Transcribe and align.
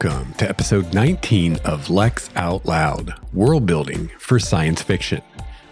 Welcome 0.00 0.32
to 0.34 0.48
episode 0.48 0.94
19 0.94 1.56
of 1.64 1.90
Lex 1.90 2.30
Out 2.36 2.64
Loud 2.64 3.14
World 3.32 3.66
Building 3.66 4.08
for 4.20 4.38
Science 4.38 4.80
Fiction. 4.80 5.20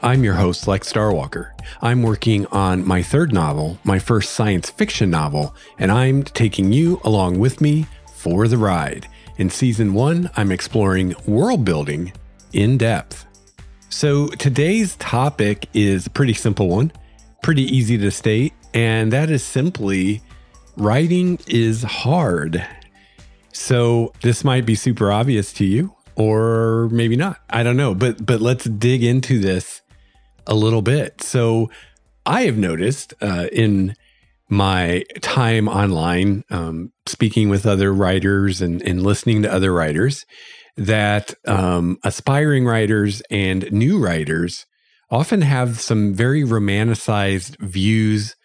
I'm 0.02 0.24
your 0.24 0.34
host, 0.34 0.66
Lex 0.66 0.92
Starwalker. 0.92 1.52
I'm 1.80 2.02
working 2.02 2.44
on 2.46 2.84
my 2.84 3.02
third 3.02 3.32
novel, 3.32 3.78
my 3.84 4.00
first 4.00 4.32
science 4.32 4.68
fiction 4.68 5.10
novel, 5.10 5.54
and 5.78 5.92
I'm 5.92 6.24
taking 6.24 6.72
you 6.72 7.00
along 7.04 7.38
with 7.38 7.60
me 7.60 7.86
for 8.16 8.48
the 8.48 8.58
ride. 8.58 9.06
In 9.36 9.48
season 9.48 9.94
one, 9.94 10.28
I'm 10.36 10.50
exploring 10.50 11.14
world 11.28 11.64
building 11.64 12.12
in 12.52 12.78
depth. 12.78 13.26
So 13.90 14.26
today's 14.26 14.96
topic 14.96 15.68
is 15.72 16.08
a 16.08 16.10
pretty 16.10 16.34
simple 16.34 16.68
one, 16.68 16.90
pretty 17.44 17.62
easy 17.62 17.96
to 17.98 18.10
state, 18.10 18.54
and 18.74 19.12
that 19.12 19.30
is 19.30 19.44
simply 19.44 20.20
writing 20.76 21.38
is 21.46 21.84
hard. 21.84 22.66
So 23.56 24.12
this 24.22 24.44
might 24.44 24.66
be 24.66 24.74
super 24.74 25.10
obvious 25.10 25.52
to 25.54 25.64
you 25.64 25.94
or 26.16 26.88
maybe 26.90 27.16
not. 27.16 27.40
I 27.50 27.62
don't 27.62 27.76
know, 27.76 27.94
but 27.94 28.24
but 28.24 28.40
let's 28.40 28.64
dig 28.64 29.02
into 29.02 29.38
this 29.38 29.82
a 30.46 30.54
little 30.54 30.82
bit. 30.82 31.22
So 31.22 31.70
I 32.24 32.42
have 32.42 32.56
noticed 32.56 33.14
uh, 33.20 33.48
in 33.52 33.94
my 34.48 35.04
time 35.20 35.68
online, 35.68 36.44
um, 36.50 36.92
speaking 37.06 37.48
with 37.48 37.66
other 37.66 37.92
writers 37.92 38.60
and, 38.60 38.80
and 38.82 39.02
listening 39.02 39.42
to 39.42 39.52
other 39.52 39.72
writers, 39.72 40.24
that 40.76 41.34
um, 41.46 41.98
aspiring 42.04 42.64
writers 42.64 43.22
and 43.30 43.70
new 43.72 43.98
writers 43.98 44.66
often 45.10 45.42
have 45.42 45.80
some 45.80 46.14
very 46.14 46.42
romanticized 46.42 47.58
views 47.60 48.36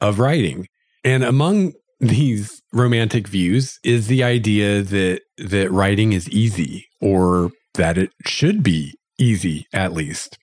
of 0.00 0.18
writing. 0.18 0.68
And 1.04 1.22
among 1.24 1.72
these 2.02 2.60
romantic 2.72 3.28
views 3.28 3.78
is 3.84 4.08
the 4.08 4.24
idea 4.24 4.82
that 4.82 5.20
that 5.38 5.70
writing 5.70 6.12
is 6.12 6.28
easy 6.28 6.86
or 7.00 7.52
that 7.74 7.96
it 7.96 8.10
should 8.26 8.62
be 8.62 8.94
easy 9.18 9.66
at 9.72 9.92
least. 9.92 10.36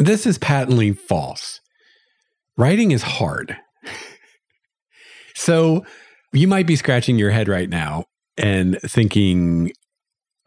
This 0.00 0.26
is 0.26 0.38
patently 0.38 0.92
false. 0.92 1.60
Writing 2.56 2.90
is 2.90 3.02
hard. 3.02 3.56
so 5.34 5.86
you 6.32 6.48
might 6.48 6.66
be 6.66 6.76
scratching 6.76 7.16
your 7.16 7.30
head 7.30 7.46
right 7.46 7.68
now 7.68 8.06
and 8.36 8.78
thinking, 8.82 9.72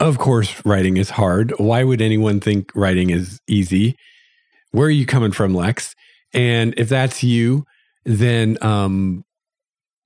of 0.02 0.18
course, 0.18 0.66
writing 0.66 0.98
is 0.98 1.12
hard. 1.12 1.54
Why 1.58 1.84
would 1.84 2.02
anyone 2.02 2.42
think 2.42 2.72
writing 2.76 3.10
is 3.10 3.40
easy? 3.48 3.96
Where 4.72 4.88
are 4.88 4.92
you 4.92 5.06
coming 5.06 5.32
from, 5.32 5.56
Lex? 5.56 5.96
And 6.34 6.74
if 6.78 6.90
that's 6.90 7.24
you, 7.24 7.64
then 8.04 8.58
um, 8.62 9.24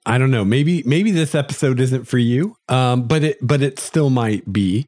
I 0.05 0.17
don't 0.17 0.31
know. 0.31 0.45
Maybe 0.45 0.83
maybe 0.85 1.11
this 1.11 1.35
episode 1.35 1.79
isn't 1.79 2.07
for 2.07 2.17
you, 2.17 2.55
um, 2.67 3.07
but 3.07 3.23
it 3.23 3.37
but 3.41 3.61
it 3.61 3.79
still 3.79 4.09
might 4.09 4.51
be. 4.51 4.85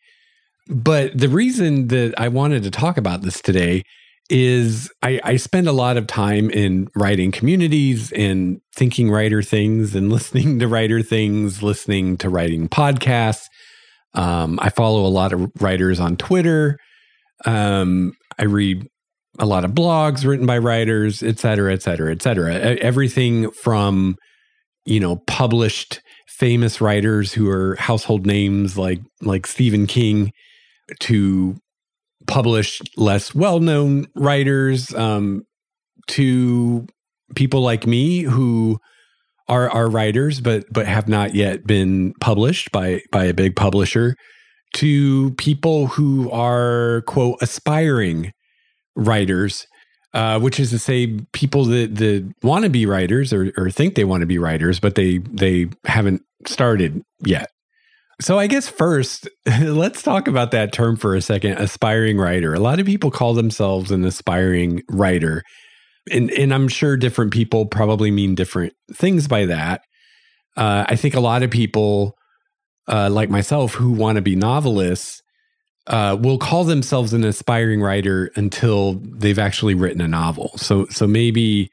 But 0.67 1.17
the 1.17 1.29
reason 1.29 1.87
that 1.87 2.13
I 2.17 2.29
wanted 2.29 2.63
to 2.63 2.71
talk 2.71 2.97
about 2.97 3.21
this 3.21 3.41
today 3.41 3.83
is 4.29 4.89
I, 5.03 5.19
I 5.23 5.35
spend 5.35 5.67
a 5.67 5.73
lot 5.73 5.97
of 5.97 6.07
time 6.07 6.49
in 6.49 6.87
writing 6.95 7.33
communities 7.33 8.13
and 8.13 8.61
thinking 8.73 9.11
writer 9.11 9.43
things 9.43 9.93
and 9.93 10.09
listening 10.11 10.59
to 10.59 10.67
writer 10.67 11.01
things, 11.01 11.61
listening 11.61 12.17
to 12.17 12.29
writing 12.29 12.69
podcasts. 12.69 13.45
Um, 14.13 14.57
I 14.61 14.69
follow 14.69 15.05
a 15.05 15.07
lot 15.09 15.33
of 15.33 15.51
writers 15.59 15.99
on 15.99 16.15
Twitter. 16.15 16.77
Um, 17.45 18.13
I 18.39 18.45
read 18.45 18.87
a 19.39 19.45
lot 19.45 19.65
of 19.65 19.71
blogs 19.71 20.25
written 20.25 20.45
by 20.45 20.57
writers, 20.57 21.23
et 21.23 21.39
cetera, 21.39 21.73
et 21.73 21.81
cetera, 21.81 22.11
et 22.11 22.21
cetera. 22.21 22.53
Everything 22.53 23.51
from, 23.51 24.15
you 24.85 24.99
know, 24.99 25.17
published 25.27 26.01
famous 26.27 26.81
writers 26.81 27.33
who 27.33 27.49
are 27.49 27.75
household 27.75 28.25
names 28.25 28.77
like 28.77 28.99
like 29.21 29.45
Stephen 29.45 29.85
King 29.85 30.31
to 30.99 31.55
published 32.27 32.81
less 32.97 33.33
well-known 33.33 34.07
writers 34.15 34.93
um, 34.95 35.43
to 36.07 36.85
people 37.35 37.61
like 37.61 37.85
me 37.85 38.21
who 38.21 38.79
are 39.47 39.69
are 39.69 39.89
writers 39.89 40.39
but 40.41 40.65
but 40.71 40.87
have 40.87 41.07
not 41.07 41.35
yet 41.35 41.65
been 41.65 42.13
published 42.19 42.71
by 42.71 43.01
by 43.11 43.25
a 43.25 43.33
big 43.33 43.55
publisher 43.55 44.15
to 44.73 45.31
people 45.31 45.87
who 45.87 46.29
are 46.31 47.03
quote 47.07 47.37
aspiring 47.41 48.31
writers 48.95 49.67
uh, 50.13 50.39
which 50.39 50.59
is 50.59 50.69
to 50.71 50.79
say 50.79 51.19
people 51.31 51.65
that 51.65 51.95
that 51.95 52.33
want 52.43 52.63
to 52.63 52.69
be 52.69 52.85
writers 52.85 53.31
or, 53.33 53.51
or 53.57 53.69
think 53.69 53.95
they 53.95 54.03
want 54.03 54.21
to 54.21 54.27
be 54.27 54.37
writers 54.37 54.79
but 54.79 54.95
they 54.95 55.19
they 55.19 55.67
haven't 55.85 56.23
started 56.45 57.01
yet 57.25 57.49
so 58.21 58.37
I 58.37 58.45
guess 58.45 58.69
first, 58.69 59.27
let's 59.59 60.03
talk 60.03 60.27
about 60.27 60.51
that 60.51 60.71
term 60.71 60.95
for 60.95 61.15
a 61.15 61.21
second, 61.21 61.53
aspiring 61.53 62.17
writer. 62.17 62.53
A 62.53 62.59
lot 62.59 62.79
of 62.79 62.85
people 62.85 63.09
call 63.09 63.33
themselves 63.33 63.91
an 63.91 64.05
aspiring 64.05 64.83
writer. 64.89 65.43
And 66.11 66.31
and 66.31 66.53
I'm 66.53 66.67
sure 66.67 66.97
different 66.97 67.31
people 67.31 67.65
probably 67.65 68.11
mean 68.11 68.35
different 68.35 68.73
things 68.93 69.27
by 69.27 69.45
that. 69.45 69.81
Uh, 70.55 70.85
I 70.87 70.95
think 70.95 71.15
a 71.15 71.19
lot 71.19 71.43
of 71.43 71.49
people, 71.49 72.15
uh, 72.87 73.09
like 73.09 73.29
myself, 73.29 73.73
who 73.73 73.91
want 73.91 74.17
to 74.17 74.21
be 74.21 74.35
novelists, 74.35 75.20
uh, 75.91 76.17
will 76.19 76.39
call 76.39 76.63
themselves 76.63 77.13
an 77.13 77.23
aspiring 77.23 77.81
writer 77.81 78.31
until 78.35 78.93
they've 79.03 79.39
actually 79.39 79.75
written 79.75 80.01
a 80.01 80.07
novel. 80.07 80.51
So 80.55 80.87
so 80.87 81.05
maybe 81.05 81.69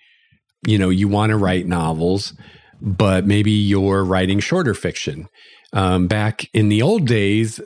you 0.66 0.76
know 0.76 0.90
you 0.90 1.08
want 1.08 1.30
to 1.30 1.36
write 1.36 1.66
novels, 1.66 2.34
but 2.82 3.26
maybe 3.26 3.52
you're 3.52 4.04
writing 4.04 4.40
shorter 4.40 4.74
fiction 4.74 5.28
um, 5.72 6.06
back 6.06 6.48
in 6.52 6.68
the 6.68 6.82
old 6.82 7.06
days, 7.06 7.60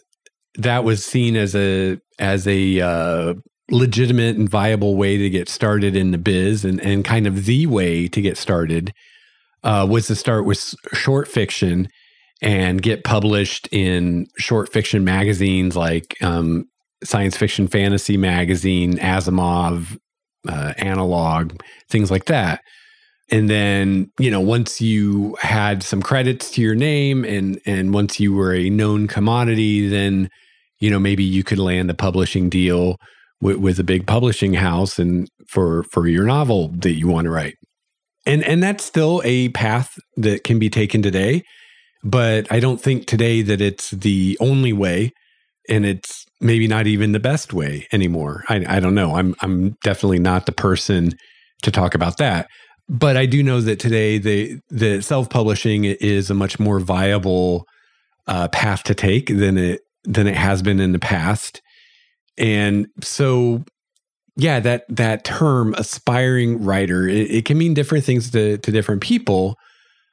that 0.57 0.85
was 0.85 1.05
seen 1.05 1.37
as 1.37 1.55
a 1.55 1.99
as 2.19 2.47
a 2.47 2.81
uh, 2.81 3.35
legitimate 3.71 4.37
and 4.37 4.49
viable 4.49 4.97
way 4.97 5.17
to 5.17 5.31
get 5.31 5.49
started 5.49 5.97
in 5.97 6.11
the 6.11 6.19
biz, 6.19 6.65
and 6.65 6.81
and 6.81 7.05
kind 7.05 7.27
of 7.27 7.47
the 7.47 7.67
way 7.67 8.09
to 8.09 8.21
get 8.21 8.37
started 8.37 8.93
uh, 9.63 9.87
was 9.89 10.07
to 10.09 10.15
start 10.15 10.45
with 10.45 10.75
short 10.93 11.29
fiction 11.29 11.89
and 12.43 12.83
get 12.83 13.05
published 13.05 13.69
in 13.71 14.27
short 14.37 14.71
fiction 14.73 15.05
magazines 15.05 15.77
like 15.77 16.17
um, 16.23 16.69
Science 17.05 17.37
Fiction 17.37 17.69
Fantasy 17.69 18.17
Magazine, 18.17 18.99
Asimov, 18.99 19.99
uh, 20.49 20.75
Analog, 20.77 21.61
things 21.89 22.11
like 22.11 22.27
that. 22.27 22.61
And 23.31 23.49
then 23.49 24.11
you 24.19 24.31
know 24.31 24.41
once 24.41 24.81
you 24.81 25.37
had 25.41 25.83
some 25.83 26.03
credits 26.03 26.51
to 26.53 26.61
your 26.61 26.75
name 26.75 27.25
and 27.25 27.61
and 27.65 27.95
once 27.95 28.21
you 28.21 28.35
were 28.35 28.53
a 28.53 28.69
known 28.69 29.07
commodity 29.07 29.89
then 29.89 30.29
you 30.81 30.91
know 30.91 30.99
maybe 30.99 31.25
you 31.25 31.43
could 31.43 31.59
land 31.59 31.89
a 31.91 31.95
publishing 31.95 32.51
deal 32.51 32.99
with, 33.41 33.57
with 33.57 33.79
a 33.79 33.85
big 33.85 34.07
publishing 34.07 34.55
house 34.55 34.99
and 34.99 35.31
for 35.47 35.85
for 35.85 36.09
your 36.09 36.25
novel 36.25 36.69
that 36.79 36.93
you 36.93 37.09
want 37.09 37.25
to 37.25 37.31
write. 37.31 37.57
And 38.27 38.45
and 38.45 38.63
that's 38.63 38.85
still 38.85 39.23
a 39.25 39.49
path 39.51 39.99
that 40.17 40.45
can 40.45 40.59
be 40.59 40.69
taken 40.69 41.01
today 41.01 41.43
but 42.03 42.51
i 42.51 42.61
don't 42.61 42.81
think 42.81 43.07
today 43.07 43.43
that 43.43 43.61
it's 43.61 43.91
the 43.91 44.37
only 44.41 44.73
way 44.73 45.13
and 45.69 45.87
it's 45.87 46.27
maybe 46.41 46.67
not 46.67 46.87
even 46.87 47.13
the 47.13 47.21
best 47.21 47.53
way 47.53 47.87
anymore. 47.93 48.45
I, 48.49 48.65
I 48.77 48.81
don't 48.81 48.95
know. 48.95 49.15
I'm 49.15 49.35
i'm 49.41 49.77
definitely 49.83 50.19
not 50.19 50.47
the 50.47 50.53
person 50.53 51.13
to 51.63 51.71
talk 51.71 51.95
about 51.95 52.19
that. 52.19 52.49
But 52.89 53.17
I 53.17 53.27
do 53.27 53.43
know 53.43 53.61
that 53.61 53.79
today 53.79 54.19
the 54.19 54.61
the 54.69 55.01
self 55.01 55.31
publishing 55.31 55.85
is 55.85 56.31
a 56.31 56.35
much 56.35 56.59
more 56.59 56.81
viable 56.81 57.65
uh, 58.27 58.49
path 58.49 58.83
to 58.85 58.95
take 58.95 59.29
than 59.29 59.57
it 59.57 59.81
than 60.05 60.27
it 60.27 60.37
has 60.37 60.63
been 60.63 60.81
in 60.81 60.93
the 60.93 60.99
past, 60.99 61.63
and 62.37 62.89
so 63.01 63.65
yeah, 64.37 64.59
that 64.61 64.85
that 64.89 65.25
term 65.25 65.75
aspiring 65.75 66.65
writer 66.65 67.07
it, 67.07 67.31
it 67.31 67.45
can 67.45 67.57
mean 67.57 67.73
different 67.73 68.05
things 68.05 68.31
to 68.33 68.59
to 68.59 68.73
different 68.73 69.01
people, 69.01 69.57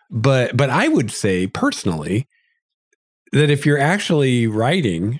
but 0.10 0.56
but 0.56 0.70
I 0.70 0.88
would 0.88 1.12
say 1.12 1.48
personally 1.48 2.28
that 3.32 3.50
if 3.50 3.66
you're 3.66 3.80
actually 3.80 4.48
writing, 4.48 5.20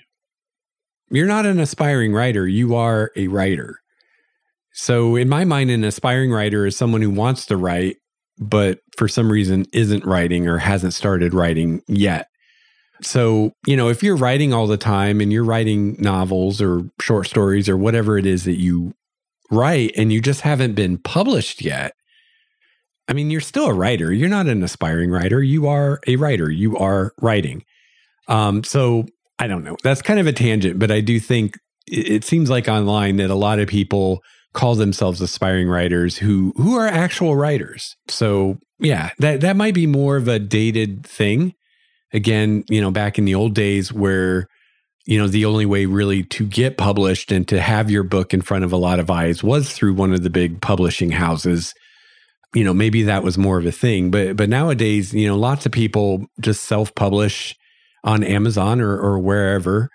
you're 1.12 1.28
not 1.28 1.46
an 1.46 1.60
aspiring 1.60 2.14
writer, 2.14 2.48
you 2.48 2.76
are 2.76 3.12
a 3.16 3.28
writer. 3.28 3.80
So, 4.72 5.16
in 5.16 5.28
my 5.28 5.46
mind, 5.46 5.72
an 5.72 5.84
aspiring 5.84 6.32
writer 6.32 6.66
is 6.66 6.78
someone 6.78 7.02
who 7.02 7.10
wants 7.10 7.46
to 7.48 7.58
write, 7.58 7.98
but 8.38 8.80
for 8.98 9.08
some 9.08 9.32
reason 9.32 9.66
isn't 9.74 10.06
writing 10.06 10.48
or 10.48 10.58
hasn't 10.58 10.94
started 10.94 11.34
writing 11.34 11.82
yet. 11.88 12.28
So, 13.02 13.54
you 13.66 13.76
know, 13.76 13.90
if 13.90 14.04
you're 14.04 14.18
writing 14.18 14.54
all 14.54 14.68
the 14.68 14.78
time 14.78 15.22
and 15.22 15.32
you're 15.32 15.44
writing 15.44 15.96
novels 16.00 16.62
or 16.62 16.84
short 17.02 17.28
stories 17.28 17.70
or 17.70 17.78
whatever 17.78 18.18
it 18.18 18.26
is 18.26 18.44
that 18.44 18.60
you 18.60 18.94
write 19.52 19.94
and 19.98 20.12
you 20.12 20.22
just 20.22 20.42
haven't 20.42 20.74
been 20.74 20.98
published 20.98 21.62
yet, 21.62 21.94
I 23.10 23.14
mean, 23.14 23.32
you're 23.32 23.42
still 23.42 23.66
a 23.66 23.74
writer. 23.74 24.14
You're 24.14 24.30
not 24.30 24.48
an 24.48 24.64
aspiring 24.64 25.10
writer. 25.10 25.42
You 25.42 25.68
are 25.68 26.00
a 26.08 26.16
writer. 26.16 26.50
You 26.50 26.78
are 26.78 27.12
writing. 27.22 27.66
Um, 28.28 28.64
so 28.64 29.06
I 29.40 29.48
don't 29.48 29.64
know. 29.64 29.76
That's 29.84 30.04
kind 30.04 30.20
of 30.20 30.28
a 30.28 30.32
tangent, 30.32 30.78
but 30.78 30.92
I 30.92 31.02
do 31.02 31.20
think 31.20 31.58
it, 31.88 32.10
it 32.10 32.24
seems 32.24 32.50
like 32.50 32.68
online 32.68 33.18
that 33.18 33.32
a 33.32 33.36
lot 33.36 33.60
of 33.60 33.68
people 33.68 34.22
call 34.54 34.76
themselves 34.76 35.22
aspiring 35.22 35.68
writers 35.68 36.18
who 36.18 36.54
who 36.56 36.76
are 36.76 36.88
actual 36.88 37.36
writers. 37.36 37.96
So 38.08 38.58
yeah, 38.80 39.10
that 39.20 39.42
that 39.42 39.56
might 39.56 39.74
be 39.74 39.88
more 39.88 40.16
of 40.16 40.28
a 40.28 40.40
dated 40.40 41.06
thing 41.06 41.54
again, 42.14 42.64
you 42.70 42.82
know, 42.82 42.92
back 42.92 43.18
in 43.18 43.26
the 43.26 43.36
old 43.36 43.54
days 43.54 43.94
where, 43.94 44.48
you 45.06 45.18
know, 45.18 45.28
the 45.28 45.46
only 45.46 45.66
way 45.66 45.86
really 45.86 46.24
to 46.24 46.46
get 46.46 46.78
published 46.78 47.32
and 47.32 47.48
to 47.48 47.60
have 47.60 47.90
your 47.90 48.04
book 48.04 48.34
in 48.34 48.42
front 48.42 48.64
of 48.64 48.72
a 48.72 48.78
lot 48.78 49.00
of 49.00 49.10
eyes 49.10 49.44
was 49.44 49.72
through 49.72 49.94
one 49.94 50.14
of 50.14 50.24
the 50.24 50.30
big 50.30 50.62
publishing 50.62 51.12
houses. 51.12 51.74
You 52.54 52.64
know, 52.64 52.74
maybe 52.74 53.04
that 53.04 53.24
was 53.24 53.38
more 53.38 53.60
of 53.60 53.66
a 53.66 53.72
thing, 53.72 54.10
but 54.10 54.36
but 54.36 54.50
nowadays, 54.50 55.14
you 55.14 55.28
know, 55.28 55.38
lots 55.38 55.66
of 55.66 55.72
people 55.72 56.26
just 56.40 56.64
self-publish 56.64 57.56
on 58.04 58.24
Amazon 58.24 58.82
or 58.82 58.98
or 59.00 59.20
wherever. 59.20 59.90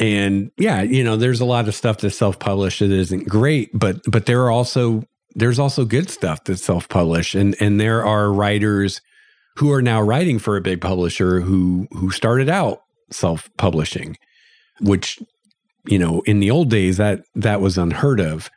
And 0.00 0.50
yeah, 0.58 0.82
you 0.82 1.04
know, 1.04 1.16
there's 1.16 1.40
a 1.40 1.44
lot 1.44 1.68
of 1.68 1.74
stuff 1.76 1.98
that's 1.98 2.16
self-published 2.16 2.80
that 2.80 2.90
isn't 2.90 3.28
great, 3.28 3.70
but 3.72 4.00
but 4.08 4.26
there 4.26 4.42
are 4.42 4.50
also 4.50 5.04
there's 5.34 5.58
also 5.58 5.84
good 5.84 6.10
stuff 6.10 6.44
that's 6.44 6.64
self-published 6.64 7.34
and 7.34 7.56
and 7.60 7.80
there 7.80 8.04
are 8.04 8.32
writers 8.32 9.00
who 9.56 9.70
are 9.70 9.82
now 9.82 10.00
writing 10.00 10.38
for 10.38 10.56
a 10.56 10.60
big 10.60 10.80
publisher 10.80 11.40
who 11.40 11.86
who 11.92 12.10
started 12.10 12.48
out 12.48 12.82
self-publishing 13.10 14.16
which 14.80 15.18
you 15.86 15.98
know 15.98 16.22
in 16.26 16.40
the 16.40 16.50
old 16.50 16.70
days 16.70 16.96
that 16.96 17.22
that 17.34 17.60
was 17.60 17.78
unheard 17.78 18.20
of 18.20 18.50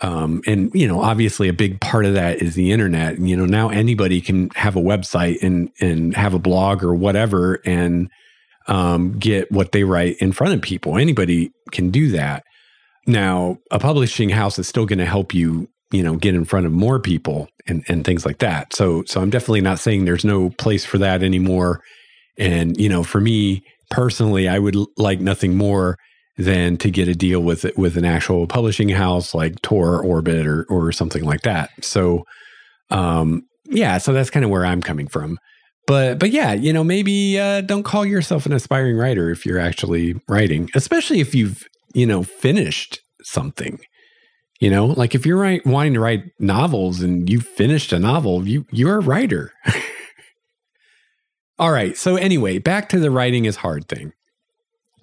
um, 0.00 0.42
and 0.46 0.74
you 0.74 0.88
know 0.88 1.00
obviously 1.00 1.48
a 1.48 1.52
big 1.52 1.80
part 1.80 2.04
of 2.04 2.14
that 2.14 2.42
is 2.42 2.54
the 2.54 2.72
internet. 2.72 3.14
And 3.16 3.28
you 3.28 3.36
know 3.36 3.46
now 3.46 3.68
anybody 3.68 4.20
can 4.20 4.50
have 4.50 4.76
a 4.76 4.80
website 4.80 5.42
and 5.42 5.70
and 5.80 6.14
have 6.16 6.34
a 6.34 6.38
blog 6.38 6.82
or 6.82 6.94
whatever 6.94 7.60
and 7.64 8.10
um, 8.66 9.18
get 9.18 9.50
what 9.52 9.72
they 9.72 9.84
write 9.84 10.16
in 10.18 10.32
front 10.32 10.54
of 10.54 10.62
people. 10.62 10.98
Anybody 10.98 11.52
can 11.70 11.90
do 11.90 12.10
that. 12.10 12.44
Now 13.06 13.58
a 13.70 13.78
publishing 13.78 14.30
house 14.30 14.58
is 14.58 14.66
still 14.66 14.86
going 14.86 14.98
to 14.98 15.06
help 15.06 15.34
you 15.34 15.68
you 15.90 16.02
know 16.02 16.16
get 16.16 16.34
in 16.34 16.44
front 16.44 16.66
of 16.66 16.72
more 16.72 16.98
people 16.98 17.48
and 17.66 17.84
and 17.88 18.04
things 18.04 18.26
like 18.26 18.38
that. 18.38 18.74
So 18.74 19.04
so 19.06 19.20
i'm 19.20 19.30
definitely 19.30 19.60
not 19.60 19.78
saying 19.78 20.04
there's 20.04 20.24
no 20.24 20.50
place 20.50 20.84
for 20.84 20.98
that 20.98 21.22
anymore. 21.22 21.82
And 22.36 22.76
you 22.76 22.88
know 22.88 23.04
for 23.04 23.20
me 23.20 23.64
personally 23.90 24.48
i 24.48 24.58
would 24.58 24.74
like 24.96 25.20
nothing 25.20 25.56
more 25.56 25.98
than 26.36 26.76
to 26.76 26.90
get 26.90 27.08
a 27.08 27.14
deal 27.14 27.40
with 27.40 27.64
it 27.64 27.78
with 27.78 27.96
an 27.96 28.04
actual 28.04 28.46
publishing 28.46 28.88
house 28.88 29.34
like 29.34 29.60
tor 29.62 30.02
orbit 30.02 30.46
or 30.46 30.64
or 30.64 30.90
something 30.92 31.24
like 31.24 31.42
that 31.42 31.70
so 31.82 32.24
um 32.90 33.42
yeah 33.66 33.98
so 33.98 34.12
that's 34.12 34.30
kind 34.30 34.44
of 34.44 34.50
where 34.50 34.66
i'm 34.66 34.82
coming 34.82 35.06
from 35.06 35.38
but 35.86 36.18
but 36.18 36.30
yeah 36.30 36.52
you 36.52 36.72
know 36.72 36.82
maybe 36.84 37.38
uh, 37.38 37.60
don't 37.60 37.84
call 37.84 38.04
yourself 38.04 38.46
an 38.46 38.52
aspiring 38.52 38.96
writer 38.96 39.30
if 39.30 39.46
you're 39.46 39.60
actually 39.60 40.14
writing 40.28 40.68
especially 40.74 41.20
if 41.20 41.34
you've 41.34 41.64
you 41.94 42.06
know 42.06 42.22
finished 42.22 43.00
something 43.22 43.78
you 44.60 44.70
know, 44.70 44.86
like 44.86 45.14
if 45.14 45.26
you're 45.26 45.60
wanting 45.66 45.92
to 45.92 46.00
write 46.00 46.24
novels 46.38 47.02
and 47.02 47.28
you 47.28 47.40
finished 47.40 47.92
a 47.92 47.98
novel, 47.98 48.48
you 48.48 48.64
you're 48.70 48.96
a 48.96 49.00
writer. 49.00 49.52
All 51.58 51.70
right. 51.70 51.96
So 51.98 52.16
anyway, 52.16 52.58
back 52.58 52.88
to 52.88 52.98
the 52.98 53.10
writing 53.10 53.44
is 53.44 53.56
hard 53.56 53.88
thing. 53.88 54.12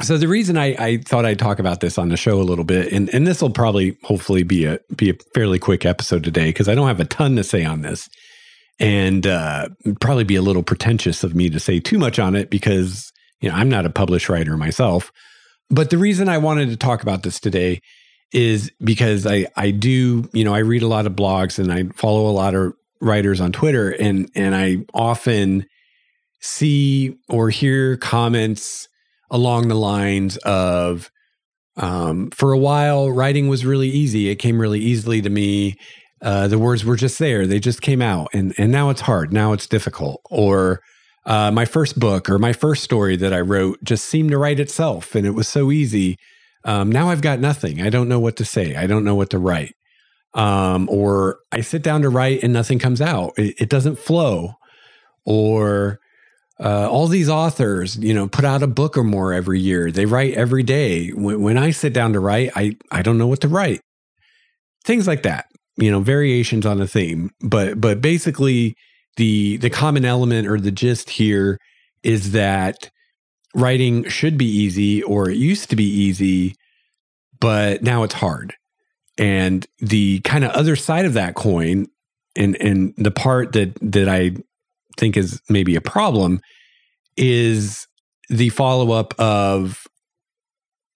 So 0.03 0.17
the 0.17 0.27
reason 0.27 0.57
I, 0.57 0.75
I 0.79 0.97
thought 0.97 1.25
I'd 1.25 1.39
talk 1.39 1.59
about 1.59 1.79
this 1.79 1.97
on 1.97 2.09
the 2.09 2.17
show 2.17 2.41
a 2.41 2.43
little 2.43 2.63
bit, 2.63 2.91
and, 2.91 3.13
and 3.13 3.27
this 3.27 3.41
will 3.41 3.51
probably 3.51 3.97
hopefully 4.03 4.43
be 4.43 4.65
a 4.65 4.79
be 4.95 5.11
a 5.11 5.13
fairly 5.33 5.59
quick 5.59 5.85
episode 5.85 6.23
today 6.23 6.45
because 6.45 6.67
I 6.67 6.75
don't 6.75 6.87
have 6.87 6.99
a 6.99 7.05
ton 7.05 7.35
to 7.35 7.43
say 7.43 7.63
on 7.63 7.81
this, 7.81 8.09
and 8.79 9.27
uh, 9.27 9.69
probably 9.99 10.23
be 10.23 10.35
a 10.35 10.41
little 10.41 10.63
pretentious 10.63 11.23
of 11.23 11.35
me 11.35 11.49
to 11.49 11.59
say 11.59 11.79
too 11.79 11.99
much 11.99 12.19
on 12.19 12.35
it 12.35 12.49
because 12.49 13.11
you 13.41 13.49
know 13.49 13.55
I'm 13.55 13.69
not 13.69 13.85
a 13.85 13.89
published 13.89 14.29
writer 14.29 14.57
myself. 14.57 15.11
But 15.69 15.89
the 15.89 15.97
reason 15.97 16.29
I 16.29 16.39
wanted 16.39 16.69
to 16.69 16.77
talk 16.77 17.03
about 17.03 17.23
this 17.23 17.39
today 17.39 17.81
is 18.33 18.71
because 18.83 19.27
I 19.27 19.47
I 19.55 19.71
do 19.71 20.27
you 20.33 20.43
know 20.43 20.53
I 20.53 20.59
read 20.59 20.81
a 20.81 20.87
lot 20.87 21.05
of 21.05 21.13
blogs 21.13 21.59
and 21.59 21.71
I 21.71 21.83
follow 21.95 22.27
a 22.27 22.33
lot 22.33 22.55
of 22.55 22.73
writers 23.01 23.39
on 23.39 23.51
Twitter 23.51 23.91
and 23.91 24.29
and 24.35 24.55
I 24.55 24.77
often 24.93 25.67
see 26.39 27.15
or 27.29 27.49
hear 27.49 27.97
comments 27.97 28.87
along 29.31 29.67
the 29.67 29.75
lines 29.75 30.37
of 30.37 31.09
um, 31.77 32.29
for 32.31 32.51
a 32.51 32.57
while 32.57 33.09
writing 33.09 33.47
was 33.47 33.65
really 33.65 33.89
easy 33.89 34.29
it 34.29 34.35
came 34.35 34.59
really 34.59 34.79
easily 34.79 35.21
to 35.21 35.29
me 35.29 35.75
uh, 36.21 36.47
the 36.47 36.59
words 36.59 36.85
were 36.85 36.95
just 36.95 37.17
there 37.17 37.47
they 37.47 37.59
just 37.59 37.81
came 37.81 38.01
out 38.01 38.27
and 38.33 38.53
and 38.57 38.71
now 38.71 38.89
it's 38.89 39.01
hard 39.01 39.33
now 39.33 39.53
it's 39.53 39.67
difficult 39.67 40.21
or 40.29 40.81
uh, 41.25 41.51
my 41.51 41.65
first 41.65 41.99
book 41.99 42.29
or 42.29 42.37
my 42.37 42.53
first 42.53 42.83
story 42.83 43.15
that 43.15 43.33
I 43.33 43.39
wrote 43.39 43.83
just 43.83 44.05
seemed 44.05 44.31
to 44.31 44.37
write 44.37 44.59
itself 44.59 45.15
and 45.15 45.25
it 45.25 45.31
was 45.31 45.47
so 45.47 45.71
easy 45.71 46.17
um, 46.63 46.91
now 46.91 47.09
I've 47.09 47.21
got 47.21 47.39
nothing. 47.39 47.81
I 47.81 47.89
don't 47.89 48.07
know 48.07 48.19
what 48.19 48.35
to 48.37 48.45
say. 48.45 48.75
I 48.75 48.87
don't 48.87 49.03
know 49.03 49.15
what 49.15 49.29
to 49.31 49.39
write. 49.39 49.75
Um, 50.33 50.87
or 50.89 51.39
I 51.51 51.61
sit 51.61 51.83
down 51.83 52.03
to 52.03 52.09
write 52.09 52.43
and 52.43 52.53
nothing 52.53 52.79
comes 52.79 53.01
out. 53.01 53.33
It, 53.37 53.55
it 53.59 53.69
doesn't 53.69 53.99
flow. 53.99 54.53
Or 55.25 55.99
uh, 56.61 56.87
all 56.89 57.07
these 57.07 57.27
authors, 57.27 57.97
you 57.97 58.13
know, 58.13 58.27
put 58.27 58.45
out 58.45 58.61
a 58.61 58.67
book 58.67 58.95
or 58.95 59.03
more 59.03 59.33
every 59.33 59.59
year. 59.59 59.91
They 59.91 60.05
write 60.05 60.35
every 60.35 60.61
day. 60.61 61.09
When, 61.09 61.41
when 61.41 61.57
I 61.57 61.71
sit 61.71 61.91
down 61.91 62.13
to 62.13 62.19
write, 62.19 62.51
I 62.55 62.77
I 62.91 63.01
don't 63.01 63.17
know 63.17 63.27
what 63.27 63.41
to 63.41 63.47
write. 63.47 63.81
Things 64.83 65.07
like 65.07 65.23
that. 65.23 65.47
You 65.77 65.89
know, 65.89 66.01
variations 66.01 66.65
on 66.65 66.79
a 66.79 66.87
theme. 66.87 67.31
But 67.41 67.81
but 67.81 67.99
basically, 67.99 68.75
the 69.17 69.57
the 69.57 69.71
common 69.71 70.05
element 70.05 70.47
or 70.47 70.59
the 70.59 70.71
gist 70.71 71.09
here 71.09 71.57
is 72.03 72.31
that 72.31 72.91
writing 73.55 74.07
should 74.07 74.37
be 74.37 74.45
easy 74.45 75.01
or 75.01 75.29
it 75.29 75.37
used 75.37 75.69
to 75.71 75.75
be 75.75 75.83
easy, 75.83 76.55
but 77.39 77.81
now 77.81 78.03
it's 78.03 78.13
hard. 78.13 78.53
And 79.17 79.65
the 79.79 80.19
kind 80.21 80.43
of 80.43 80.51
other 80.51 80.75
side 80.75 81.05
of 81.05 81.13
that 81.13 81.33
coin, 81.33 81.87
and 82.35 82.55
and 82.61 82.93
the 82.97 83.11
part 83.11 83.53
that 83.53 83.73
that 83.81 84.07
I 84.07 84.35
think 84.97 85.17
is 85.17 85.41
maybe 85.49 85.75
a 85.75 85.81
problem, 85.81 86.41
is 87.17 87.87
the 88.29 88.49
follow 88.49 88.91
up 88.91 89.13
of 89.19 89.83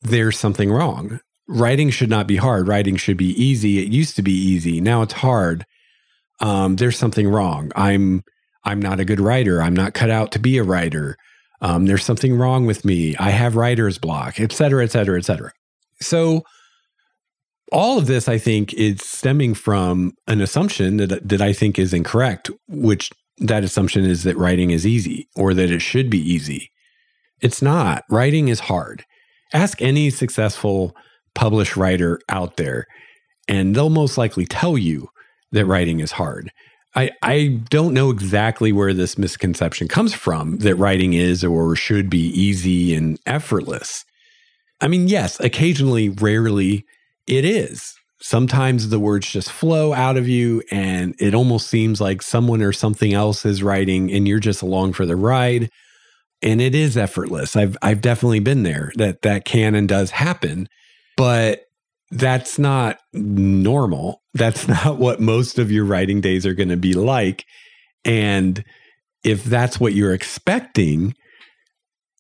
there's 0.01 0.38
something 0.38 0.71
wrong. 0.71 1.19
Writing 1.47 1.89
should 1.89 2.09
not 2.09 2.27
be 2.27 2.38
hard. 2.38 2.68
Writing 2.68 2.95
should 2.95 3.18
be 3.18 3.31
easy. 3.42 3.80
It 3.80 3.92
used 3.92 4.15
to 4.15 4.21
be 4.21 4.33
easy. 4.33 4.81
Now 4.81 5.01
it's 5.01 5.13
hard. 5.13 5.65
Um, 6.39 6.75
there's 6.77 6.97
something 6.97 7.27
wrong. 7.27 7.71
I'm 7.75 8.24
I'm 8.63 8.81
not 8.81 9.00
a 9.00 9.06
good 9.06 9.19
writer. 9.19 9.62
I'm 9.62 9.75
not 9.75 9.94
cut 9.94 10.09
out 10.09 10.31
to 10.31 10.39
be 10.39 10.57
a 10.57 10.63
writer. 10.63 11.18
Um, 11.61 11.85
there's 11.85 12.04
something 12.04 12.35
wrong 12.37 12.66
with 12.66 12.83
me. 12.83 13.16
I 13.18 13.30
have 13.30 13.56
writer's 13.56 13.97
block, 13.97 14.40
et 14.40 14.52
cetera, 14.52 14.83
et 14.83 14.92
cetera, 14.92 15.18
et 15.18 15.25
cetera. 15.25 15.52
So, 16.02 16.44
all 17.71 17.97
of 17.97 18.07
this, 18.07 18.28
I 18.28 18.37
think, 18.37 18.73
is 18.73 19.02
stemming 19.02 19.54
from 19.54 20.14
an 20.28 20.42
assumption 20.42 20.97
that, 20.97 21.28
that 21.28 21.42
I 21.42 21.54
think 21.54 21.80
is 21.80 21.94
incorrect, 21.94 22.52
which 22.68 23.11
that 23.39 23.63
assumption 23.63 24.06
is 24.06 24.23
that 24.23 24.37
writing 24.37 24.71
is 24.71 24.85
easy 24.85 25.27
or 25.35 25.54
that 25.54 25.71
it 25.71 25.81
should 25.81 26.09
be 26.09 26.19
easy. 26.19 26.71
It's 27.42 27.61
not. 27.61 28.04
Writing 28.09 28.47
is 28.47 28.61
hard. 28.61 29.06
Ask 29.54 29.81
any 29.81 30.09
successful 30.09 30.95
published 31.33 31.75
writer 31.75 32.19
out 32.30 32.57
there, 32.57 32.87
and 33.47 33.75
they'll 33.75 33.89
most 33.89 34.18
likely 34.18 34.45
tell 34.45 34.77
you 34.77 35.09
that 35.51 35.65
writing 35.65 35.99
is 35.99 36.13
hard. 36.13 36.51
I, 36.95 37.11
I 37.21 37.59
don't 37.69 37.94
know 37.94 38.09
exactly 38.09 38.71
where 38.71 38.94
this 38.94 39.18
misconception 39.18 39.89
comes 39.89 40.13
from 40.13 40.59
that 40.59 40.75
writing 40.75 41.13
is 41.13 41.44
or 41.44 41.75
should 41.75 42.09
be 42.09 42.27
easy 42.30 42.95
and 42.95 43.19
effortless. 43.25 44.06
I 44.80 44.87
mean, 44.87 45.07
yes, 45.07 45.39
occasionally, 45.42 46.09
rarely, 46.09 46.85
it 47.27 47.44
is. 47.44 47.95
Sometimes 48.22 48.90
the 48.90 49.00
words 49.00 49.30
just 49.30 49.52
flow 49.52 49.94
out 49.94 50.18
of 50.18 50.28
you 50.28 50.64
and 50.72 51.16
it 51.19 51.34
almost 51.34 51.68
seems 51.68 52.00
like 52.00 52.22
someone 52.22 52.62
or 52.62 52.72
something 52.72 53.14
else 53.14 53.45
is 53.45 53.62
writing 53.62 54.12
and 54.12 54.28
you're 54.28 54.40
just 54.40 54.62
along 54.62 54.94
for 54.94 55.06
the 55.06 55.16
ride. 55.16 55.69
And 56.42 56.62
it 56.62 56.74
is 56.76 56.98
effortless. 56.98 57.56
I've 57.56 57.78
I've 57.81 58.02
definitely 58.02 58.40
been 58.40 58.64
there. 58.64 58.92
That 58.95 59.22
that 59.24 59.45
can 59.45 59.76
and 59.76 59.88
does 59.88 60.12
happen. 60.12 60.69
But 61.18 61.66
that's 62.12 62.57
not 62.60 63.00
normal. 63.14 64.22
That's 64.34 64.68
not 64.86 64.98
what 64.98 65.19
most 65.19 65.60
of 65.60 65.72
your 65.72 65.86
writing 65.86 66.22
days 66.22 66.45
are 66.45 66.54
going 66.54 66.69
to 66.69 66.78
be 66.78 66.94
like. 66.94 67.45
And 68.04 68.64
if 69.24 69.44
that's 69.44 69.80
what 69.80 69.94
you're 69.94 70.14
expecting, 70.14 71.16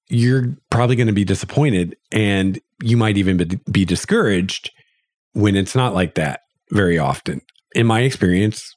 you're 0.09 0.55
probably 0.69 0.95
going 0.95 1.07
to 1.07 1.13
be 1.13 1.25
disappointed 1.25 1.95
and 2.11 2.59
you 2.81 2.97
might 2.97 3.17
even 3.17 3.37
be, 3.37 3.59
be 3.71 3.85
discouraged 3.85 4.71
when 5.35 5.55
it's 5.55 5.75
not 5.75 5.93
like 5.93 6.15
that 6.15 6.39
very 6.71 6.97
often. 6.97 7.41
In 7.75 7.85
my 7.85 8.01
experience, 8.01 8.75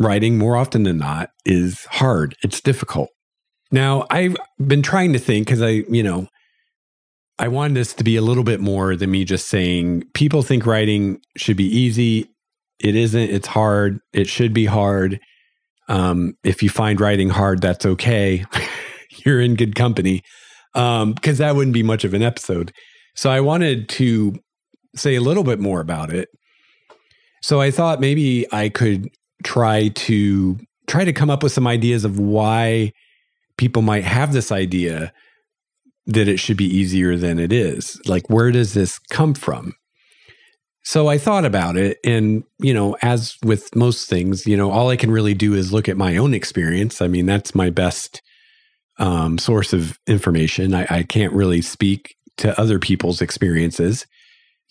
writing 0.00 0.38
more 0.38 0.56
often 0.56 0.82
than 0.82 0.98
not 0.98 1.30
is 1.44 1.84
hard, 1.90 2.34
it's 2.42 2.60
difficult. 2.60 3.10
Now, 3.70 4.06
I've 4.10 4.36
been 4.58 4.82
trying 4.82 5.12
to 5.12 5.18
think 5.18 5.46
because 5.46 5.62
I, 5.62 5.84
you 5.88 6.02
know, 6.02 6.26
I 7.38 7.48
wanted 7.48 7.74
this 7.74 7.94
to 7.94 8.04
be 8.04 8.16
a 8.16 8.22
little 8.22 8.44
bit 8.44 8.60
more 8.60 8.96
than 8.96 9.10
me 9.10 9.24
just 9.24 9.48
saying 9.48 10.04
people 10.14 10.42
think 10.42 10.66
writing 10.66 11.20
should 11.36 11.56
be 11.56 11.64
easy. 11.66 12.28
It 12.78 12.96
isn't. 12.96 13.30
It's 13.30 13.48
hard. 13.48 14.00
It 14.12 14.28
should 14.28 14.52
be 14.52 14.66
hard. 14.66 15.20
Um, 15.88 16.34
if 16.42 16.62
you 16.62 16.70
find 16.70 17.00
writing 17.00 17.30
hard, 17.30 17.60
that's 17.60 17.84
okay. 17.84 18.44
You're 19.24 19.40
in 19.40 19.56
good 19.56 19.74
company 19.74 20.22
because 20.72 21.02
um, 21.02 21.14
that 21.24 21.54
wouldn't 21.54 21.74
be 21.74 21.82
much 21.82 22.04
of 22.04 22.14
an 22.14 22.22
episode. 22.22 22.72
So 23.14 23.30
I 23.30 23.40
wanted 23.40 23.88
to 23.90 24.38
say 24.94 25.14
a 25.14 25.20
little 25.20 25.44
bit 25.44 25.60
more 25.60 25.80
about 25.80 26.12
it. 26.12 26.28
So 27.42 27.60
I 27.60 27.70
thought 27.70 28.00
maybe 28.00 28.46
I 28.52 28.68
could 28.68 29.08
try 29.42 29.88
to 29.88 30.58
try 30.86 31.04
to 31.04 31.12
come 31.12 31.30
up 31.30 31.42
with 31.42 31.52
some 31.52 31.66
ideas 31.66 32.04
of 32.04 32.18
why 32.18 32.92
people 33.56 33.82
might 33.82 34.04
have 34.04 34.32
this 34.32 34.52
idea 34.52 35.12
that 36.06 36.28
it 36.28 36.38
should 36.38 36.56
be 36.56 36.66
easier 36.66 37.16
than 37.16 37.38
it 37.38 37.52
is. 37.52 38.00
Like, 38.06 38.28
where 38.28 38.50
does 38.50 38.74
this 38.74 38.98
come 38.98 39.34
from? 39.34 39.74
So 40.84 41.06
I 41.08 41.16
thought 41.16 41.44
about 41.44 41.76
it. 41.76 41.98
And, 42.04 42.42
you 42.58 42.74
know, 42.74 42.96
as 43.02 43.36
with 43.44 43.74
most 43.76 44.08
things, 44.08 44.46
you 44.46 44.56
know, 44.56 44.70
all 44.72 44.90
I 44.90 44.96
can 44.96 45.12
really 45.12 45.34
do 45.34 45.54
is 45.54 45.72
look 45.72 45.88
at 45.88 45.96
my 45.96 46.16
own 46.16 46.34
experience. 46.34 47.00
I 47.00 47.06
mean, 47.06 47.26
that's 47.26 47.54
my 47.54 47.70
best 47.70 48.20
um, 48.98 49.38
source 49.38 49.72
of 49.72 49.98
information. 50.08 50.74
I, 50.74 50.86
I 50.90 51.02
can't 51.04 51.32
really 51.32 51.62
speak 51.62 52.16
to 52.38 52.58
other 52.60 52.80
people's 52.80 53.22
experiences. 53.22 54.06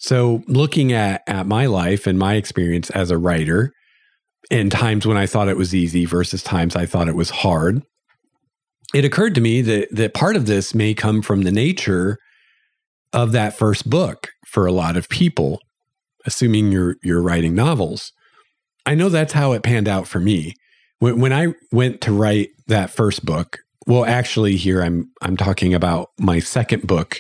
So 0.02 0.44
looking 0.48 0.92
at, 0.92 1.22
at 1.28 1.46
my 1.46 1.68
life 1.68 2.08
and 2.08 2.18
my 2.18 2.34
experience 2.34 2.90
as 2.90 3.12
a 3.12 3.18
writer, 3.18 3.72
and 4.50 4.72
times 4.72 5.06
when 5.06 5.16
I 5.16 5.28
thought 5.28 5.48
it 5.48 5.58
was 5.58 5.76
easy 5.76 6.06
versus 6.06 6.44
times 6.44 6.76
I 6.76 6.86
thought 6.86 7.08
it 7.08 7.16
was 7.16 7.30
hard, 7.30 7.84
it 8.94 9.06
occurred 9.06 9.36
to 9.36 9.42
me 9.42 9.62
that 9.62 9.88
that 9.92 10.14
part 10.14 10.36
of 10.36 10.48
this 10.48 10.74
may 10.74 10.94
come 10.94 11.22
from 11.22 11.44
the 11.44 11.52
nature 11.52 12.18
of 13.14 13.32
that 13.32 13.58
first 13.58 13.90
book 13.90 14.30
for 14.48 14.66
a 14.66 14.72
lot 14.72 14.98
of 14.98 15.08
people 15.08 15.62
assuming 16.26 16.72
you're 16.72 16.96
you're 17.04 17.22
writing 17.22 17.56
novels. 17.56 18.12
I 18.86 18.96
know 18.96 19.10
that's 19.10 19.34
how 19.34 19.52
it 19.54 19.64
panned 19.64 19.88
out 19.88 20.08
for 20.08 20.20
me. 20.20 20.56
When, 21.00 21.20
when 21.20 21.34
I 21.34 21.54
went 21.72 22.02
to 22.02 22.12
write 22.12 22.50
that 22.68 22.90
first 22.90 23.26
book, 23.26 23.60
well, 23.88 24.06
actually, 24.06 24.56
here 24.56 24.82
I'm 24.82 25.12
I'm 25.22 25.38
talking 25.38 25.74
about 25.74 26.10
my 26.20 26.40
second 26.40 26.88
book. 26.88 27.18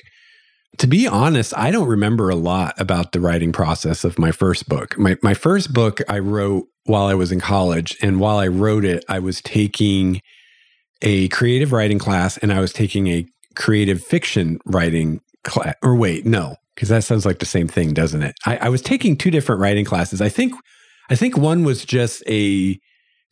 To 0.78 0.88
be 0.88 1.08
honest, 1.08 1.54
I 1.56 1.70
don't 1.70 1.88
remember 1.88 2.30
a 2.30 2.36
lot 2.36 2.80
about 2.80 3.12
the 3.12 3.20
writing 3.20 3.51
process 3.51 4.04
of 4.04 4.18
my 4.18 4.32
first 4.32 4.68
book. 4.68 4.98
My 4.98 5.18
my 5.22 5.34
first 5.34 5.74
book 5.74 6.00
I 6.08 6.20
wrote 6.20 6.68
while 6.86 7.06
I 7.06 7.13
was 7.13 7.32
in 7.32 7.40
college, 7.40 7.98
and 8.01 8.20
while 8.20 8.38
I 8.38 8.48
wrote 8.48 8.86
it, 8.86 9.04
I 9.08 9.20
was 9.20 9.42
taking 9.42 10.22
a 11.01 11.28
creative 11.30 11.72
writing 11.72 12.00
class 12.00 12.38
and 12.38 12.54
I 12.54 12.60
was 12.60 12.74
taking 12.74 13.08
a 13.08 13.25
creative 13.56 14.04
fiction 14.04 14.60
writing 14.66 15.22
class. 15.44 15.75
Or 15.84 15.96
wait, 15.96 16.25
no, 16.25 16.56
because 16.75 16.90
that 16.90 17.04
sounds 17.04 17.25
like 17.25 17.40
the 17.40 17.46
same 17.46 17.68
thing, 17.68 17.94
doesn't 17.94 18.24
it? 18.24 18.36
I, 18.46 18.58
I 18.58 18.70
was 18.70 18.82
taking 18.82 19.18
two 19.18 19.32
different 19.32 19.62
writing 19.62 19.86
classes. 19.86 20.22
I 20.22 20.30
think 20.30 20.54
I 21.10 21.16
think 21.16 21.38
one 21.38 21.63
was 21.63 21.84
just 21.84 22.24
a 22.28 22.80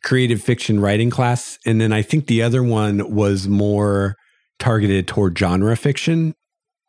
creative 0.04 0.42
fiction 0.42 0.80
writing 0.80 1.10
class, 1.10 1.58
and 1.66 1.80
then 1.80 1.94
I 1.94 2.02
think 2.02 2.28
the 2.28 2.44
other 2.44 2.64
one 2.64 3.14
was 3.14 3.48
more 3.48 4.16
targeted 4.60 5.08
toward 5.08 5.38
genre 5.38 5.76
fiction. 5.78 6.36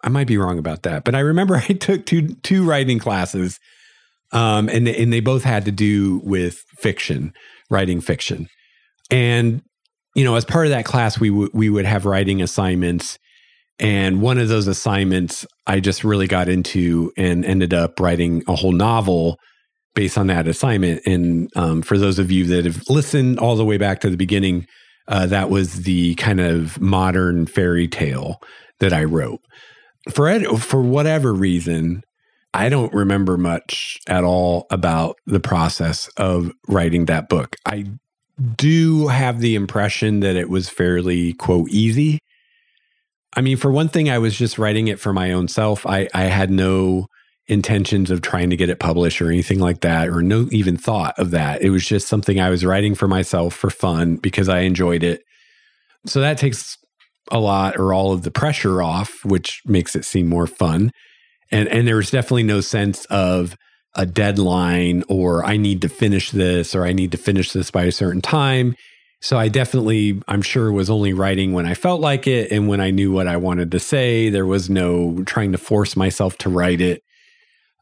I 0.03 0.09
might 0.09 0.27
be 0.27 0.39
wrong 0.39 0.59
about 0.59 0.83
that, 0.83 1.05
but 1.05 1.15
I 1.15 1.21
remember 1.21 1.57
I 1.69 1.73
took 1.75 2.07
two 2.07 2.35
two 2.43 2.65
writing 2.65 2.99
classes, 2.99 3.59
um, 4.33 4.69
and 4.69 4.89
and 4.89 5.13
they 5.13 5.21
both 5.21 5.45
had 5.45 5.65
to 5.67 5.73
do 5.73 6.21
with 6.25 6.65
fiction, 6.79 7.33
writing 7.71 8.01
fiction, 8.01 8.49
and 9.11 9.63
you 10.15 10.25
know, 10.25 10.35
as 10.37 10.45
part 10.45 10.67
of 10.67 10.71
that 10.71 10.85
class, 10.85 11.21
we 11.21 11.29
w- 11.31 11.51
we 11.53 11.71
would 11.71 11.85
have 11.85 12.05
writing 12.05 12.43
assignments 12.43 13.19
and 13.81 14.21
one 14.21 14.39
of 14.39 14.49
those 14.49 14.67
assignments 14.67 15.47
I 15.67 15.81
just 15.81 16.05
really 16.05 16.27
got 16.27 16.49
into 16.49 17.13
and 17.17 17.47
ended 17.47 17.73
up 17.73 17.99
writing 17.99 18.45
a 18.47 18.55
whole 18.55 18.73
novel 18.73 19.39
based 19.95 20.19
on 20.19 20.27
that 20.27 20.47
assignment. 20.47 21.01
And 21.07 21.51
um, 21.57 21.81
for 21.81 21.97
those 21.97 22.19
of 22.19 22.31
you 22.31 22.45
that 22.47 22.67
have 22.67 22.83
listened 22.91 23.39
all 23.39 23.57
the 23.57 23.65
way 23.65 23.79
back 23.79 24.01
to 24.01 24.11
the 24.11 24.19
beginning, 24.19 24.67
uh, 25.09 25.27
that 25.27 25.49
was 25.49 25.85
the 25.85 26.15
kind 26.17 26.41
of 26.41 26.79
modern 26.79 27.47
fairy 27.47 27.89
tale 27.89 28.41
that 28.81 28.93
I 28.93 29.05
wrote. 29.05 29.41
For 30.11 30.59
for 30.59 30.83
whatever 30.83 31.33
reason, 31.33 32.03
I 32.53 32.69
don't 32.69 32.93
remember 32.93 33.37
much 33.37 33.99
at 34.07 34.25
all 34.25 34.67
about 34.71 35.17
the 35.27 35.41
process 35.41 36.09
of 36.17 36.53
writing 36.69 37.07
that 37.07 37.29
book. 37.29 37.57
I 37.67 37.87
do 38.57 39.09
have 39.09 39.41
the 39.41 39.55
impression 39.55 40.21
that 40.21 40.37
it 40.37 40.49
was 40.49 40.69
fairly 40.69 41.35
quote 41.35 41.71
easy 41.71 42.21
I 43.35 43.43
mean, 43.43 43.57
for 43.57 43.71
one 43.71 43.89
thing, 43.89 44.11
I 44.11 44.19
was 44.19 44.37
just 44.37 44.59
writing 44.59 44.89
it 44.89 44.99
for 44.99 45.13
my 45.13 45.33
own 45.33 45.49
self. 45.49 45.87
I, 45.87 46.09
I 46.15 46.25
had 46.25 46.51
no 46.51 47.07
intentions 47.47 48.11
of 48.11 48.23
trying 48.23 48.51
to 48.51 48.57
get 48.57 48.71
it 48.71 48.81
published 48.81 49.21
or 49.23 49.29
anything 49.29 49.59
like 49.59 49.81
that, 49.81 50.09
or 50.09 50.23
no 50.23 50.49
even 50.51 50.77
thought 50.77 51.19
of 51.19 51.31
that. 51.31 51.63
It 51.63 51.71
was 51.71 51.87
just 51.87 52.09
something 52.09 52.41
I 52.41 52.51
was 52.51 52.65
writing 52.65 52.95
for 52.95 53.09
myself 53.09 53.55
for 53.55 53.71
fun 53.71 54.17
because 54.17 54.49
I 54.49 54.61
enjoyed 54.61 55.03
it. 55.03 55.23
So 56.07 56.21
that 56.21 56.39
takes 56.39 56.77
a 57.31 57.39
lot 57.39 57.77
or 57.79 57.93
all 57.93 58.13
of 58.13 58.23
the 58.23 58.31
pressure 58.31 58.83
off, 58.83 59.25
which 59.25 59.63
makes 59.65 59.95
it 59.95 60.05
seem 60.05 60.27
more 60.27 60.47
fun. 60.47 60.93
And 61.51 61.69
and 61.69 61.87
there 61.87 61.97
was 61.97 62.11
definitely 62.11 62.45
no 62.45 62.61
sense 62.61 63.05
of 63.07 63.57
a 63.97 64.07
deadline 64.07 65.03
or 65.09 65.45
I 65.45 65.57
need 65.57 65.83
to 65.83 65.89
finish 65.89 66.31
this 66.31 66.75
or 66.75 66.85
I 66.85 66.93
need 66.93 67.13
to 67.13 67.19
finish 67.19 67.53
this 67.53 67.71
by 67.71 67.85
a 67.85 67.93
certain 67.93 68.21
time. 68.21 68.77
So 69.23 69.39
I 69.39 69.49
definitely, 69.49 70.23
I'm 70.29 70.43
sure, 70.43 70.73
was 70.73 70.89
only 70.89 71.13
writing 71.13 71.53
when 71.53 71.67
I 71.67 71.75
felt 71.75 72.01
like 72.01 72.27
it 72.27 72.51
and 72.51 72.69
when 72.69 72.81
I 72.81 72.91
knew 72.91 73.13
what 73.13 73.27
I 73.27 73.37
wanted 73.37 73.71
to 73.73 73.81
say. 73.81 74.31
There 74.31 74.47
was 74.47 74.71
no 74.71 75.23
trying 75.25 75.53
to 75.53 75.59
force 75.59 75.95
myself 75.95 76.39
to 76.39 76.49
write 76.49 76.81
it. 76.81 77.03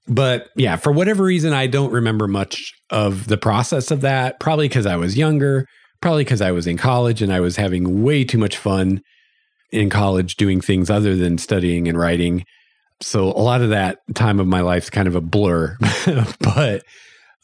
But 0.09 0.49
yeah, 0.57 0.77
for 0.77 0.91
whatever 0.91 1.23
reason, 1.23 1.53
I 1.53 1.67
don't 1.67 1.93
remember 1.93 2.27
much 2.27 2.73
of 2.91 3.29
the 3.29 3.37
process 3.37 3.91
of 3.91 4.01
that. 4.01 4.41
Probably 4.41 4.67
because 4.67 4.87
I 4.87 4.97
was 4.97 5.17
younger, 5.17 5.67
probably 6.01 6.25
because 6.25 6.41
I 6.41 6.51
was 6.51 6.67
in 6.67 6.77
college 6.77 7.23
and 7.23 7.33
I 7.33 7.41
was 7.41 7.57
having 7.57 8.03
way 8.03 8.25
too 8.25 8.39
much 8.39 8.57
fun 8.57 9.03
in 9.71 9.91
college 9.91 10.37
doing 10.37 10.61
things 10.61 10.91
other 10.91 11.17
than 11.17 11.39
studying 11.39 11.89
and 11.89 11.99
writing. 11.99 12.45
So 13.01 13.27
a 13.27 13.43
lot 13.43 13.63
of 13.63 13.71
that 13.71 13.99
time 14.15 14.41
of 14.41 14.47
my 14.47 14.61
life 14.61 14.85
is 14.85 14.91
kind 14.91 15.09
of 15.09 15.15
a 15.15 15.21
blur. 15.21 15.77
but 16.41 16.83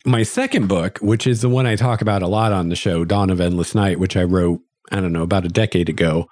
my 0.04 0.22
second 0.22 0.68
book, 0.68 0.98
which 0.98 1.26
is 1.26 1.40
the 1.40 1.48
one 1.48 1.66
I 1.66 1.76
talk 1.76 2.00
about 2.00 2.22
a 2.22 2.26
lot 2.26 2.52
on 2.52 2.68
the 2.68 2.76
show, 2.76 3.04
Dawn 3.04 3.30
of 3.30 3.40
Endless 3.40 3.74
Night, 3.74 3.98
which 3.98 4.16
I 4.16 4.24
wrote, 4.24 4.60
I 4.90 5.00
don't 5.00 5.12
know, 5.12 5.22
about 5.22 5.44
a 5.44 5.50
decade 5.50 5.88
ago. 5.88 6.28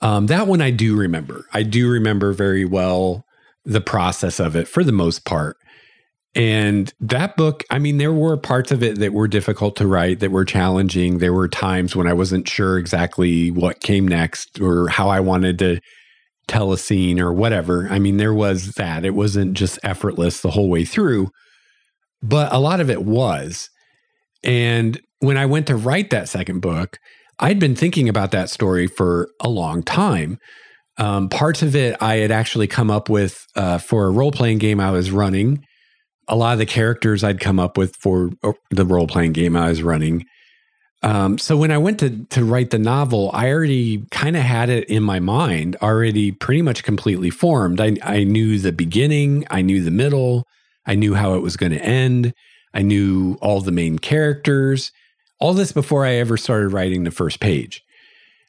Um, 0.00 0.26
that 0.26 0.46
one 0.46 0.60
I 0.60 0.70
do 0.70 0.96
remember. 0.96 1.46
I 1.52 1.62
do 1.62 1.88
remember 1.88 2.32
very 2.32 2.64
well 2.64 3.24
the 3.64 3.80
process 3.80 4.40
of 4.40 4.56
it 4.56 4.66
for 4.66 4.82
the 4.82 4.92
most 4.92 5.24
part. 5.24 5.56
And 6.34 6.92
that 7.00 7.36
book, 7.36 7.62
I 7.70 7.78
mean, 7.78 7.98
there 7.98 8.12
were 8.12 8.38
parts 8.38 8.72
of 8.72 8.82
it 8.82 8.98
that 9.00 9.12
were 9.12 9.28
difficult 9.28 9.76
to 9.76 9.86
write, 9.86 10.20
that 10.20 10.30
were 10.30 10.46
challenging. 10.46 11.18
There 11.18 11.34
were 11.34 11.48
times 11.48 11.94
when 11.94 12.06
I 12.06 12.14
wasn't 12.14 12.48
sure 12.48 12.78
exactly 12.78 13.50
what 13.50 13.80
came 13.80 14.08
next 14.08 14.58
or 14.58 14.88
how 14.88 15.10
I 15.10 15.20
wanted 15.20 15.58
to 15.58 15.80
tell 16.46 16.72
a 16.72 16.78
scene 16.78 17.20
or 17.20 17.32
whatever. 17.32 17.86
I 17.90 17.98
mean, 17.98 18.16
there 18.16 18.32
was 18.32 18.72
that. 18.72 19.04
It 19.04 19.14
wasn't 19.14 19.52
just 19.52 19.78
effortless 19.82 20.40
the 20.40 20.50
whole 20.50 20.70
way 20.70 20.86
through 20.86 21.28
but 22.22 22.52
a 22.52 22.58
lot 22.58 22.80
of 22.80 22.88
it 22.88 23.04
was. 23.04 23.68
And 24.44 25.00
when 25.18 25.36
I 25.36 25.46
went 25.46 25.66
to 25.66 25.76
write 25.76 26.10
that 26.10 26.28
second 26.28 26.60
book, 26.60 26.98
I'd 27.38 27.58
been 27.58 27.74
thinking 27.74 28.08
about 28.08 28.30
that 28.30 28.50
story 28.50 28.86
for 28.86 29.28
a 29.40 29.48
long 29.48 29.82
time. 29.82 30.38
Um, 30.98 31.28
parts 31.28 31.62
of 31.62 31.74
it 31.74 31.96
I 32.00 32.16
had 32.16 32.30
actually 32.30 32.66
come 32.68 32.90
up 32.90 33.08
with 33.08 33.46
uh, 33.56 33.78
for 33.78 34.06
a 34.06 34.10
role 34.10 34.30
playing 34.30 34.58
game 34.58 34.78
I 34.78 34.90
was 34.90 35.10
running. 35.10 35.64
A 36.28 36.36
lot 36.36 36.52
of 36.52 36.58
the 36.58 36.66
characters 36.66 37.24
I'd 37.24 37.40
come 37.40 37.58
up 37.58 37.76
with 37.76 37.96
for 37.96 38.30
uh, 38.42 38.52
the 38.70 38.86
role 38.86 39.06
playing 39.06 39.32
game 39.32 39.56
I 39.56 39.68
was 39.68 39.82
running. 39.82 40.26
Um, 41.02 41.36
so 41.36 41.56
when 41.56 41.72
I 41.72 41.78
went 41.78 41.98
to 42.00 42.24
to 42.30 42.44
write 42.44 42.70
the 42.70 42.78
novel, 42.78 43.30
I 43.34 43.50
already 43.50 44.04
kind 44.10 44.36
of 44.36 44.42
had 44.42 44.68
it 44.68 44.88
in 44.88 45.02
my 45.02 45.18
mind, 45.18 45.76
already 45.82 46.30
pretty 46.30 46.62
much 46.62 46.84
completely 46.84 47.30
formed. 47.30 47.80
I, 47.80 47.96
I 48.02 48.22
knew 48.22 48.58
the 48.58 48.72
beginning, 48.72 49.44
I 49.50 49.62
knew 49.62 49.82
the 49.82 49.90
middle, 49.90 50.46
I 50.86 50.94
knew 50.94 51.14
how 51.14 51.34
it 51.34 51.40
was 51.42 51.56
going 51.56 51.72
to 51.72 51.84
end. 51.84 52.34
I 52.74 52.82
knew 52.82 53.36
all 53.42 53.60
the 53.60 53.72
main 53.72 53.98
characters, 53.98 54.92
all 55.38 55.54
this 55.54 55.72
before 55.72 56.06
I 56.06 56.14
ever 56.14 56.36
started 56.36 56.72
writing 56.72 57.04
the 57.04 57.10
first 57.10 57.40
page. 57.40 57.84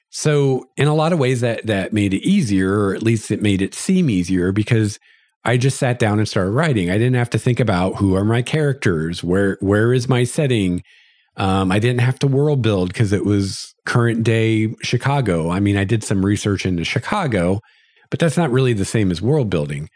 So, 0.09 0.69
in 0.77 0.87
a 0.87 0.93
lot 0.93 1.11
of 1.11 1.19
ways, 1.19 1.41
that 1.41 1.65
that 1.65 1.91
made 1.91 2.13
it 2.13 2.21
easier, 2.21 2.79
or 2.79 2.93
at 2.93 3.01
least 3.01 3.31
it 3.31 3.41
made 3.41 3.61
it 3.61 3.73
seem 3.73 4.09
easier, 4.09 4.51
because 4.51 4.99
I 5.45 5.57
just 5.57 5.77
sat 5.77 6.00
down 6.00 6.19
and 6.19 6.27
started 6.27 6.51
writing. 6.51 6.89
I 6.89 6.97
didn't 6.97 7.15
have 7.15 7.29
to 7.31 7.39
think 7.39 7.59
about 7.59 7.97
who 7.97 8.15
are 8.15 8.23
my 8.23 8.41
characters, 8.41 9.23
where 9.23 9.57
where 9.59 9.93
is 9.93 10.07
my 10.07 10.23
setting. 10.23 10.83
Um, 11.35 11.71
I 11.71 11.79
didn't 11.79 12.01
have 12.01 12.19
to 12.19 12.27
world 12.27 12.62
build 12.62 12.89
because 12.89 13.12
it 13.12 13.25
was 13.25 13.73
current 13.85 14.23
day 14.23 14.75
Chicago. 14.83 15.50
I 15.50 15.59
mean, 15.59 15.77
I 15.77 15.83
did 15.83 16.03
some 16.03 16.23
research 16.23 16.65
into 16.65 16.83
Chicago, 16.83 17.59
but 18.12 18.19
that's 18.19 18.38
not 18.38 18.51
really 18.51 18.73
the 18.73 18.85
same 18.85 19.09
as 19.12 19.21
world 19.21 19.50
building 19.50 19.89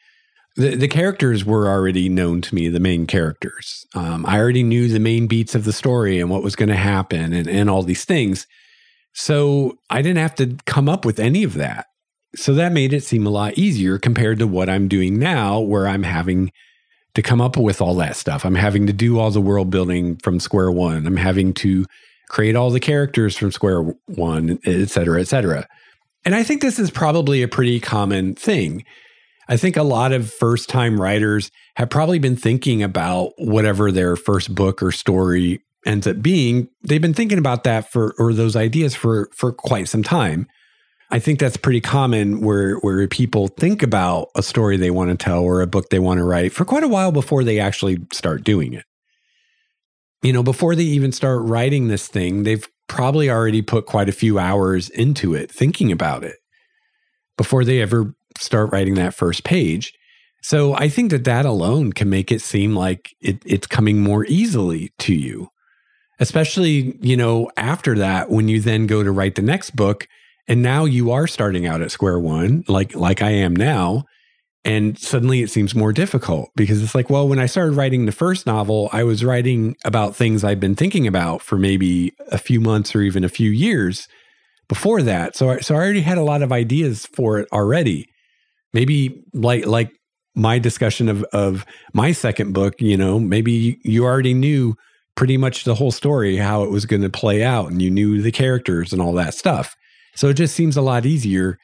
the, 0.58 0.75
the 0.75 0.88
characters 0.88 1.46
were 1.46 1.68
already 1.68 2.10
known 2.10 2.42
to 2.42 2.56
me, 2.56 2.68
the 2.68 2.80
main 2.80 3.06
characters. 3.06 3.86
Um, 3.94 4.25
I 4.25 4.39
already 4.39 4.63
knew 4.63 4.88
the 4.88 5.00
main 5.00 5.27
beats 5.27 5.54
of 5.54 5.63
the 5.63 5.72
story 5.72 6.20
and 6.20 6.30
what 6.30 6.44
was 6.44 6.56
going 6.56 6.70
to 6.70 6.75
happen 6.75 7.32
and, 7.32 7.48
and 7.48 7.70
all 7.70 7.84
these 7.84 8.06
things. 8.06 8.48
So 9.13 9.77
I 9.89 10.01
didn't 10.01 10.18
have 10.18 10.36
to 10.36 10.58
come 10.66 10.89
up 10.89 11.06
with 11.06 11.20
any 11.20 11.44
of 11.44 11.54
that. 11.54 11.86
So 12.38 12.53
that 12.53 12.72
made 12.72 12.94
it 12.94 13.03
seem 13.03 13.25
a 13.25 13.32
lot 13.32 13.58
easier 13.58 13.98
compared 13.98 14.39
to 14.39 14.48
what 14.48 14.70
I'm 14.70 14.88
doing 14.88 15.17
now, 15.17 15.60
where 15.60 15.88
I'm 15.88 16.03
having 16.03 16.51
to 17.15 17.24
come 17.24 17.41
up 17.41 17.58
with 17.58 17.82
all 17.82 17.96
that 17.96 18.15
stuff. 18.15 18.46
I'm 18.46 18.56
having 18.56 18.86
to 18.86 18.94
do 18.94 19.20
all 19.20 19.32
the 19.32 19.41
world 19.41 19.72
building 19.72 20.17
from 20.17 20.39
square 20.39 20.72
one. 20.72 21.08
I'm 21.08 21.17
having 21.17 21.51
to 21.56 21.86
create 22.29 22.56
all 22.56 22.70
the 22.70 22.79
characters 22.79 23.36
from 23.36 23.51
square 23.51 23.82
one, 24.06 24.60
et 24.65 24.89
cetera, 24.89 25.20
et 25.20 25.27
cetera. 25.27 25.67
And 26.25 26.36
I 26.36 26.44
think 26.44 26.62
this 26.62 26.77
is 26.77 26.91
probably 26.91 27.41
a 27.41 27.48
pretty 27.48 27.79
common 27.79 28.36
thing. 28.36 28.86
I 29.48 29.58
think 29.58 29.77
a 29.77 29.84
lot 29.84 30.12
of 30.12 30.32
first 30.32 30.70
time 30.70 31.01
writers 31.01 31.50
have 31.75 31.89
probably 31.89 32.20
been 32.20 32.36
thinking 32.36 32.84
about 32.84 33.32
whatever 33.38 33.91
their 33.91 34.15
first 34.15 34.53
book 34.53 34.84
or 34.84 34.91
story 34.91 35.62
ends 35.86 36.06
up 36.06 36.22
being, 36.22 36.67
they've 36.84 37.01
been 37.01 37.13
thinking 37.13 37.38
about 37.38 37.63
that 37.63 37.89
for 37.89 38.13
or 38.20 38.34
those 38.34 38.56
ideas 38.56 38.94
for 38.94 39.29
for 39.34 39.53
quite 39.53 39.88
some 39.88 40.03
time. 40.03 40.48
I 41.10 41.20
think 41.20 41.40
that's 41.40 41.58
pretty 41.58 41.82
common 41.82 42.42
where 42.42 42.76
where 42.78 43.08
people 43.08 43.48
think 43.48 43.82
about 43.82 44.30
a 44.36 44.44
story 44.44 44.76
they 44.76 44.92
want 44.92 45.10
to 45.10 45.18
tell 45.18 45.44
or 45.44 45.62
a 45.62 45.68
book 45.68 45.90
they 45.90 46.00
want 46.00 46.18
to 46.18 46.24
write 46.24 46.52
for 46.52 46.66
quite 46.66 46.84
a 46.84 46.88
while 46.88 47.12
before 47.12 47.44
they 47.44 47.60
actually 47.60 48.00
start 48.12 48.44
doing 48.44 48.74
it. 48.74 48.86
You 50.22 50.34
know, 50.34 50.44
before 50.44 50.76
they 50.76 50.84
even 50.84 51.12
start 51.12 51.44
writing 51.44 51.88
this 51.88 52.08
thing, 52.08 52.44
they've 52.44 52.68
probably 52.88 53.30
already 53.30 53.62
put 53.62 53.86
quite 53.86 54.10
a 54.10 54.14
few 54.14 54.40
hours 54.40 54.90
into 54.90 55.34
it 55.34 55.52
thinking 55.52 55.92
about 55.92 56.24
it 56.24 56.38
before 57.38 57.64
they 57.64 57.82
ever 57.82 58.14
start 58.38 58.72
writing 58.72 58.96
that 58.96 59.14
first 59.14 59.44
page. 59.44 59.94
So 60.42 60.74
I 60.74 60.90
think 60.90 61.12
that 61.12 61.24
that 61.26 61.46
alone 61.46 61.94
can 61.94 62.10
make 62.10 62.32
it 62.32 62.42
seem 62.42 62.76
like 62.76 63.16
it, 63.22 63.42
it's 63.46 63.68
coming 63.68 64.00
more 64.00 64.26
easily 64.26 64.92
to 65.00 65.14
you, 65.14 65.50
especially, 66.20 66.98
you 67.02 67.18
know, 67.18 67.50
after 67.58 67.96
that, 67.98 68.30
when 68.30 68.48
you 68.48 68.60
then 68.60 68.88
go 68.88 69.04
to 69.04 69.12
write 69.12 69.36
the 69.36 69.42
next 69.42 69.76
book 69.76 70.08
and 70.48 70.62
now 70.62 70.86
you 70.86 71.12
are 71.12 71.27
starting 71.27 71.66
out 71.66 71.82
at 71.82 71.92
square 71.92 72.20
one, 72.20 72.63
like, 72.68 72.96
like 72.96 73.22
I 73.22 73.32
am 73.32 73.56
now. 73.56 74.06
And 74.63 75.00
suddenly 75.00 75.42
it 75.42 75.50
seems 75.50 75.74
more 75.75 75.94
difficult 75.94 76.50
because 76.56 76.84
it's 76.84 76.94
like, 76.94 77.10
well, 77.10 77.27
when 77.27 77.39
I 77.39 77.46
started 77.46 77.74
writing 77.74 78.06
the 78.06 78.12
first 78.12 78.46
novel, 78.46 78.89
I 78.92 79.04
was 79.04 79.24
writing 79.24 79.75
about 79.86 80.16
things 80.16 80.44
I've 80.44 80.60
been 80.60 80.75
thinking 80.75 81.08
about 81.08 81.42
for 81.42 81.58
maybe 81.58 82.13
a 82.32 82.38
few 82.38 82.60
months 82.60 82.94
or 82.94 83.01
even 83.01 83.24
a 83.24 83.30
few 83.30 83.50
years 83.50 84.08
before 84.68 85.01
that. 85.04 85.38
So, 85.38 85.51
I, 85.51 85.60
so 85.60 85.74
I 85.74 85.77
already 85.77 86.01
had 86.01 86.18
a 86.18 86.24
lot 86.24 86.42
of 86.42 86.51
ideas 86.51 87.06
for 87.06 87.39
it 87.39 87.48
already. 87.54 88.10
Maybe 88.74 89.24
like 89.34 89.66
like 89.66 89.92
my 90.36 90.60
discussion 90.60 91.08
of 91.08 91.24
of 91.32 91.66
my 91.94 92.12
second 92.12 92.54
book, 92.54 92.75
you 92.80 92.98
know, 92.98 93.20
maybe 93.20 93.80
you 93.84 94.04
already 94.04 94.34
knew 94.34 94.75
pretty 95.16 95.38
much 95.38 95.63
the 95.63 95.75
whole 95.75 95.92
story 95.92 96.36
how 96.36 96.63
it 96.63 96.70
was 96.70 96.86
going 96.86 97.01
to 97.01 97.10
play 97.10 97.42
out, 97.42 97.72
and 97.72 97.82
you 97.82 97.89
knew 97.89 98.22
the 98.22 98.32
characters 98.32 98.92
and 98.92 99.01
all 99.01 99.13
that 99.13 99.34
stuff. 99.34 99.75
So 100.18 100.30
it 100.30 100.34
just 100.34 100.56
seems 100.56 100.76
a 100.76 100.82
lot 100.82 101.06
easier 101.06 101.60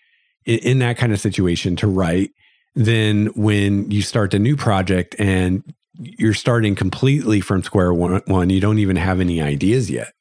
in, 0.45 0.59
in 0.59 0.79
that 0.79 0.97
kind 0.97 1.11
of 1.11 1.19
situation 1.19 1.75
to 1.77 1.87
write 1.87 2.29
than 2.75 3.27
when 3.35 3.89
you 3.89 4.03
start 4.03 4.33
a 4.35 4.39
new 4.39 4.55
project 4.55 5.15
and 5.17 5.63
you're 5.99 6.35
starting 6.35 6.75
completely 6.75 7.41
from 7.41 7.63
square 7.63 7.93
one, 7.93 8.21
one. 8.27 8.49
You 8.51 8.61
don't 8.61 8.79
even 8.79 8.95
have 8.95 9.19
any 9.19 9.41
ideas 9.41 9.89
yet. 9.89 10.13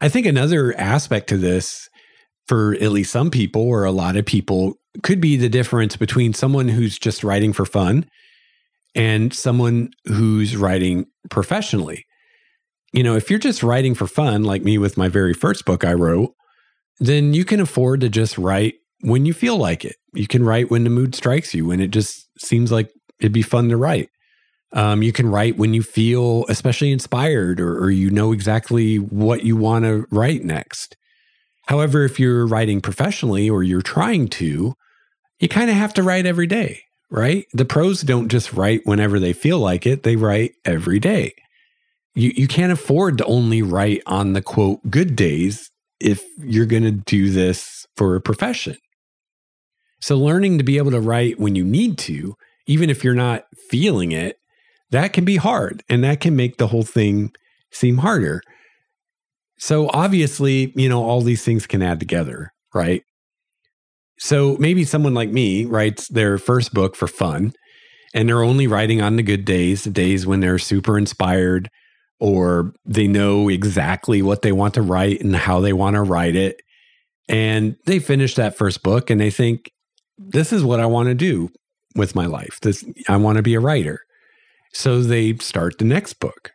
I 0.00 0.10
think 0.10 0.26
another 0.26 0.78
aspect 0.78 1.28
to 1.30 1.38
this 1.38 1.88
for 2.46 2.74
at 2.74 2.92
least 2.92 3.12
some 3.12 3.30
people 3.30 3.62
or 3.62 3.84
a 3.84 3.92
lot 3.92 4.16
of 4.16 4.26
people 4.26 4.74
could 5.02 5.20
be 5.20 5.38
the 5.38 5.48
difference 5.48 5.96
between 5.96 6.34
someone 6.34 6.68
who's 6.68 6.98
just 6.98 7.24
writing 7.24 7.54
for 7.54 7.64
fun 7.64 8.06
and 8.94 9.32
someone 9.32 9.88
who's 10.04 10.54
writing 10.54 11.06
professionally. 11.30 12.04
You 12.92 13.02
know, 13.02 13.16
if 13.16 13.30
you're 13.30 13.38
just 13.38 13.62
writing 13.62 13.94
for 13.94 14.06
fun, 14.06 14.44
like 14.44 14.62
me 14.62 14.76
with 14.76 14.98
my 14.98 15.08
very 15.08 15.32
first 15.32 15.64
book 15.64 15.82
I 15.82 15.94
wrote, 15.94 16.34
then 16.98 17.34
you 17.34 17.44
can 17.44 17.60
afford 17.60 18.00
to 18.00 18.08
just 18.08 18.38
write 18.38 18.74
when 19.00 19.26
you 19.26 19.32
feel 19.32 19.56
like 19.56 19.84
it. 19.84 19.96
You 20.12 20.26
can 20.26 20.44
write 20.44 20.70
when 20.70 20.84
the 20.84 20.90
mood 20.90 21.14
strikes 21.14 21.54
you, 21.54 21.66
when 21.66 21.80
it 21.80 21.90
just 21.90 22.28
seems 22.38 22.72
like 22.72 22.90
it'd 23.20 23.32
be 23.32 23.42
fun 23.42 23.68
to 23.68 23.76
write. 23.76 24.08
Um, 24.72 25.02
you 25.02 25.12
can 25.12 25.28
write 25.28 25.56
when 25.56 25.72
you 25.72 25.82
feel 25.82 26.44
especially 26.48 26.90
inspired 26.90 27.60
or, 27.60 27.78
or 27.78 27.90
you 27.90 28.10
know 28.10 28.32
exactly 28.32 28.96
what 28.96 29.44
you 29.44 29.56
want 29.56 29.84
to 29.84 30.06
write 30.10 30.42
next. 30.42 30.96
However, 31.66 32.04
if 32.04 32.18
you're 32.18 32.46
writing 32.46 32.80
professionally 32.80 33.48
or 33.48 33.62
you're 33.62 33.82
trying 33.82 34.28
to, 34.28 34.74
you 35.38 35.48
kind 35.48 35.70
of 35.70 35.76
have 35.76 35.94
to 35.94 36.02
write 36.02 36.26
every 36.26 36.46
day, 36.46 36.80
right? 37.10 37.46
The 37.52 37.64
pros 37.64 38.02
don't 38.02 38.28
just 38.28 38.52
write 38.52 38.80
whenever 38.84 39.20
they 39.20 39.32
feel 39.32 39.58
like 39.58 39.86
it, 39.86 40.02
they 40.02 40.16
write 40.16 40.52
every 40.64 40.98
day. 40.98 41.34
You, 42.14 42.32
you 42.34 42.48
can't 42.48 42.72
afford 42.72 43.18
to 43.18 43.24
only 43.26 43.62
write 43.62 44.02
on 44.06 44.32
the 44.32 44.42
quote 44.42 44.90
good 44.90 45.14
days 45.16 45.70
if 46.00 46.24
you're 46.38 46.66
going 46.66 46.82
to 46.82 46.90
do 46.90 47.30
this 47.30 47.86
for 47.96 48.16
a 48.16 48.20
profession. 48.20 48.76
So, 50.00 50.16
learning 50.16 50.58
to 50.58 50.64
be 50.64 50.76
able 50.76 50.90
to 50.90 51.00
write 51.00 51.38
when 51.38 51.54
you 51.54 51.64
need 51.64 51.98
to, 51.98 52.34
even 52.66 52.90
if 52.90 53.04
you're 53.04 53.14
not 53.14 53.44
feeling 53.70 54.12
it, 54.12 54.36
that 54.90 55.12
can 55.12 55.24
be 55.24 55.36
hard 55.36 55.82
and 55.88 56.04
that 56.04 56.20
can 56.20 56.36
make 56.36 56.56
the 56.56 56.68
whole 56.68 56.82
thing 56.82 57.32
seem 57.72 57.98
harder. 57.98 58.40
So 59.58 59.88
obviously, 59.92 60.72
you 60.76 60.88
know, 60.88 61.02
all 61.02 61.20
these 61.20 61.44
things 61.44 61.66
can 61.66 61.82
add 61.82 62.00
together, 62.00 62.50
right? 62.74 63.02
So 64.18 64.56
maybe 64.58 64.84
someone 64.84 65.14
like 65.14 65.30
me 65.30 65.64
writes 65.64 66.08
their 66.08 66.38
first 66.38 66.72
book 66.72 66.96
for 66.96 67.08
fun 67.08 67.52
and 68.14 68.28
they're 68.28 68.42
only 68.44 68.66
writing 68.66 69.02
on 69.02 69.16
the 69.16 69.22
good 69.22 69.44
days, 69.44 69.84
the 69.84 69.90
days 69.90 70.26
when 70.26 70.40
they're 70.40 70.58
super 70.58 70.96
inspired 70.96 71.68
or 72.20 72.72
they 72.84 73.06
know 73.06 73.48
exactly 73.48 74.22
what 74.22 74.42
they 74.42 74.52
want 74.52 74.74
to 74.74 74.82
write 74.82 75.20
and 75.20 75.34
how 75.34 75.60
they 75.60 75.72
want 75.72 75.94
to 75.94 76.02
write 76.02 76.36
it. 76.36 76.60
And 77.28 77.76
they 77.86 77.98
finish 77.98 78.34
that 78.34 78.56
first 78.56 78.82
book 78.82 79.10
and 79.10 79.20
they 79.20 79.30
think, 79.30 79.70
this 80.16 80.52
is 80.52 80.62
what 80.62 80.80
I 80.80 80.86
want 80.86 81.08
to 81.08 81.14
do 81.14 81.50
with 81.96 82.14
my 82.14 82.26
life. 82.26 82.60
This 82.60 82.84
I 83.08 83.16
want 83.16 83.36
to 83.36 83.42
be 83.42 83.54
a 83.54 83.60
writer. 83.60 84.00
So 84.72 85.02
they 85.02 85.36
start 85.36 85.78
the 85.78 85.84
next 85.84 86.14
book 86.14 86.52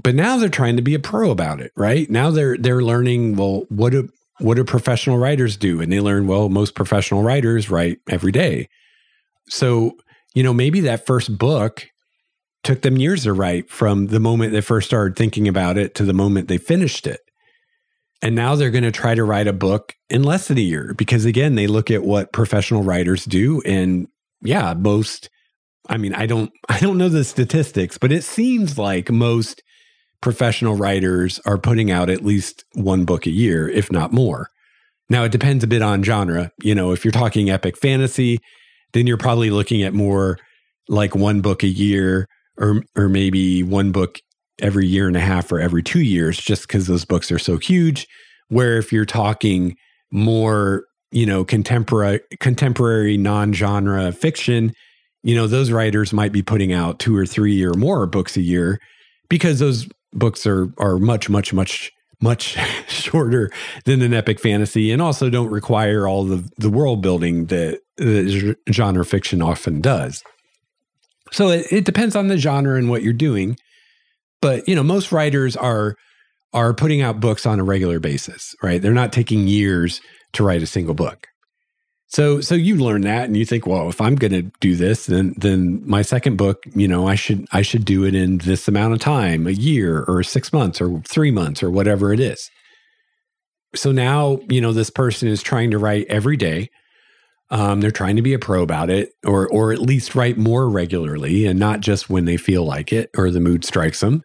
but 0.00 0.14
now 0.14 0.36
they're 0.36 0.48
trying 0.48 0.76
to 0.76 0.82
be 0.82 0.94
a 0.94 0.98
pro 0.98 1.30
about 1.30 1.60
it, 1.60 1.72
right? 1.76 2.08
Now 2.10 2.30
they're 2.30 2.56
they're 2.56 2.82
learning, 2.82 3.36
well, 3.36 3.64
what 3.68 3.90
do 3.90 4.08
what 4.38 4.56
do 4.56 4.64
professional 4.64 5.18
writers 5.18 5.56
do? 5.56 5.80
And 5.80 5.92
they 5.92 6.00
learn, 6.00 6.26
well, 6.26 6.48
most 6.48 6.74
professional 6.74 7.22
writers 7.22 7.70
write 7.70 7.98
every 8.08 8.32
day. 8.32 8.68
So, 9.48 9.92
you 10.34 10.42
know, 10.42 10.54
maybe 10.54 10.80
that 10.80 11.06
first 11.06 11.36
book 11.38 11.86
took 12.62 12.82
them 12.82 12.96
years 12.96 13.24
to 13.24 13.32
write 13.32 13.70
from 13.70 14.06
the 14.08 14.20
moment 14.20 14.52
they 14.52 14.60
first 14.60 14.86
started 14.86 15.16
thinking 15.16 15.48
about 15.48 15.76
it 15.76 15.94
to 15.96 16.04
the 16.04 16.12
moment 16.12 16.48
they 16.48 16.58
finished 16.58 17.06
it. 17.06 17.20
And 18.20 18.36
now 18.36 18.54
they're 18.54 18.70
going 18.70 18.84
to 18.84 18.92
try 18.92 19.16
to 19.16 19.24
write 19.24 19.48
a 19.48 19.52
book 19.52 19.94
in 20.08 20.22
less 20.22 20.46
than 20.48 20.58
a 20.58 20.62
year 20.62 20.94
because 20.96 21.24
again, 21.24 21.56
they 21.56 21.66
look 21.66 21.90
at 21.90 22.04
what 22.04 22.32
professional 22.32 22.82
writers 22.82 23.24
do 23.24 23.60
and 23.62 24.06
yeah, 24.42 24.74
most 24.74 25.28
I 25.88 25.96
mean, 25.96 26.14
I 26.14 26.26
don't 26.26 26.50
I 26.68 26.78
don't 26.78 26.98
know 26.98 27.08
the 27.08 27.24
statistics, 27.24 27.98
but 27.98 28.12
it 28.12 28.24
seems 28.24 28.78
like 28.78 29.10
most 29.10 29.62
professional 30.20 30.76
writers 30.76 31.40
are 31.44 31.58
putting 31.58 31.90
out 31.90 32.08
at 32.08 32.24
least 32.24 32.64
one 32.74 33.04
book 33.04 33.26
a 33.26 33.30
year, 33.30 33.68
if 33.68 33.90
not 33.90 34.12
more. 34.12 34.48
Now, 35.10 35.24
it 35.24 35.32
depends 35.32 35.64
a 35.64 35.66
bit 35.66 35.82
on 35.82 36.04
genre. 36.04 36.52
You 36.62 36.76
know, 36.76 36.92
if 36.92 37.04
you're 37.04 37.12
talking 37.12 37.50
epic 37.50 37.76
fantasy, 37.76 38.38
then 38.92 39.08
you're 39.08 39.18
probably 39.18 39.50
looking 39.50 39.82
at 39.82 39.92
more 39.92 40.38
like 40.88 41.14
one 41.16 41.40
book 41.40 41.64
a 41.64 41.68
year 41.68 42.28
or 42.58 42.82
or 42.96 43.08
maybe 43.08 43.62
one 43.62 43.92
book 43.92 44.18
every 44.60 44.86
year 44.86 45.08
and 45.08 45.16
a 45.16 45.20
half 45.20 45.50
or 45.50 45.60
every 45.60 45.82
2 45.82 46.00
years 46.00 46.38
just 46.38 46.68
cuz 46.68 46.86
those 46.86 47.04
books 47.04 47.32
are 47.32 47.38
so 47.38 47.56
huge 47.58 48.06
where 48.48 48.76
if 48.76 48.92
you're 48.92 49.06
talking 49.06 49.76
more, 50.10 50.84
you 51.10 51.24
know, 51.24 51.44
contemporary 51.44 52.20
contemporary 52.38 53.16
non-genre 53.16 54.12
fiction, 54.12 54.72
you 55.22 55.34
know, 55.34 55.46
those 55.46 55.70
writers 55.70 56.12
might 56.12 56.32
be 56.32 56.42
putting 56.42 56.72
out 56.72 56.98
2 56.98 57.16
or 57.16 57.26
3 57.26 57.64
or 57.64 57.74
more 57.74 58.06
books 58.06 58.36
a 58.36 58.42
year 58.42 58.78
because 59.28 59.58
those 59.58 59.88
books 60.12 60.46
are 60.46 60.68
are 60.78 60.98
much 60.98 61.30
much 61.30 61.52
much 61.52 61.90
much 62.20 62.56
shorter 62.88 63.50
than 63.84 64.02
an 64.02 64.14
epic 64.14 64.38
fantasy 64.38 64.90
and 64.90 65.02
also 65.02 65.30
don't 65.30 65.50
require 65.50 66.06
all 66.06 66.24
the 66.24 66.48
the 66.58 66.70
world 66.70 67.02
building 67.02 67.46
that, 67.46 67.80
that 67.96 68.56
genre 68.70 69.04
fiction 69.04 69.42
often 69.42 69.80
does 69.80 70.22
so 71.32 71.48
it, 71.48 71.66
it 71.70 71.84
depends 71.84 72.14
on 72.14 72.28
the 72.28 72.38
genre 72.38 72.76
and 72.76 72.88
what 72.88 73.02
you're 73.02 73.12
doing 73.12 73.56
but 74.40 74.66
you 74.68 74.74
know 74.74 74.82
most 74.82 75.12
writers 75.12 75.56
are 75.56 75.96
are 76.52 76.74
putting 76.74 77.00
out 77.00 77.20
books 77.20 77.46
on 77.46 77.58
a 77.58 77.64
regular 77.64 77.98
basis 77.98 78.54
right 78.62 78.82
they're 78.82 78.92
not 78.92 79.12
taking 79.12 79.48
years 79.48 80.00
to 80.32 80.44
write 80.44 80.62
a 80.62 80.66
single 80.66 80.94
book 80.94 81.28
so 82.12 82.42
so 82.42 82.54
you 82.54 82.76
learn 82.76 83.00
that 83.02 83.24
and 83.24 83.38
you 83.38 83.46
think, 83.46 83.66
well, 83.66 83.88
if 83.88 83.98
I'm 83.98 84.16
going 84.16 84.32
to 84.32 84.42
do 84.60 84.76
this, 84.76 85.06
then 85.06 85.34
then 85.38 85.80
my 85.88 86.02
second 86.02 86.36
book, 86.36 86.62
you 86.74 86.86
know, 86.86 87.08
I 87.08 87.14
should 87.14 87.46
I 87.52 87.62
should 87.62 87.86
do 87.86 88.04
it 88.04 88.14
in 88.14 88.36
this 88.38 88.68
amount 88.68 88.92
of 88.92 89.00
time, 89.00 89.46
a 89.46 89.52
year 89.52 90.04
or 90.06 90.22
6 90.22 90.52
months 90.52 90.78
or 90.82 91.00
3 91.08 91.30
months 91.30 91.62
or 91.62 91.70
whatever 91.70 92.12
it 92.12 92.20
is. 92.20 92.50
So 93.74 93.92
now, 93.92 94.40
you 94.50 94.60
know, 94.60 94.74
this 94.74 94.90
person 94.90 95.26
is 95.28 95.42
trying 95.42 95.70
to 95.70 95.78
write 95.78 96.04
every 96.08 96.36
day. 96.36 96.68
Um, 97.52 97.80
they're 97.80 97.92
trying 97.92 98.16
to 98.16 98.22
be 98.22 98.32
a 98.32 98.38
pro 98.38 98.62
about 98.62 98.90
it 98.90 99.10
or 99.24 99.46
or 99.48 99.72
at 99.72 99.80
least 99.80 100.16
write 100.16 100.38
more 100.38 100.68
regularly 100.68 101.46
and 101.46 101.58
not 101.58 101.80
just 101.80 102.10
when 102.10 102.24
they 102.24 102.36
feel 102.36 102.64
like 102.64 102.92
it 102.92 103.10
or 103.16 103.30
the 103.30 103.40
mood 103.40 103.64
strikes 103.64 104.00
them. 104.00 104.24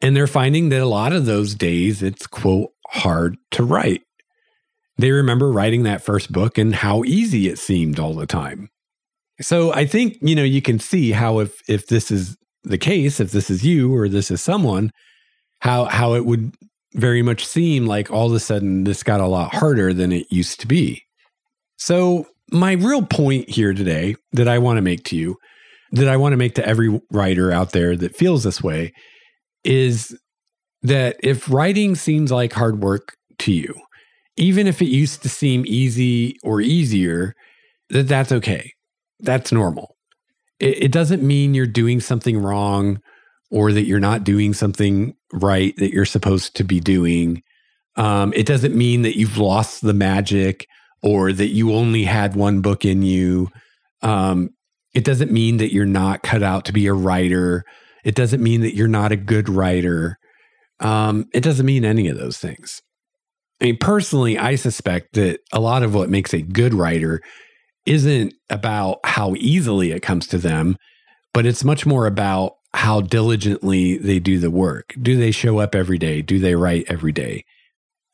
And 0.00 0.14
they're 0.14 0.28
finding 0.28 0.68
that 0.68 0.80
a 0.80 0.86
lot 0.86 1.12
of 1.12 1.26
those 1.26 1.54
days 1.54 2.02
it's 2.02 2.26
quote 2.26 2.70
hard 2.86 3.36
to 3.50 3.64
write 3.64 4.02
they 4.98 5.12
remember 5.12 5.50
writing 5.50 5.84
that 5.84 6.02
first 6.02 6.32
book 6.32 6.58
and 6.58 6.74
how 6.74 7.04
easy 7.04 7.48
it 7.48 7.58
seemed 7.58 7.98
all 7.98 8.14
the 8.14 8.26
time. 8.26 8.68
So 9.40 9.72
I 9.72 9.86
think, 9.86 10.18
you 10.20 10.34
know, 10.34 10.42
you 10.42 10.60
can 10.60 10.80
see 10.80 11.12
how 11.12 11.38
if 11.38 11.62
if 11.68 11.86
this 11.86 12.10
is 12.10 12.36
the 12.64 12.78
case, 12.78 13.20
if 13.20 13.30
this 13.30 13.48
is 13.48 13.64
you 13.64 13.94
or 13.94 14.08
this 14.08 14.30
is 14.30 14.42
someone, 14.42 14.90
how 15.60 15.84
how 15.84 16.14
it 16.14 16.26
would 16.26 16.54
very 16.94 17.22
much 17.22 17.46
seem 17.46 17.86
like 17.86 18.10
all 18.10 18.26
of 18.26 18.32
a 18.32 18.40
sudden 18.40 18.82
this 18.84 19.04
got 19.04 19.20
a 19.20 19.28
lot 19.28 19.54
harder 19.54 19.94
than 19.94 20.10
it 20.10 20.26
used 20.32 20.60
to 20.60 20.66
be. 20.66 21.04
So 21.78 22.26
my 22.50 22.72
real 22.72 23.02
point 23.02 23.48
here 23.48 23.72
today 23.72 24.16
that 24.32 24.48
I 24.48 24.58
want 24.58 24.76
to 24.76 24.82
make 24.82 25.04
to 25.04 25.16
you, 25.16 25.36
that 25.92 26.08
I 26.08 26.16
want 26.16 26.32
to 26.32 26.36
make 26.36 26.54
to 26.56 26.66
every 26.66 27.00
writer 27.10 27.50
out 27.50 27.70
there 27.70 27.96
that 27.96 28.16
feels 28.16 28.42
this 28.42 28.62
way 28.62 28.92
is 29.64 30.16
that 30.82 31.16
if 31.22 31.50
writing 31.50 31.94
seems 31.94 32.30
like 32.30 32.52
hard 32.52 32.82
work 32.82 33.16
to 33.38 33.52
you, 33.52 33.74
even 34.36 34.66
if 34.66 34.82
it 34.82 34.88
used 34.88 35.22
to 35.22 35.28
seem 35.28 35.64
easy 35.66 36.36
or 36.42 36.60
easier, 36.60 37.34
that 37.90 38.08
that's 38.08 38.32
okay. 38.32 38.72
That's 39.20 39.52
normal. 39.52 39.96
It, 40.60 40.84
it 40.84 40.92
doesn't 40.92 41.22
mean 41.22 41.54
you're 41.54 41.66
doing 41.66 42.00
something 42.00 42.38
wrong 42.38 43.00
or 43.50 43.72
that 43.72 43.86
you're 43.86 44.00
not 44.00 44.24
doing 44.24 44.52
something 44.52 45.14
right 45.32 45.74
that 45.76 45.92
you're 45.92 46.04
supposed 46.04 46.56
to 46.56 46.64
be 46.64 46.80
doing. 46.80 47.42
Um, 47.96 48.32
it 48.34 48.46
doesn't 48.46 48.74
mean 48.74 49.02
that 49.02 49.16
you've 49.16 49.38
lost 49.38 49.82
the 49.82 49.94
magic 49.94 50.66
or 51.02 51.32
that 51.32 51.48
you 51.48 51.74
only 51.74 52.04
had 52.04 52.34
one 52.34 52.60
book 52.60 52.84
in 52.84 53.02
you. 53.02 53.48
Um, 54.02 54.50
it 54.94 55.04
doesn't 55.04 55.30
mean 55.30 55.58
that 55.58 55.72
you're 55.72 55.86
not 55.86 56.22
cut 56.22 56.42
out 56.42 56.64
to 56.66 56.72
be 56.72 56.86
a 56.86 56.92
writer. 56.92 57.64
It 58.04 58.14
doesn't 58.14 58.42
mean 58.42 58.62
that 58.62 58.74
you're 58.74 58.88
not 58.88 59.12
a 59.12 59.16
good 59.16 59.48
writer. 59.48 60.18
Um, 60.80 61.26
it 61.32 61.42
doesn't 61.42 61.66
mean 61.66 61.84
any 61.84 62.08
of 62.08 62.18
those 62.18 62.38
things. 62.38 62.80
I 63.60 63.64
mean, 63.64 63.76
personally, 63.78 64.38
I 64.38 64.54
suspect 64.54 65.14
that 65.14 65.40
a 65.52 65.60
lot 65.60 65.82
of 65.82 65.94
what 65.94 66.10
makes 66.10 66.32
a 66.32 66.42
good 66.42 66.74
writer 66.74 67.20
isn't 67.86 68.34
about 68.50 68.98
how 69.04 69.34
easily 69.36 69.90
it 69.90 70.00
comes 70.00 70.26
to 70.28 70.38
them, 70.38 70.76
but 71.32 71.46
it's 71.46 71.64
much 71.64 71.84
more 71.84 72.06
about 72.06 72.52
how 72.74 73.00
diligently 73.00 73.96
they 73.96 74.18
do 74.18 74.38
the 74.38 74.50
work. 74.50 74.94
Do 75.00 75.16
they 75.16 75.30
show 75.30 75.58
up 75.58 75.74
every 75.74 75.98
day? 75.98 76.22
Do 76.22 76.38
they 76.38 76.54
write 76.54 76.84
every 76.88 77.12
day? 77.12 77.44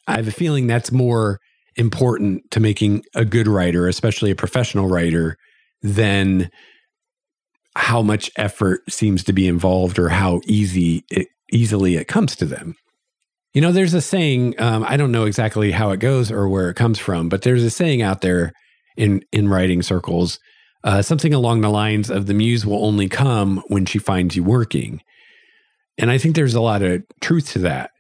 I 0.07 0.17
have 0.17 0.29
a 0.29 0.33
feeling 0.33 0.67
that's 0.67 0.93
more 0.93 1.41
important 1.77 2.51
to 2.51 2.61
making 2.61 3.05
a 3.15 3.25
good 3.25 3.49
writer, 3.49 3.89
especially 3.89 4.31
a 4.31 4.37
professional 4.37 4.89
writer, 4.89 5.37
than 5.83 6.51
how 7.77 8.03
much 8.03 8.31
effort 8.37 8.81
seems 8.91 9.25
to 9.25 9.33
be 9.33 9.49
involved 9.49 9.99
or 9.99 10.09
how 10.09 10.41
easy 10.47 11.05
it, 11.11 11.29
easily 11.53 11.97
it 11.97 12.09
comes 12.09 12.37
to 12.37 12.45
them. 12.45 12.75
You 13.53 13.61
know, 13.61 13.73
there's 13.73 13.95
a 13.95 14.01
saying, 14.01 14.61
um, 14.61 14.85
I 14.87 14.97
don't 14.97 15.13
know 15.13 15.25
exactly 15.25 15.71
how 15.71 15.91
it 15.91 16.01
goes 16.01 16.31
or 16.31 16.49
where 16.49 16.71
it 16.71 16.75
comes 16.75 16.99
from, 16.99 17.29
but 17.29 17.43
there's 17.43 17.63
a 17.63 17.71
saying 17.71 18.03
out 18.03 18.21
there 18.21 18.53
in, 18.97 19.25
in 19.33 19.49
writing 19.49 19.83
circles, 19.83 20.39
uh, 20.83 21.03
something 21.03 21.33
along 21.33 21.61
the 21.61 21.71
lines 21.71 22.11
of 22.11 22.27
the 22.27 22.35
muse 22.35 22.67
will 22.67 22.85
only 22.85 23.09
come 23.09 23.63
when 23.69 23.87
she 23.87 23.99
finds 23.99 24.37
you 24.37 24.45
working. 24.45 25.01
And 25.99 26.11
I 26.11 26.19
think 26.19 26.35
there's 26.35 26.55
a 26.55 26.61
lot 26.61 26.83
of 26.83 27.03
truth 27.21 27.53
to 27.53 27.61
that. 27.61 27.91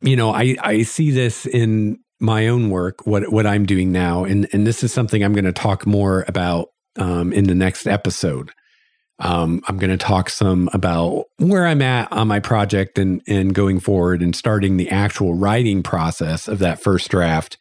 You 0.00 0.16
know, 0.16 0.32
I, 0.32 0.56
I 0.60 0.82
see 0.82 1.10
this 1.10 1.44
in 1.44 1.98
my 2.20 2.48
own 2.48 2.70
work, 2.70 3.06
what, 3.06 3.30
what 3.32 3.46
I'm 3.46 3.66
doing 3.66 3.92
now. 3.92 4.24
And, 4.24 4.48
and 4.52 4.66
this 4.66 4.82
is 4.82 4.92
something 4.92 5.22
I'm 5.22 5.32
going 5.32 5.44
to 5.44 5.52
talk 5.52 5.86
more 5.86 6.24
about 6.26 6.68
um, 6.96 7.32
in 7.32 7.44
the 7.44 7.54
next 7.54 7.86
episode. 7.86 8.50
Um, 9.20 9.62
I'm 9.66 9.78
going 9.78 9.90
to 9.90 9.96
talk 9.96 10.30
some 10.30 10.68
about 10.72 11.24
where 11.38 11.66
I'm 11.66 11.82
at 11.82 12.10
on 12.12 12.28
my 12.28 12.38
project 12.38 12.98
and, 12.98 13.20
and 13.26 13.54
going 13.54 13.80
forward 13.80 14.22
and 14.22 14.34
starting 14.34 14.76
the 14.76 14.90
actual 14.90 15.34
writing 15.34 15.82
process 15.82 16.46
of 16.46 16.60
that 16.60 16.80
first 16.80 17.10
draft. 17.10 17.56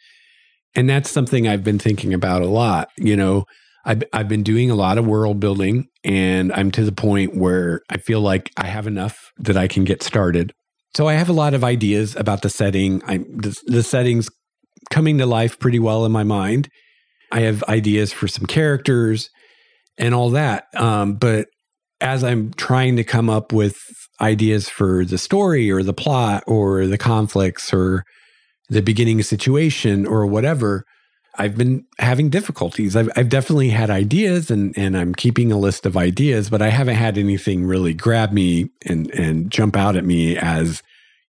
And 0.75 0.87
that's 0.87 1.09
something 1.09 1.47
I've 1.47 1.63
been 1.63 1.79
thinking 1.79 2.13
about 2.13 2.43
a 2.43 2.47
lot. 2.47 2.89
You 2.97 3.15
know, 3.15 3.45
I've, 3.85 4.03
I've 4.13 4.27
been 4.27 4.43
doing 4.43 4.69
a 4.69 4.75
lot 4.75 4.99
of 4.99 5.07
world 5.07 5.39
building 5.39 5.87
and 6.03 6.53
I'm 6.53 6.71
to 6.71 6.83
the 6.83 6.91
point 6.91 7.35
where 7.35 7.81
I 7.89 7.97
feel 7.97 8.21
like 8.21 8.51
I 8.57 8.67
have 8.67 8.85
enough 8.85 9.31
that 9.37 9.57
I 9.57 9.67
can 9.67 9.83
get 9.83 10.03
started. 10.03 10.53
So 10.95 11.07
I 11.07 11.13
have 11.13 11.29
a 11.29 11.33
lot 11.33 11.53
of 11.53 11.63
ideas 11.63 12.15
about 12.15 12.41
the 12.41 12.49
setting. 12.49 13.01
I 13.05 13.17
the, 13.17 13.55
the 13.65 13.83
settings 13.83 14.29
coming 14.89 15.17
to 15.17 15.25
life 15.25 15.59
pretty 15.59 15.79
well 15.79 16.05
in 16.05 16.11
my 16.11 16.23
mind. 16.23 16.69
I 17.31 17.41
have 17.41 17.63
ideas 17.63 18.13
for 18.13 18.27
some 18.27 18.45
characters 18.45 19.29
and 19.97 20.13
all 20.13 20.29
that. 20.31 20.65
Um, 20.75 21.15
but 21.15 21.47
as 21.99 22.23
I'm 22.23 22.53
trying 22.53 22.95
to 22.97 23.03
come 23.03 23.29
up 23.29 23.51
with 23.51 23.77
ideas 24.21 24.69
for 24.69 25.03
the 25.03 25.17
story 25.17 25.71
or 25.71 25.83
the 25.83 25.93
plot 25.93 26.43
or 26.47 26.85
the 26.87 26.97
conflicts 26.97 27.73
or 27.73 28.03
the 28.69 28.81
beginning 28.81 29.21
situation 29.23 30.05
or 30.05 30.25
whatever, 30.25 30.83
I've 31.39 31.55
been 31.55 31.85
having 31.99 32.29
difficulties. 32.29 32.95
I've, 32.95 33.09
I've 33.15 33.29
definitely 33.29 33.69
had 33.69 33.89
ideas 33.89 34.49
and, 34.49 34.75
and 34.77 34.97
I'm 34.97 35.13
keeping 35.13 35.51
a 35.51 35.57
list 35.57 35.85
of 35.85 35.95
ideas, 35.95 36.49
but 36.49 36.61
I 36.61 36.69
haven't 36.69 36.95
had 36.95 37.17
anything 37.17 37.65
really 37.65 37.93
grab 37.93 38.31
me 38.31 38.69
and, 38.85 39.11
and 39.11 39.51
jump 39.51 39.77
out 39.77 39.95
at 39.95 40.05
me 40.05 40.35
as, 40.37 40.81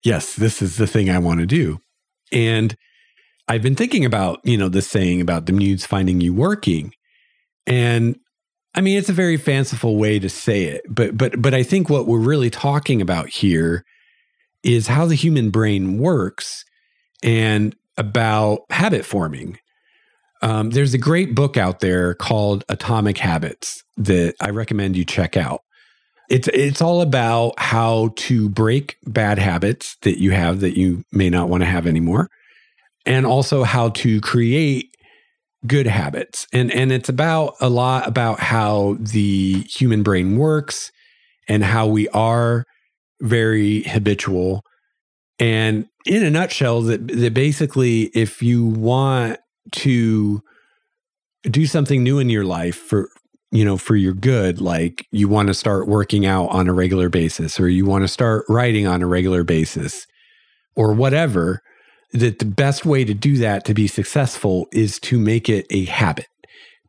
yes, 0.02 0.34
this 0.34 0.62
is 0.62 0.76
the 0.76 0.86
thing 0.86 1.10
I 1.10 1.18
want 1.18 1.40
to 1.40 1.46
do. 1.46 1.78
And 2.32 2.74
I've 3.48 3.62
been 3.62 3.74
thinking 3.74 4.04
about, 4.04 4.40
you 4.44 4.56
know, 4.56 4.68
this 4.68 4.88
saying 4.88 5.20
about 5.20 5.46
the 5.46 5.52
muse 5.52 5.86
finding 5.86 6.20
you 6.20 6.34
working. 6.34 6.92
And 7.66 8.18
I 8.74 8.80
mean, 8.80 8.98
it's 8.98 9.08
a 9.08 9.14
very 9.14 9.36
fanciful 9.36 9.96
way 9.96 10.18
to 10.18 10.28
say 10.28 10.64
it, 10.64 10.82
but 10.88 11.16
but 11.16 11.40
but 11.40 11.54
I 11.54 11.62
think 11.62 11.88
what 11.88 12.06
we're 12.06 12.18
really 12.18 12.50
talking 12.50 13.00
about 13.00 13.28
here 13.28 13.84
is 14.62 14.86
how 14.86 15.06
the 15.06 15.14
human 15.14 15.50
brain 15.50 15.98
works 15.98 16.64
and 17.22 17.74
about 17.96 18.60
habit 18.70 19.04
forming. 19.04 19.58
Um, 20.42 20.70
there's 20.70 20.94
a 20.94 20.98
great 20.98 21.34
book 21.34 21.56
out 21.56 21.80
there 21.80 22.14
called 22.14 22.64
Atomic 22.68 23.18
Habits 23.18 23.82
that 23.96 24.36
I 24.40 24.50
recommend 24.50 24.96
you 24.96 25.04
check 25.04 25.36
out. 25.36 25.62
It's 26.28 26.46
it's 26.48 26.82
all 26.82 27.00
about 27.00 27.58
how 27.58 28.12
to 28.16 28.48
break 28.48 28.98
bad 29.06 29.38
habits 29.38 29.96
that 30.02 30.20
you 30.20 30.30
have 30.32 30.60
that 30.60 30.78
you 30.78 31.04
may 31.10 31.30
not 31.30 31.48
want 31.48 31.62
to 31.62 31.66
have 31.66 31.86
anymore, 31.86 32.28
and 33.08 33.26
also 33.26 33.64
how 33.64 33.88
to 33.88 34.20
create 34.20 34.94
good 35.66 35.86
habits. 35.86 36.46
And 36.52 36.70
and 36.72 36.92
it's 36.92 37.08
about 37.08 37.54
a 37.60 37.68
lot 37.68 38.06
about 38.06 38.38
how 38.38 38.96
the 39.00 39.62
human 39.62 40.04
brain 40.04 40.36
works 40.36 40.92
and 41.48 41.64
how 41.64 41.86
we 41.88 42.06
are 42.10 42.64
very 43.20 43.82
habitual. 43.82 44.62
And 45.40 45.86
in 46.04 46.22
a 46.22 46.30
nutshell, 46.30 46.82
that, 46.82 47.08
that 47.08 47.34
basically 47.34 48.10
if 48.14 48.42
you 48.42 48.66
want 48.66 49.38
to 49.72 50.42
do 51.44 51.66
something 51.66 52.02
new 52.02 52.18
in 52.18 52.28
your 52.28 52.44
life 52.44 52.76
for 52.76 53.08
you 53.50 53.64
know 53.64 53.78
for 53.78 53.96
your 53.96 54.12
good 54.12 54.60
like 54.60 55.06
you 55.10 55.28
want 55.28 55.48
to 55.48 55.54
start 55.54 55.88
working 55.88 56.26
out 56.26 56.46
on 56.48 56.68
a 56.68 56.72
regular 56.72 57.08
basis 57.08 57.58
or 57.58 57.68
you 57.68 57.86
want 57.86 58.02
to 58.02 58.08
start 58.08 58.44
writing 58.48 58.86
on 58.86 59.00
a 59.00 59.06
regular 59.06 59.44
basis 59.44 60.06
or 60.76 60.92
whatever 60.92 61.62
that 62.12 62.38
the 62.38 62.44
best 62.44 62.84
way 62.84 63.04
to 63.04 63.14
do 63.14 63.36
that 63.38 63.64
to 63.66 63.74
be 63.74 63.86
successful 63.86 64.66
is 64.72 64.98
to 65.00 65.18
make 65.18 65.48
it 65.48 65.66
a 65.70 65.84
habit 65.84 66.26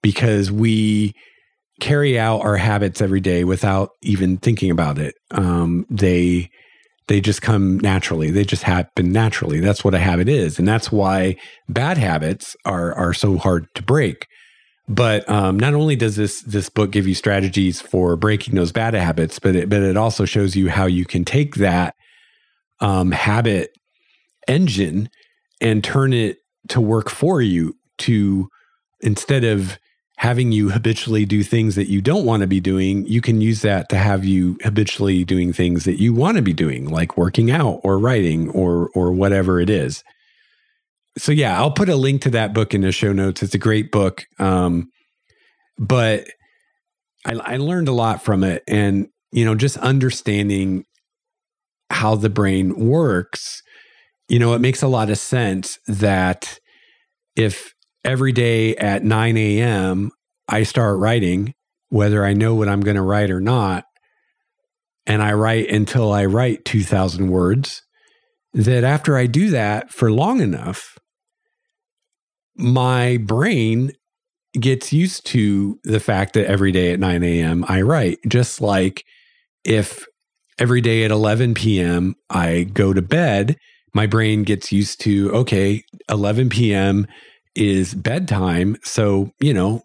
because 0.01 0.51
we 0.51 1.13
carry 1.79 2.19
out 2.19 2.41
our 2.41 2.57
habits 2.57 3.01
every 3.01 3.19
day 3.21 3.43
without 3.43 3.91
even 4.01 4.37
thinking 4.37 4.71
about 4.71 4.97
it. 4.97 5.15
Um, 5.31 5.85
they 5.89 6.49
they 7.07 7.19
just 7.19 7.41
come 7.41 7.79
naturally. 7.79 8.29
They 8.29 8.43
just 8.43 8.61
happen 8.61 9.11
naturally. 9.11 9.59
That's 9.59 9.83
what 9.83 9.95
a 9.95 9.99
habit 9.99 10.29
is, 10.29 10.59
and 10.59 10.67
that's 10.67 10.91
why 10.91 11.37
bad 11.67 11.97
habits 11.97 12.55
are 12.65 12.93
are 12.93 13.13
so 13.13 13.37
hard 13.37 13.67
to 13.75 13.83
break. 13.83 14.27
But 14.87 15.29
um, 15.29 15.59
not 15.59 15.73
only 15.73 15.95
does 15.95 16.15
this 16.15 16.41
this 16.41 16.69
book 16.69 16.91
give 16.91 17.07
you 17.07 17.15
strategies 17.15 17.81
for 17.81 18.15
breaking 18.15 18.55
those 18.55 18.71
bad 18.71 18.93
habits, 18.93 19.39
but 19.39 19.55
it, 19.55 19.69
but 19.69 19.81
it 19.81 19.97
also 19.97 20.25
shows 20.25 20.55
you 20.55 20.69
how 20.69 20.85
you 20.85 21.05
can 21.05 21.25
take 21.25 21.55
that 21.55 21.93
um, 22.79 23.11
habit 23.11 23.71
engine 24.49 25.09
and 25.61 25.83
turn 25.83 26.11
it 26.11 26.37
to 26.69 26.81
work 26.81 27.09
for 27.09 27.41
you 27.41 27.75
to 27.99 28.49
instead 29.01 29.43
of 29.43 29.77
having 30.17 30.51
you 30.51 30.69
habitually 30.69 31.25
do 31.25 31.43
things 31.43 31.75
that 31.75 31.87
you 31.87 32.01
don't 32.01 32.25
want 32.25 32.41
to 32.41 32.47
be 32.47 32.59
doing, 32.59 33.07
you 33.07 33.21
can 33.21 33.39
use 33.39 33.61
that 33.61 33.87
to 33.87 33.95
have 33.95 34.25
you 34.25 34.57
habitually 34.61 35.23
doing 35.23 35.53
things 35.53 35.85
that 35.85 35.97
you 35.97 36.13
want 36.13 36.35
to 36.35 36.43
be 36.43 36.51
doing, 36.51 36.89
like 36.89 37.15
working 37.15 37.49
out 37.49 37.79
or 37.83 37.97
writing 37.97 38.49
or 38.49 38.89
or 38.93 39.13
whatever 39.13 39.61
it 39.61 39.69
is. 39.69 40.03
So 41.17 41.31
yeah, 41.31 41.57
I'll 41.57 41.71
put 41.71 41.89
a 41.89 41.95
link 41.95 42.21
to 42.23 42.29
that 42.31 42.53
book 42.53 42.73
in 42.73 42.81
the 42.81 42.91
show 42.91 43.13
notes. 43.13 43.41
It's 43.41 43.55
a 43.55 43.59
great 43.59 43.91
book, 43.91 44.25
um, 44.39 44.89
but 45.77 46.27
I, 47.25 47.33
I 47.33 47.57
learned 47.57 47.87
a 47.87 47.93
lot 47.93 48.21
from 48.23 48.43
it, 48.43 48.63
and 48.67 49.07
you 49.31 49.45
know, 49.45 49.55
just 49.55 49.77
understanding 49.77 50.83
how 51.89 52.15
the 52.15 52.29
brain 52.29 52.87
works 52.87 53.63
you 54.29 54.39
know, 54.39 54.53
it 54.53 54.61
makes 54.61 54.81
a 54.81 54.87
lot 54.87 55.09
of 55.09 55.17
sense 55.17 55.79
that 55.87 56.59
if 57.35 57.73
every 58.05 58.31
day 58.31 58.75
at 58.75 59.03
9 59.03 59.37
a.m. 59.37 60.11
I 60.47 60.63
start 60.63 60.99
writing, 60.99 61.53
whether 61.89 62.23
I 62.23 62.33
know 62.33 62.55
what 62.55 62.69
I'm 62.69 62.81
going 62.81 62.95
to 62.95 63.01
write 63.01 63.31
or 63.31 63.41
not, 63.41 63.85
and 65.05 65.23
I 65.23 65.33
write 65.33 65.69
until 65.69 66.13
I 66.13 66.25
write 66.25 66.63
2,000 66.65 67.29
words, 67.29 67.81
that 68.53 68.83
after 68.83 69.17
I 69.17 69.25
do 69.25 69.49
that 69.49 69.91
for 69.91 70.11
long 70.11 70.41
enough, 70.41 70.97
my 72.55 73.17
brain 73.17 73.91
gets 74.53 74.93
used 74.93 75.25
to 75.27 75.79
the 75.83 75.99
fact 75.99 76.33
that 76.33 76.47
every 76.47 76.71
day 76.71 76.91
at 76.91 76.99
9 76.99 77.23
a.m. 77.23 77.65
I 77.67 77.81
write, 77.81 78.19
just 78.27 78.61
like 78.61 79.03
if 79.63 80.05
every 80.59 80.81
day 80.81 81.03
at 81.03 81.11
11 81.11 81.53
p.m. 81.55 82.15
I 82.29 82.63
go 82.63 82.93
to 82.93 83.01
bed 83.01 83.57
my 83.93 84.05
brain 84.05 84.43
gets 84.43 84.71
used 84.71 84.99
to 85.01 85.31
okay 85.31 85.83
11 86.09 86.49
p.m 86.49 87.07
is 87.55 87.93
bedtime 87.93 88.77
so 88.83 89.31
you 89.39 89.53
know 89.53 89.83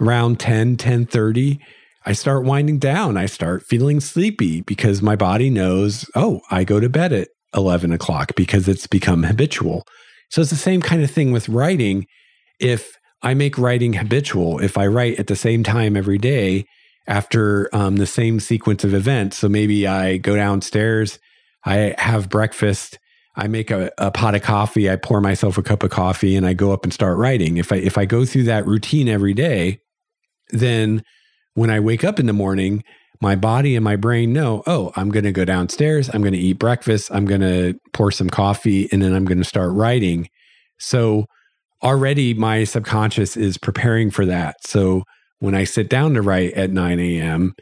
around 0.00 0.38
10 0.38 0.76
10 0.76 1.06
30 1.06 1.60
i 2.06 2.12
start 2.12 2.44
winding 2.44 2.78
down 2.78 3.16
i 3.16 3.26
start 3.26 3.62
feeling 3.62 4.00
sleepy 4.00 4.60
because 4.62 5.02
my 5.02 5.16
body 5.16 5.50
knows 5.50 6.08
oh 6.14 6.40
i 6.50 6.64
go 6.64 6.80
to 6.80 6.88
bed 6.88 7.12
at 7.12 7.28
11 7.54 7.92
o'clock 7.92 8.32
because 8.36 8.68
it's 8.68 8.86
become 8.86 9.22
habitual. 9.22 9.86
So 10.28 10.40
it's 10.40 10.50
the 10.50 10.56
same 10.56 10.80
kind 10.80 11.02
of 11.02 11.10
thing 11.10 11.32
with 11.32 11.48
writing. 11.48 12.06
If 12.58 12.96
I 13.22 13.34
make 13.34 13.58
writing 13.58 13.94
habitual, 13.94 14.60
if 14.60 14.78
I 14.78 14.86
write 14.86 15.18
at 15.18 15.26
the 15.26 15.36
same 15.36 15.62
time 15.62 15.96
every 15.96 16.18
day 16.18 16.66
after 17.06 17.68
um, 17.72 17.96
the 17.96 18.06
same 18.06 18.40
sequence 18.40 18.84
of 18.84 18.94
events, 18.94 19.38
so 19.38 19.48
maybe 19.48 19.86
I 19.86 20.18
go 20.18 20.36
downstairs, 20.36 21.18
I 21.64 21.94
have 21.98 22.28
breakfast, 22.28 22.98
I 23.36 23.46
make 23.46 23.70
a, 23.70 23.90
a 23.98 24.10
pot 24.10 24.34
of 24.34 24.42
coffee, 24.42 24.90
I 24.90 24.96
pour 24.96 25.20
myself 25.20 25.56
a 25.56 25.62
cup 25.62 25.82
of 25.82 25.90
coffee, 25.90 26.36
and 26.36 26.46
I 26.46 26.52
go 26.52 26.72
up 26.72 26.84
and 26.84 26.92
start 26.92 27.16
writing. 27.16 27.56
If 27.56 27.72
I 27.72 27.76
if 27.76 27.96
I 27.96 28.04
go 28.04 28.24
through 28.24 28.44
that 28.44 28.66
routine 28.66 29.08
every 29.08 29.34
day, 29.34 29.80
then 30.50 31.02
when 31.54 31.70
I 31.70 31.80
wake 31.80 32.04
up 32.04 32.18
in 32.18 32.26
the 32.26 32.32
morning, 32.32 32.82
my 33.20 33.36
body 33.36 33.76
and 33.76 33.84
my 33.84 33.96
brain 33.96 34.32
know, 34.32 34.62
oh, 34.66 34.92
I'm 34.96 35.10
going 35.10 35.24
to 35.24 35.32
go 35.32 35.44
downstairs, 35.44 36.08
I'm 36.12 36.22
going 36.22 36.32
to 36.32 36.38
eat 36.38 36.58
breakfast, 36.58 37.10
I'm 37.12 37.26
going 37.26 37.42
to 37.42 37.74
pour 37.92 38.10
some 38.10 38.30
coffee, 38.30 38.88
and 38.92 39.02
then 39.02 39.14
I'm 39.14 39.26
going 39.26 39.38
to 39.38 39.44
start 39.44 39.72
writing. 39.72 40.28
So 40.78 41.26
already 41.82 42.34
my 42.34 42.64
subconscious 42.64 43.36
is 43.36 43.58
preparing 43.58 44.10
for 44.10 44.24
that. 44.26 44.56
So 44.66 45.04
when 45.38 45.54
I 45.54 45.64
sit 45.64 45.88
down 45.88 46.14
to 46.14 46.22
write 46.22 46.54
at 46.54 46.70
9 46.70 46.98
a.m., 46.98 47.54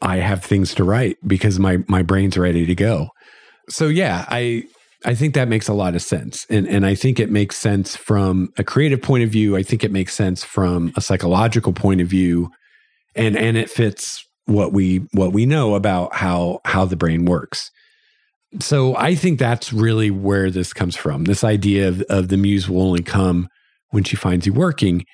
I 0.00 0.16
have 0.16 0.44
things 0.44 0.74
to 0.76 0.84
write 0.84 1.16
because 1.26 1.58
my 1.58 1.78
my 1.88 2.02
brain's 2.02 2.38
ready 2.38 2.64
to 2.66 2.74
go. 2.74 3.08
So 3.68 3.88
yeah, 3.88 4.24
I 4.28 4.64
I 5.04 5.14
think 5.14 5.34
that 5.34 5.48
makes 5.48 5.68
a 5.68 5.74
lot 5.74 5.94
of 5.94 6.02
sense. 6.02 6.46
And 6.50 6.66
and 6.66 6.84
I 6.84 6.94
think 6.94 7.20
it 7.20 7.30
makes 7.30 7.56
sense 7.56 7.96
from 7.96 8.52
a 8.58 8.64
creative 8.64 9.00
point 9.00 9.24
of 9.24 9.30
view. 9.30 9.56
I 9.56 9.62
think 9.62 9.84
it 9.84 9.92
makes 9.92 10.14
sense 10.14 10.42
from 10.42 10.92
a 10.96 11.00
psychological 11.00 11.72
point 11.72 12.00
of 12.00 12.08
view. 12.08 12.50
And 13.14 13.36
and 13.36 13.56
it 13.56 13.70
fits 13.70 14.24
what 14.46 14.72
we 14.72 15.06
what 15.12 15.32
we 15.32 15.46
know 15.46 15.74
about 15.74 16.14
how 16.14 16.60
how 16.64 16.84
the 16.84 16.96
brain 16.96 17.26
works. 17.26 17.70
So 18.60 18.96
I 18.96 19.14
think 19.14 19.38
that's 19.38 19.72
really 19.72 20.10
where 20.10 20.50
this 20.50 20.72
comes 20.72 20.96
from. 20.96 21.24
This 21.24 21.44
idea 21.44 21.88
of, 21.88 22.00
of 22.08 22.28
the 22.28 22.38
muse 22.38 22.68
will 22.68 22.82
only 22.82 23.02
come 23.02 23.48
when 23.90 24.04
she 24.04 24.16
finds 24.16 24.46
you 24.46 24.54
working 24.54 25.04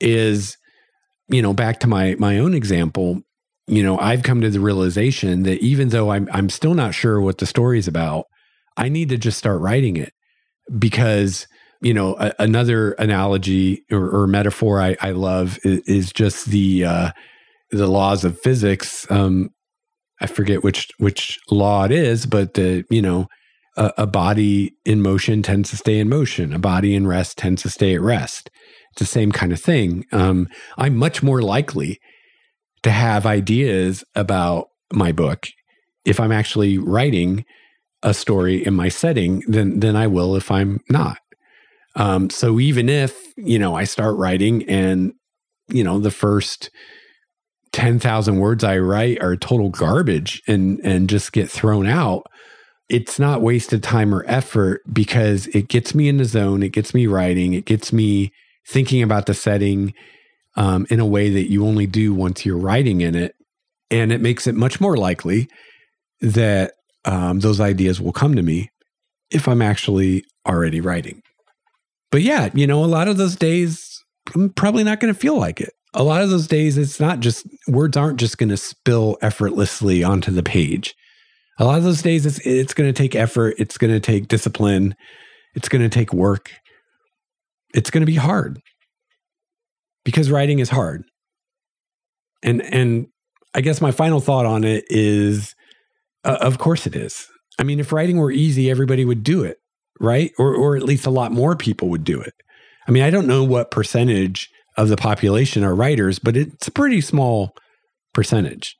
is, 0.00 0.58
you 1.28 1.40
know, 1.40 1.54
back 1.54 1.80
to 1.80 1.86
my 1.86 2.14
my 2.18 2.38
own 2.38 2.54
example, 2.54 3.22
you 3.66 3.82
know, 3.82 3.98
I've 3.98 4.22
come 4.22 4.40
to 4.42 4.50
the 4.50 4.60
realization 4.60 5.44
that 5.44 5.60
even 5.60 5.88
though 5.88 6.10
I'm 6.10 6.28
I'm 6.32 6.50
still 6.50 6.74
not 6.74 6.94
sure 6.94 7.20
what 7.20 7.38
the 7.38 7.46
story 7.46 7.78
is 7.78 7.88
about, 7.88 8.26
I 8.76 8.88
need 8.88 9.08
to 9.08 9.16
just 9.16 9.38
start 9.38 9.60
writing 9.60 9.96
it 9.96 10.12
because 10.78 11.46
you 11.80 11.94
know 11.94 12.16
a, 12.18 12.32
another 12.38 12.92
analogy 12.92 13.84
or, 13.90 14.22
or 14.22 14.26
metaphor 14.26 14.80
I, 14.80 14.96
I 15.00 15.10
love 15.12 15.58
is, 15.64 15.80
is, 15.86 16.12
just 16.12 16.46
the 16.46 16.84
uh, 16.84 17.10
the 17.70 17.86
laws 17.86 18.24
of 18.24 18.40
physics. 18.40 19.10
Um, 19.10 19.50
I 20.20 20.26
forget 20.26 20.62
which 20.62 20.90
which 20.98 21.38
law 21.50 21.84
it 21.84 21.90
is, 21.90 22.26
but 22.26 22.54
the 22.54 22.84
you 22.90 23.00
know 23.00 23.28
a, 23.76 23.92
a, 23.98 24.06
body 24.06 24.74
in 24.84 25.00
motion 25.00 25.42
tends 25.42 25.70
to 25.70 25.76
stay 25.76 25.98
in 25.98 26.08
motion. 26.08 26.52
A 26.52 26.58
body 26.58 26.94
in 26.94 27.06
rest 27.06 27.38
tends 27.38 27.62
to 27.62 27.70
stay 27.70 27.94
at 27.94 28.00
rest. 28.00 28.50
It's 28.92 29.00
the 29.00 29.06
same 29.06 29.32
kind 29.32 29.52
of 29.52 29.60
thing. 29.60 30.04
Um, 30.12 30.48
I'm 30.76 30.96
much 30.96 31.22
more 31.22 31.42
likely 31.42 31.98
to 32.84 32.90
have 32.90 33.26
ideas 33.26 34.04
about 34.14 34.68
my 34.92 35.10
book 35.10 35.48
if 36.04 36.20
I'm 36.20 36.32
actually 36.32 36.78
writing 36.78 37.44
a 38.02 38.14
story 38.14 38.64
in 38.64 38.74
my 38.74 38.88
setting 38.88 39.42
than 39.48 39.80
than 39.80 39.96
I 39.96 40.06
will 40.06 40.36
if 40.36 40.50
I'm 40.50 40.80
not. 40.88 41.18
Um, 41.96 42.30
so 42.30 42.60
even 42.60 42.88
if 42.88 43.32
you 43.36 43.58
know 43.58 43.74
I 43.74 43.84
start 43.84 44.16
writing 44.16 44.62
and 44.68 45.14
you 45.68 45.82
know 45.82 45.98
the 45.98 46.10
first 46.10 46.70
10,000 47.72 48.38
words 48.38 48.62
I 48.62 48.78
write 48.78 49.20
are 49.20 49.36
total 49.36 49.70
garbage 49.70 50.42
and 50.46 50.78
and 50.84 51.08
just 51.08 51.32
get 51.32 51.50
thrown 51.50 51.86
out, 51.86 52.26
it's 52.90 53.18
not 53.18 53.40
wasted 53.40 53.82
time 53.82 54.14
or 54.14 54.24
effort 54.28 54.82
because 54.92 55.46
it 55.48 55.68
gets 55.68 55.94
me 55.94 56.08
in 56.08 56.18
the 56.18 56.24
zone, 56.26 56.62
it 56.62 56.72
gets 56.72 56.92
me 56.92 57.06
writing, 57.06 57.54
it 57.54 57.64
gets 57.64 57.92
me 57.92 58.30
thinking 58.66 59.02
about 59.02 59.26
the 59.26 59.34
setting 59.34 59.94
um, 60.56 60.86
in 60.90 61.00
a 61.00 61.06
way 61.06 61.30
that 61.30 61.50
you 61.50 61.66
only 61.66 61.86
do 61.86 62.14
once 62.14 62.44
you're 62.44 62.58
writing 62.58 63.00
in 63.00 63.14
it. 63.14 63.34
And 63.90 64.12
it 64.12 64.20
makes 64.20 64.46
it 64.46 64.54
much 64.54 64.80
more 64.80 64.96
likely 64.96 65.48
that 66.20 66.72
um, 67.04 67.40
those 67.40 67.60
ideas 67.60 68.00
will 68.00 68.12
come 68.12 68.34
to 68.34 68.42
me 68.42 68.70
if 69.30 69.46
I'm 69.46 69.62
actually 69.62 70.24
already 70.46 70.80
writing. 70.80 71.22
But 72.10 72.22
yeah, 72.22 72.50
you 72.54 72.66
know, 72.66 72.84
a 72.84 72.86
lot 72.86 73.08
of 73.08 73.16
those 73.16 73.36
days, 73.36 74.02
I'm 74.34 74.50
probably 74.50 74.84
not 74.84 75.00
going 75.00 75.12
to 75.12 75.18
feel 75.18 75.36
like 75.38 75.60
it 75.60 75.74
a 75.94 76.02
lot 76.02 76.22
of 76.22 76.30
those 76.30 76.46
days, 76.46 76.76
it's 76.76 77.00
not 77.00 77.20
just 77.20 77.46
words 77.68 77.96
aren't 77.96 78.18
just 78.18 78.36
going 78.36 78.48
to 78.48 78.56
spill 78.56 79.16
effortlessly 79.22 80.02
onto 80.02 80.32
the 80.32 80.42
page. 80.42 80.94
A 81.58 81.64
lot 81.64 81.78
of 81.78 81.84
those 81.84 82.02
days, 82.02 82.26
it's, 82.26 82.40
it's 82.40 82.74
going 82.74 82.92
to 82.92 83.02
take 83.02 83.14
effort. 83.14 83.54
It's 83.58 83.78
going 83.78 83.92
to 83.92 84.00
take 84.00 84.26
discipline. 84.26 84.96
It's 85.54 85.68
going 85.68 85.82
to 85.82 85.88
take 85.88 86.12
work. 86.12 86.50
It's 87.74 87.90
going 87.90 88.02
to 88.02 88.06
be 88.06 88.16
hard 88.16 88.60
because 90.04 90.30
writing 90.30 90.58
is 90.58 90.70
hard. 90.70 91.04
And, 92.42 92.62
and 92.62 93.08
I 93.54 93.60
guess 93.60 93.80
my 93.80 93.90
final 93.90 94.20
thought 94.20 94.46
on 94.46 94.64
it 94.64 94.84
is 94.88 95.54
uh, 96.24 96.38
of 96.40 96.58
course 96.58 96.86
it 96.86 96.96
is. 96.96 97.26
I 97.58 97.62
mean, 97.62 97.78
if 97.78 97.92
writing 97.92 98.16
were 98.16 98.32
easy, 98.32 98.70
everybody 98.70 99.04
would 99.04 99.22
do 99.22 99.44
it, 99.44 99.58
right? 100.00 100.32
Or, 100.38 100.54
or 100.54 100.76
at 100.76 100.82
least 100.82 101.06
a 101.06 101.10
lot 101.10 101.32
more 101.32 101.54
people 101.54 101.88
would 101.90 102.04
do 102.04 102.20
it. 102.20 102.34
I 102.88 102.90
mean, 102.90 103.02
I 103.02 103.10
don't 103.10 103.26
know 103.26 103.44
what 103.44 103.70
percentage 103.70 104.50
of 104.76 104.88
the 104.88 104.96
population 104.96 105.62
are 105.62 105.74
writers, 105.74 106.18
but 106.18 106.36
it's 106.36 106.66
a 106.66 106.72
pretty 106.72 107.00
small 107.00 107.54
percentage. 108.12 108.76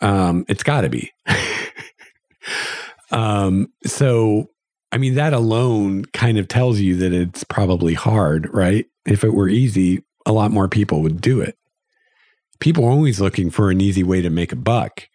Um, 0.00 0.44
it's 0.48 0.62
got 0.62 0.82
to 0.82 0.88
be. 0.88 1.10
um, 3.10 3.68
so, 3.84 4.50
I 4.92 4.98
mean, 4.98 5.14
that 5.14 5.32
alone 5.32 6.04
kind 6.06 6.38
of 6.38 6.46
tells 6.46 6.78
you 6.78 6.96
that 6.96 7.12
it's 7.12 7.44
probably 7.44 7.94
hard, 7.94 8.48
right? 8.52 8.86
If 9.04 9.24
it 9.24 9.34
were 9.34 9.48
easy, 9.48 10.04
a 10.26 10.32
lot 10.32 10.50
more 10.50 10.68
people 10.68 11.02
would 11.02 11.20
do 11.20 11.40
it. 11.40 11.56
People 12.60 12.84
are 12.84 12.90
always 12.90 13.20
looking 13.20 13.50
for 13.50 13.70
an 13.70 13.80
easy 13.80 14.02
way 14.02 14.20
to 14.22 14.30
make 14.30 14.52
a 14.52 14.56
buck. 14.56 15.08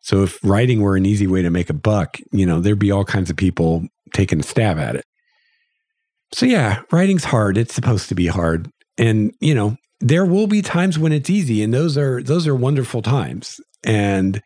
So, 0.00 0.22
if 0.22 0.38
writing 0.42 0.80
were 0.80 0.96
an 0.96 1.06
easy 1.06 1.26
way 1.26 1.42
to 1.42 1.50
make 1.50 1.70
a 1.70 1.74
buck, 1.74 2.18
you 2.32 2.46
know, 2.46 2.60
there'd 2.60 2.78
be 2.78 2.90
all 2.90 3.04
kinds 3.04 3.30
of 3.30 3.36
people 3.36 3.86
taking 4.12 4.40
a 4.40 4.42
stab 4.42 4.78
at 4.78 4.96
it. 4.96 5.04
So, 6.32 6.46
yeah, 6.46 6.82
writing's 6.92 7.24
hard. 7.24 7.58
It's 7.58 7.74
supposed 7.74 8.08
to 8.08 8.14
be 8.14 8.26
hard 8.26 8.70
and 8.98 9.32
you 9.40 9.54
know 9.54 9.76
there 10.00 10.26
will 10.26 10.46
be 10.46 10.60
times 10.60 10.98
when 10.98 11.12
it's 11.12 11.30
easy 11.30 11.62
and 11.62 11.72
those 11.72 11.96
are 11.96 12.22
those 12.22 12.46
are 12.46 12.54
wonderful 12.54 13.00
times 13.00 13.60
and 13.84 14.42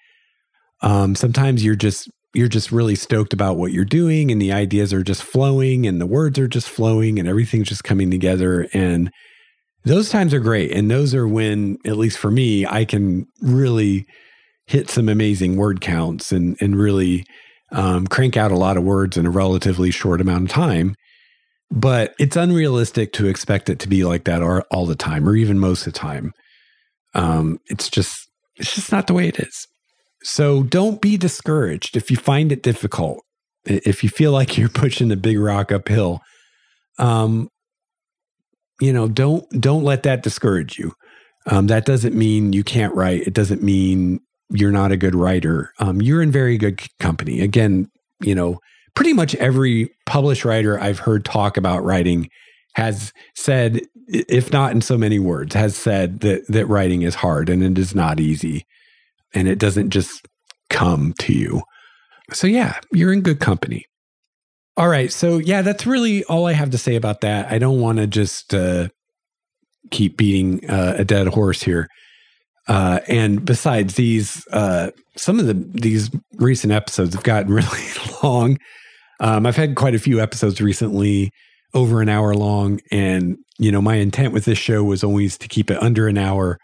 um, 0.82 1.14
sometimes 1.14 1.64
you're 1.64 1.74
just 1.74 2.10
you're 2.34 2.48
just 2.48 2.70
really 2.70 2.94
stoked 2.94 3.32
about 3.32 3.56
what 3.56 3.72
you're 3.72 3.84
doing 3.84 4.30
and 4.30 4.40
the 4.40 4.52
ideas 4.52 4.92
are 4.92 5.02
just 5.02 5.22
flowing 5.22 5.86
and 5.86 6.00
the 6.00 6.06
words 6.06 6.38
are 6.38 6.48
just 6.48 6.68
flowing 6.68 7.18
and 7.18 7.28
everything's 7.28 7.68
just 7.68 7.84
coming 7.84 8.10
together 8.10 8.68
and 8.72 9.10
those 9.84 10.10
times 10.10 10.32
are 10.32 10.40
great 10.40 10.70
and 10.72 10.90
those 10.90 11.14
are 11.14 11.26
when 11.26 11.76
at 11.84 11.96
least 11.96 12.18
for 12.18 12.30
me 12.30 12.66
i 12.66 12.84
can 12.84 13.26
really 13.40 14.06
hit 14.66 14.88
some 14.88 15.08
amazing 15.08 15.56
word 15.56 15.80
counts 15.80 16.32
and 16.32 16.56
and 16.60 16.76
really 16.76 17.24
um, 17.72 18.06
crank 18.06 18.36
out 18.36 18.52
a 18.52 18.56
lot 18.56 18.76
of 18.76 18.84
words 18.84 19.16
in 19.16 19.26
a 19.26 19.30
relatively 19.30 19.90
short 19.90 20.20
amount 20.20 20.44
of 20.44 20.50
time. 20.50 20.94
But 21.70 22.14
it's 22.18 22.36
unrealistic 22.36 23.12
to 23.14 23.26
expect 23.26 23.70
it 23.70 23.78
to 23.80 23.88
be 23.88 24.04
like 24.04 24.24
that 24.24 24.42
all, 24.42 24.86
the 24.86 24.94
time 24.94 25.26
or 25.26 25.34
even 25.34 25.58
most 25.58 25.86
of 25.86 25.94
the 25.94 25.98
time. 25.98 26.32
Um, 27.14 27.58
it's 27.66 27.88
just 27.88 28.28
it's 28.56 28.74
just 28.74 28.92
not 28.92 29.06
the 29.06 29.14
way 29.14 29.28
it 29.28 29.38
is. 29.38 29.66
So 30.22 30.62
don't 30.62 31.00
be 31.00 31.16
discouraged 31.16 31.96
if 31.96 32.10
you 32.10 32.16
find 32.16 32.52
it 32.52 32.62
difficult 32.62 33.22
if 33.64 34.02
you 34.02 34.10
feel 34.10 34.32
like 34.32 34.58
you're 34.58 34.68
pushing 34.68 35.10
a 35.10 35.16
big 35.16 35.38
rock 35.38 35.72
uphill. 35.72 36.20
Um, 36.98 37.48
you 38.82 38.92
know 38.92 39.08
don't 39.08 39.48
don't 39.60 39.84
let 39.84 40.02
that 40.02 40.22
discourage 40.22 40.78
you 40.78 40.92
um, 41.46 41.66
that 41.66 41.84
doesn't 41.84 42.14
mean 42.14 42.52
you 42.52 42.64
can't 42.64 42.94
write 42.94 43.26
it 43.26 43.34
doesn't 43.34 43.62
mean 43.62 44.20
you're 44.50 44.70
not 44.70 44.92
a 44.92 44.96
good 44.96 45.14
writer 45.14 45.72
um, 45.78 46.02
you're 46.02 46.22
in 46.22 46.30
very 46.30 46.58
good 46.58 46.80
company 46.98 47.40
again 47.40 47.88
you 48.20 48.34
know 48.34 48.58
pretty 48.94 49.12
much 49.12 49.34
every 49.36 49.90
published 50.06 50.44
writer 50.44 50.78
I've 50.78 50.98
heard 50.98 51.24
talk 51.24 51.56
about 51.56 51.84
writing 51.84 52.28
has 52.74 53.12
said, 53.34 53.80
if 54.08 54.52
not 54.52 54.72
in 54.72 54.80
so 54.80 54.96
many 54.96 55.18
words, 55.18 55.54
has 55.54 55.76
said 55.76 56.20
that 56.20 56.46
that 56.48 56.66
writing 56.66 57.02
is 57.02 57.14
hard 57.14 57.48
and 57.48 57.62
it 57.62 57.78
is 57.78 57.94
not 57.94 58.20
easy, 58.20 58.66
and 59.34 59.48
it 59.48 59.58
doesn't 59.58 59.90
just 59.90 60.26
come 60.70 61.14
to 61.20 61.32
you. 61.32 61.62
So 62.32 62.46
yeah, 62.46 62.78
you're 62.92 63.12
in 63.12 63.20
good 63.20 63.40
company. 63.40 63.84
All 64.76 64.88
right, 64.88 65.12
so 65.12 65.38
yeah, 65.38 65.62
that's 65.62 65.86
really 65.86 66.24
all 66.24 66.46
I 66.46 66.52
have 66.52 66.70
to 66.70 66.78
say 66.78 66.96
about 66.96 67.20
that. 67.20 67.52
I 67.52 67.58
don't 67.58 67.80
want 67.80 67.98
to 67.98 68.06
just 68.06 68.54
uh, 68.54 68.88
keep 69.90 70.16
beating 70.16 70.68
uh, 70.68 70.94
a 70.98 71.04
dead 71.04 71.28
horse 71.28 71.62
here. 71.62 71.88
Uh, 72.68 73.00
and 73.06 73.44
besides 73.44 73.96
these, 73.96 74.46
uh, 74.52 74.90
some 75.16 75.38
of 75.38 75.46
the 75.46 75.54
these 75.54 76.10
recent 76.36 76.72
episodes 76.72 77.14
have 77.14 77.24
gotten 77.24 77.52
really 77.52 77.88
long. 78.22 78.58
Um, 79.20 79.46
I've 79.46 79.56
had 79.56 79.76
quite 79.76 79.94
a 79.94 79.98
few 79.98 80.20
episodes 80.20 80.60
recently 80.60 81.30
over 81.74 82.00
an 82.00 82.08
hour 82.08 82.34
long. 82.34 82.80
And, 82.90 83.36
you 83.58 83.70
know, 83.70 83.80
my 83.80 83.96
intent 83.96 84.32
with 84.32 84.44
this 84.44 84.58
show 84.58 84.82
was 84.84 85.04
always 85.04 85.38
to 85.38 85.48
keep 85.48 85.70
it 85.70 85.82
under 85.82 86.08
an 86.08 86.18
hour. 86.18 86.58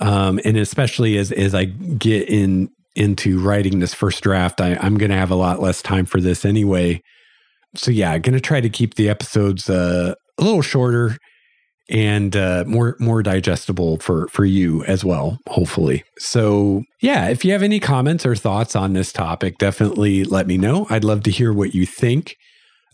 Um, 0.00 0.40
and 0.44 0.56
especially 0.56 1.18
as, 1.18 1.30
as 1.30 1.54
I 1.54 1.66
get 1.66 2.28
in 2.28 2.70
into 2.94 3.40
writing 3.40 3.80
this 3.80 3.94
first 3.94 4.22
draft. 4.22 4.60
I, 4.60 4.78
am 4.86 4.98
going 4.98 5.10
to 5.10 5.16
have 5.16 5.30
a 5.30 5.36
lot 5.36 5.60
less 5.60 5.82
time 5.82 6.06
for 6.06 6.20
this 6.20 6.44
anyway. 6.44 7.02
So, 7.76 7.90
yeah, 7.90 8.16
going 8.18 8.34
to 8.34 8.40
try 8.40 8.60
to 8.60 8.70
keep 8.70 8.94
the 8.94 9.08
episodes 9.08 9.68
uh, 9.68 10.14
a 10.38 10.42
little 10.42 10.62
shorter 10.62 11.16
and 11.90 12.34
uh, 12.34 12.64
more 12.66 12.96
more 12.98 13.22
digestible 13.22 13.98
for 13.98 14.28
for 14.28 14.44
you 14.44 14.82
as 14.84 15.04
well 15.04 15.38
hopefully. 15.48 16.02
So 16.18 16.82
yeah 17.02 17.28
if 17.28 17.44
you 17.44 17.52
have 17.52 17.62
any 17.62 17.78
comments 17.78 18.24
or 18.24 18.34
thoughts 18.34 18.74
on 18.74 18.94
this 18.94 19.12
topic 19.12 19.58
definitely 19.58 20.24
let 20.24 20.46
me 20.46 20.56
know. 20.56 20.86
I'd 20.88 21.04
love 21.04 21.22
to 21.24 21.30
hear 21.30 21.52
what 21.52 21.74
you 21.74 21.84
think. 21.84 22.36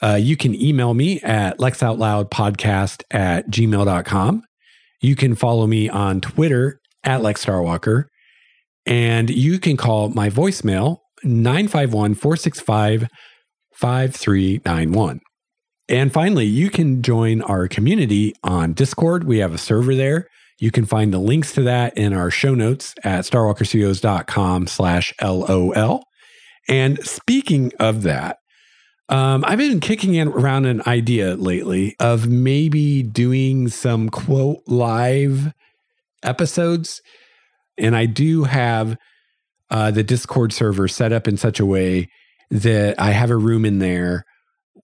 Uh, 0.02 0.18
you 0.20 0.36
can 0.36 0.54
email 0.60 0.94
me 0.94 1.20
at 1.20 1.58
lexoutloudpodcast 1.58 3.02
at 3.10 3.48
gmail.com 3.50 4.42
you 5.02 5.14
can 5.14 5.34
follow 5.34 5.66
me 5.66 5.88
on 5.88 6.20
twitter 6.20 6.80
at 7.04 7.22
lex 7.22 7.44
starwalker 7.44 8.04
and 8.86 9.30
you 9.30 9.58
can 9.58 9.76
call 9.76 10.08
my 10.08 10.30
voicemail 10.30 10.98
951 11.22 12.14
465 12.14 13.06
5391 13.80 15.20
and 15.90 16.12
finally, 16.12 16.46
you 16.46 16.70
can 16.70 17.02
join 17.02 17.42
our 17.42 17.66
community 17.66 18.32
on 18.44 18.74
Discord. 18.74 19.24
We 19.24 19.38
have 19.38 19.52
a 19.52 19.58
server 19.58 19.96
there. 19.96 20.28
You 20.60 20.70
can 20.70 20.86
find 20.86 21.12
the 21.12 21.18
links 21.18 21.52
to 21.54 21.62
that 21.62 21.98
in 21.98 22.12
our 22.12 22.30
show 22.30 22.54
notes 22.54 22.94
at 23.02 23.24
starwalkerstudios.com 23.24 24.68
slash 24.68 25.12
LOL. 25.20 26.04
And 26.68 27.04
speaking 27.04 27.72
of 27.80 28.04
that, 28.04 28.36
um, 29.08 29.44
I've 29.44 29.58
been 29.58 29.80
kicking 29.80 30.16
around 30.20 30.66
an 30.66 30.80
idea 30.86 31.34
lately 31.34 31.96
of 31.98 32.28
maybe 32.28 33.02
doing 33.02 33.66
some 33.66 34.10
quote 34.10 34.62
live 34.68 35.52
episodes. 36.22 37.02
And 37.76 37.96
I 37.96 38.06
do 38.06 38.44
have 38.44 38.96
uh, 39.70 39.90
the 39.90 40.04
Discord 40.04 40.52
server 40.52 40.86
set 40.86 41.12
up 41.12 41.26
in 41.26 41.36
such 41.36 41.58
a 41.58 41.66
way 41.66 42.08
that 42.50 43.00
I 43.00 43.10
have 43.10 43.30
a 43.30 43.36
room 43.36 43.64
in 43.64 43.78
there 43.78 44.24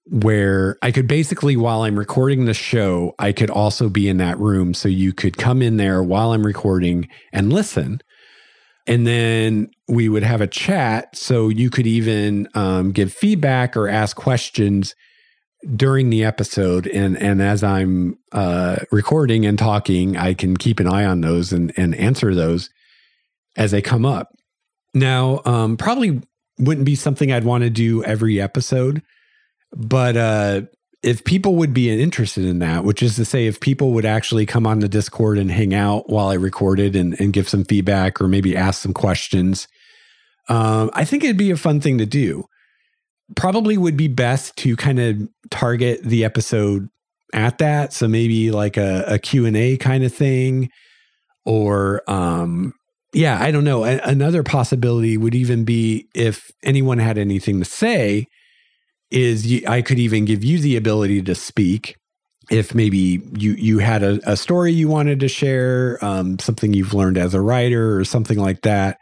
where 0.09 0.79
I 0.83 0.92
could 0.92 1.09
basically, 1.09 1.57
while 1.57 1.83
I'm 1.83 1.98
recording 1.98 2.44
the 2.44 2.55
show, 2.55 3.14
I 3.18 3.33
could 3.33 3.50
also 3.50 3.88
be 3.88 4.09
in 4.09 4.18
that 4.18 4.38
room. 4.38 4.72
So 4.72 4.88
you 4.88 5.12
could 5.12 5.37
come 5.37 5.62
in 5.62 5.79
there 5.79 6.02
while 6.02 6.33
I'm 6.33 6.46
recording 6.46 7.09
and 7.33 7.52
listen. 7.52 8.00
And 8.87 9.05
then 9.05 9.68
we 9.88 10.09
would 10.09 10.22
have 10.22 10.40
a 10.40 10.46
chat. 10.46 11.16
So 11.16 11.48
you 11.48 11.70
could 11.70 11.88
even 11.88 12.48
um, 12.55 12.92
give 12.92 13.12
feedback 13.12 13.76
or 13.76 13.88
ask 13.88 14.16
questions 14.16 14.94
during 15.74 16.11
the 16.11 16.22
episode. 16.22 16.87
And, 16.87 17.20
and 17.20 17.42
as 17.42 17.64
I'm 17.64 18.16
uh, 18.31 18.76
recording 18.92 19.44
and 19.44 19.59
talking, 19.59 20.16
I 20.16 20.35
can 20.35 20.57
keep 20.57 20.79
an 20.79 20.87
eye 20.87 21.05
on 21.05 21.20
those 21.20 21.52
and, 21.52 21.72
and 21.76 21.96
answer 21.96 22.33
those 22.33 22.70
as 23.57 23.72
they 23.72 23.83
come 23.83 24.07
up. 24.07 24.29
Now, 24.94 25.42
um, 25.44 25.76
probably 25.76 26.22
wouldn't 26.59 26.87
be 26.87 26.95
something 26.95 27.33
I'd 27.33 27.45
want 27.45 27.64
to 27.64 27.71
do 27.71 28.03
every 28.05 28.40
episode 28.40 29.03
but 29.75 30.16
uh, 30.16 30.62
if 31.03 31.25
people 31.25 31.57
would 31.57 31.75
be 31.75 31.90
interested 31.90 32.45
in 32.45 32.59
that, 32.61 32.85
which 32.85 33.03
is 33.03 33.16
to 33.16 33.25
say, 33.25 33.47
if 33.47 33.61
people 33.61 33.92
would 33.92 34.05
actually 34.05 34.47
come 34.47 34.66
on 34.66 34.81
the 34.81 34.88
Discord 34.88 35.38
and 35.38 35.51
hang 35.51 35.75
out 35.75 36.09
while 36.09 36.29
I 36.29 36.35
recorded 36.35 36.97
and, 36.97 37.19
and 37.21 37.33
give 37.33 37.49
some 37.49 37.64
feedback 37.64 38.21
or 38.21 38.29
maybe 38.29 38.57
ask 38.57 38.83
some 38.83 38.95
questions, 38.95 39.69
um, 40.49 40.90
I 40.95 41.05
think 41.05 41.25
it'd 41.25 41.37
be 41.37 41.51
a 41.51 41.57
fun 41.57 41.81
thing 41.81 41.99
to 41.99 42.07
do. 42.07 42.45
Probably 43.35 43.77
would 43.77 43.97
be 43.97 44.09
best 44.09 44.57
to 44.59 44.77
kind 44.77 45.01
of 45.01 45.29
target 45.51 46.01
the 46.03 46.25
episode 46.25 46.88
at 47.33 47.59
that. 47.59 47.92
So 47.92 48.07
maybe 48.07 48.53
like 48.53 48.77
a, 48.77 49.05
a 49.07 49.19
Q&A 49.19 49.77
kind 49.77 50.05
of 50.05 50.14
thing 50.14 50.71
or 51.45 52.03
um, 52.09 52.73
yeah, 53.16 53.42
I 53.42 53.50
don't 53.50 53.64
know. 53.64 53.85
A- 53.85 54.00
another 54.02 54.42
possibility 54.42 55.16
would 55.16 55.35
even 55.35 55.64
be 55.64 56.07
if 56.14 56.50
anyone 56.62 56.98
had 56.98 57.16
anything 57.16 57.59
to 57.61 57.64
say, 57.64 58.26
is 59.11 59.46
you, 59.46 59.62
I 59.66 59.81
could 59.81 59.98
even 59.98 60.26
give 60.26 60.44
you 60.44 60.59
the 60.59 60.76
ability 60.76 61.22
to 61.22 61.35
speak 61.35 61.96
if 62.50 62.74
maybe 62.74 63.22
you 63.38 63.52
you 63.52 63.79
had 63.79 64.02
a, 64.02 64.20
a 64.31 64.37
story 64.37 64.72
you 64.72 64.88
wanted 64.88 65.20
to 65.20 65.29
share, 65.29 65.98
um, 66.05 66.38
something 66.38 66.74
you've 66.74 66.92
learned 66.92 67.16
as 67.16 67.33
a 67.33 67.40
writer 67.40 67.98
or 67.98 68.05
something 68.05 68.38
like 68.38 68.61
that. 68.62 68.98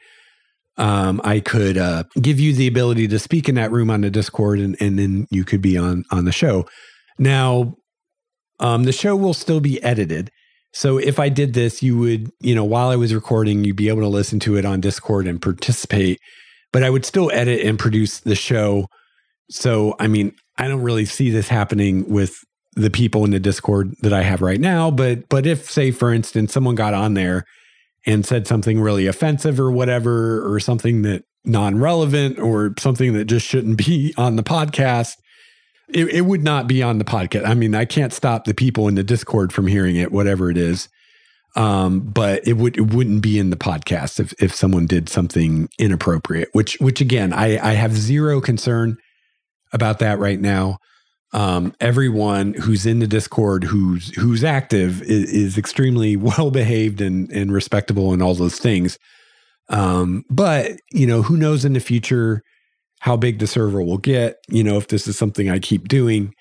Um, 0.76 1.20
I 1.24 1.40
could 1.40 1.76
uh, 1.76 2.04
give 2.20 2.38
you 2.38 2.52
the 2.52 2.68
ability 2.68 3.08
to 3.08 3.18
speak 3.18 3.48
in 3.48 3.56
that 3.56 3.72
room 3.72 3.90
on 3.90 4.02
the 4.02 4.10
Discord, 4.10 4.60
and, 4.60 4.76
and 4.80 4.96
then 4.96 5.26
you 5.30 5.44
could 5.44 5.60
be 5.60 5.76
on 5.76 6.04
on 6.12 6.24
the 6.24 6.32
show. 6.32 6.66
Now, 7.18 7.74
um, 8.60 8.84
the 8.84 8.92
show 8.92 9.16
will 9.16 9.34
still 9.34 9.60
be 9.60 9.82
edited. 9.82 10.30
So 10.74 10.98
if 10.98 11.18
I 11.18 11.28
did 11.28 11.54
this, 11.54 11.82
you 11.82 11.96
would, 11.98 12.30
you 12.40 12.54
know, 12.54 12.64
while 12.64 12.90
I 12.90 12.96
was 12.96 13.14
recording, 13.14 13.64
you'd 13.64 13.76
be 13.76 13.88
able 13.88 14.02
to 14.02 14.08
listen 14.08 14.40
to 14.40 14.56
it 14.56 14.64
on 14.64 14.80
Discord 14.80 15.26
and 15.26 15.40
participate. 15.40 16.20
But 16.72 16.82
I 16.82 16.90
would 16.90 17.06
still 17.06 17.30
edit 17.32 17.64
and 17.64 17.78
produce 17.78 18.18
the 18.18 18.34
show 18.34 18.88
so, 19.50 19.94
I 19.98 20.08
mean, 20.08 20.34
I 20.56 20.68
don't 20.68 20.82
really 20.82 21.04
see 21.04 21.30
this 21.30 21.48
happening 21.48 22.08
with 22.08 22.38
the 22.74 22.90
people 22.90 23.24
in 23.24 23.30
the 23.30 23.40
Discord 23.40 23.94
that 24.00 24.12
I 24.12 24.22
have 24.22 24.42
right 24.42 24.60
now, 24.60 24.90
but 24.90 25.28
but 25.28 25.46
if 25.46 25.70
say 25.70 25.92
for 25.92 26.12
instance 26.12 26.52
someone 26.52 26.74
got 26.74 26.92
on 26.92 27.14
there 27.14 27.44
and 28.04 28.26
said 28.26 28.48
something 28.48 28.80
really 28.80 29.06
offensive 29.06 29.60
or 29.60 29.70
whatever 29.70 30.52
or 30.52 30.58
something 30.58 31.02
that 31.02 31.22
non-relevant 31.44 32.40
or 32.40 32.74
something 32.78 33.12
that 33.12 33.26
just 33.26 33.46
shouldn't 33.46 33.78
be 33.78 34.12
on 34.18 34.34
the 34.34 34.42
podcast, 34.42 35.14
it, 35.88 36.08
it 36.08 36.20
would 36.22 36.42
not 36.42 36.66
be 36.66 36.82
on 36.82 36.98
the 36.98 37.04
podcast. 37.04 37.46
I 37.46 37.54
mean, 37.54 37.74
I 37.74 37.84
can't 37.84 38.12
stop 38.12 38.44
the 38.44 38.54
people 38.54 38.88
in 38.88 38.94
the 38.94 39.04
Discord 39.04 39.52
from 39.52 39.66
hearing 39.66 39.96
it, 39.96 40.12
whatever 40.12 40.50
it 40.50 40.56
is. 40.56 40.88
Um, 41.56 42.00
but 42.00 42.46
it 42.46 42.54
would 42.54 42.76
it 42.76 42.92
wouldn't 42.92 43.22
be 43.22 43.38
in 43.38 43.50
the 43.50 43.56
podcast 43.56 44.18
if 44.18 44.34
if 44.42 44.52
someone 44.52 44.86
did 44.86 45.08
something 45.08 45.68
inappropriate, 45.78 46.48
which 46.52 46.76
which 46.80 47.00
again 47.00 47.32
I 47.32 47.58
I 47.64 47.74
have 47.74 47.96
zero 47.96 48.40
concern 48.40 48.96
about 49.72 50.00
that 50.00 50.18
right 50.18 50.40
now. 50.40 50.78
Um, 51.32 51.74
everyone 51.80 52.54
who's 52.54 52.86
in 52.86 52.98
the 52.98 53.06
Discord 53.06 53.64
who's 53.64 54.14
who's 54.16 54.42
active 54.42 55.02
is, 55.02 55.32
is 55.32 55.58
extremely 55.58 56.16
well 56.16 56.50
behaved 56.50 57.00
and 57.00 57.30
and 57.30 57.52
respectable 57.52 58.12
and 58.12 58.20
all 58.20 58.34
those 58.34 58.58
things. 58.58 58.98
Um, 59.68 60.24
but 60.28 60.72
you 60.90 61.06
know, 61.06 61.22
who 61.22 61.36
knows 61.36 61.64
in 61.64 61.74
the 61.74 61.80
future 61.80 62.42
how 63.04 63.18
big 63.18 63.38
the 63.38 63.46
server 63.46 63.82
will 63.82 63.98
get? 63.98 64.38
You 64.48 64.64
know, 64.64 64.78
if 64.78 64.88
this 64.88 65.06
is 65.06 65.18
something 65.18 65.50
I 65.50 65.58
keep 65.58 65.88
doing. 65.88 66.34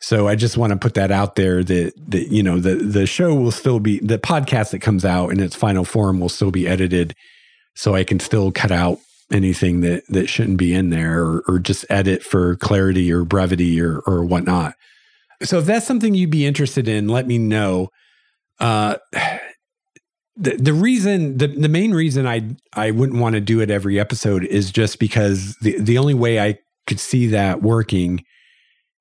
So 0.00 0.28
I 0.28 0.36
just 0.36 0.56
want 0.56 0.70
to 0.70 0.78
put 0.78 0.94
that 0.94 1.10
out 1.10 1.34
there 1.34 1.64
that 1.64 1.92
that 2.08 2.28
you 2.28 2.40
know 2.40 2.60
the 2.60 2.76
the 2.76 3.04
show 3.04 3.34
will 3.34 3.50
still 3.50 3.80
be 3.80 3.98
the 3.98 4.18
podcast 4.18 4.70
that 4.70 4.78
comes 4.78 5.04
out 5.04 5.30
in 5.30 5.40
its 5.40 5.56
final 5.56 5.84
form 5.84 6.20
will 6.20 6.28
still 6.28 6.52
be 6.52 6.68
edited, 6.68 7.16
so 7.74 7.96
I 7.96 8.04
can 8.04 8.20
still 8.20 8.52
cut 8.52 8.70
out 8.70 9.00
anything 9.32 9.80
that 9.80 10.04
that 10.08 10.28
shouldn't 10.28 10.58
be 10.58 10.72
in 10.72 10.90
there 10.90 11.20
or, 11.20 11.42
or 11.48 11.58
just 11.58 11.84
edit 11.90 12.22
for 12.22 12.54
clarity 12.56 13.12
or 13.12 13.24
brevity 13.24 13.80
or 13.80 13.98
or 14.06 14.24
whatnot. 14.24 14.74
So 15.42 15.58
if 15.58 15.66
that's 15.66 15.86
something 15.86 16.14
you'd 16.14 16.30
be 16.30 16.46
interested 16.46 16.86
in, 16.86 17.08
let 17.08 17.26
me 17.26 17.38
know. 17.38 17.88
Uh, 18.60 18.98
the 20.36 20.56
the 20.56 20.72
reason 20.72 21.38
the, 21.38 21.46
the 21.46 21.68
main 21.68 21.92
reason 21.92 22.26
I 22.26 22.56
I 22.72 22.90
wouldn't 22.90 23.20
want 23.20 23.34
to 23.34 23.40
do 23.40 23.60
it 23.60 23.70
every 23.70 24.00
episode 24.00 24.44
is 24.44 24.70
just 24.70 24.98
because 24.98 25.56
the 25.60 25.78
the 25.78 25.98
only 25.98 26.14
way 26.14 26.40
I 26.40 26.58
could 26.86 27.00
see 27.00 27.26
that 27.28 27.62
working 27.62 28.24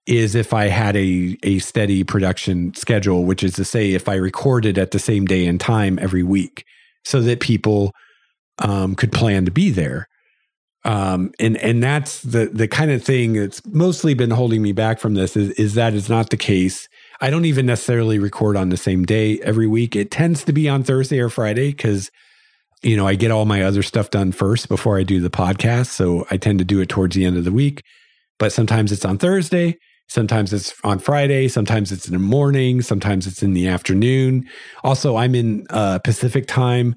is 0.06 0.36
if 0.36 0.54
I 0.54 0.68
had 0.68 0.96
a 0.96 1.38
a 1.44 1.60
steady 1.60 2.04
production 2.04 2.74
schedule, 2.76 3.26
which 3.26 3.44
is 3.44 3.54
to 3.54 3.66
say 3.66 3.94
if 3.94 4.08
I 4.08 4.16
recorded 4.16 4.78
at 4.78 4.92
the 4.92 5.00
same 5.00 5.26
day 5.26 5.46
and 5.46 5.60
time 5.60 5.98
every 6.02 6.24
week, 6.24 6.66
so 7.04 7.22
that 7.22 7.40
people 7.40 7.94
um, 8.60 8.96
could 8.96 9.12
plan 9.12 9.46
to 9.46 9.52
be 9.52 9.72
there. 9.72 10.08
Um, 10.86 11.32
and 11.40 11.58
and 11.58 11.82
that's 11.82 12.22
the 12.22 12.48
the 12.48 12.68
kind 12.68 12.92
of 12.92 13.04
thing 13.04 13.34
that's 13.34 13.66
mostly 13.66 14.14
been 14.14 14.32
holding 14.32 14.62
me 14.62 14.74
back 14.74 15.00
from 15.00 15.14
this 15.14 15.38
is 15.38 15.52
is 15.52 15.74
that 15.76 15.94
it's 15.94 16.10
not 16.10 16.30
the 16.30 16.38
case. 16.38 16.90
I 17.24 17.30
don't 17.30 17.46
even 17.46 17.66
necessarily 17.66 18.20
record 18.20 18.58
on 18.58 18.68
the 18.68 18.76
same 18.76 19.06
day 19.06 19.40
every 19.40 19.66
week. 19.66 19.96
It 19.96 20.12
tends 20.12 20.44
to 20.44 20.52
be 20.52 20.68
on 20.68 20.84
Thursday 20.84 21.22
or 21.22 21.30
Friday 21.30 21.70
because 21.70 22.12
you 22.82 22.98
know 22.98 23.08
I 23.08 23.16
get 23.16 23.32
all 23.32 23.46
my 23.46 23.64
other 23.64 23.82
stuff 23.82 24.10
done 24.10 24.34
first 24.34 24.68
before 24.68 25.00
I 25.00 25.04
do 25.04 25.22
the 25.22 25.30
podcast. 25.30 25.86
So 25.86 26.28
I 26.30 26.36
tend 26.36 26.60
to 26.60 26.66
do 26.66 26.82
it 26.82 26.90
towards 26.90 27.16
the 27.16 27.24
end 27.24 27.38
of 27.38 27.46
the 27.46 27.52
week. 27.54 27.82
But 28.40 28.52
sometimes 28.52 28.92
it's 28.92 29.06
on 29.06 29.18
Thursday, 29.18 29.78
sometimes 30.10 30.52
it's 30.52 30.74
on 30.84 31.00
Friday, 31.00 31.48
sometimes 31.48 31.94
it's 31.94 32.08
in 32.08 32.14
the 32.14 32.20
morning, 32.20 32.82
sometimes 32.82 33.26
it's 33.26 33.42
in 33.42 33.54
the 33.54 33.70
afternoon. 33.70 34.46
Also, 34.84 35.16
I'm 35.16 35.34
in 35.34 35.66
uh, 35.70 36.00
Pacific 36.00 36.46
time 36.46 36.94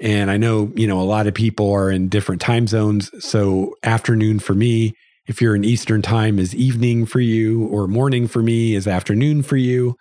and 0.00 0.30
I 0.30 0.36
know, 0.36 0.70
you 0.74 0.86
know, 0.86 1.00
a 1.00 1.02
lot 1.02 1.26
of 1.26 1.32
people 1.32 1.72
are 1.72 1.90
in 1.90 2.10
different 2.10 2.42
time 2.42 2.66
zones. 2.66 3.10
So 3.24 3.74
afternoon 3.82 4.38
for 4.38 4.52
me, 4.52 4.92
if 5.26 5.40
you're 5.40 5.54
in 5.54 5.64
Eastern 5.64 6.02
time, 6.02 6.38
is 6.38 6.54
evening 6.54 7.06
for 7.06 7.20
you, 7.20 7.66
or 7.66 7.86
morning 7.86 8.26
for 8.26 8.42
me 8.42 8.74
is 8.74 8.86
afternoon 8.86 9.42
for 9.42 9.56
you. 9.56 9.96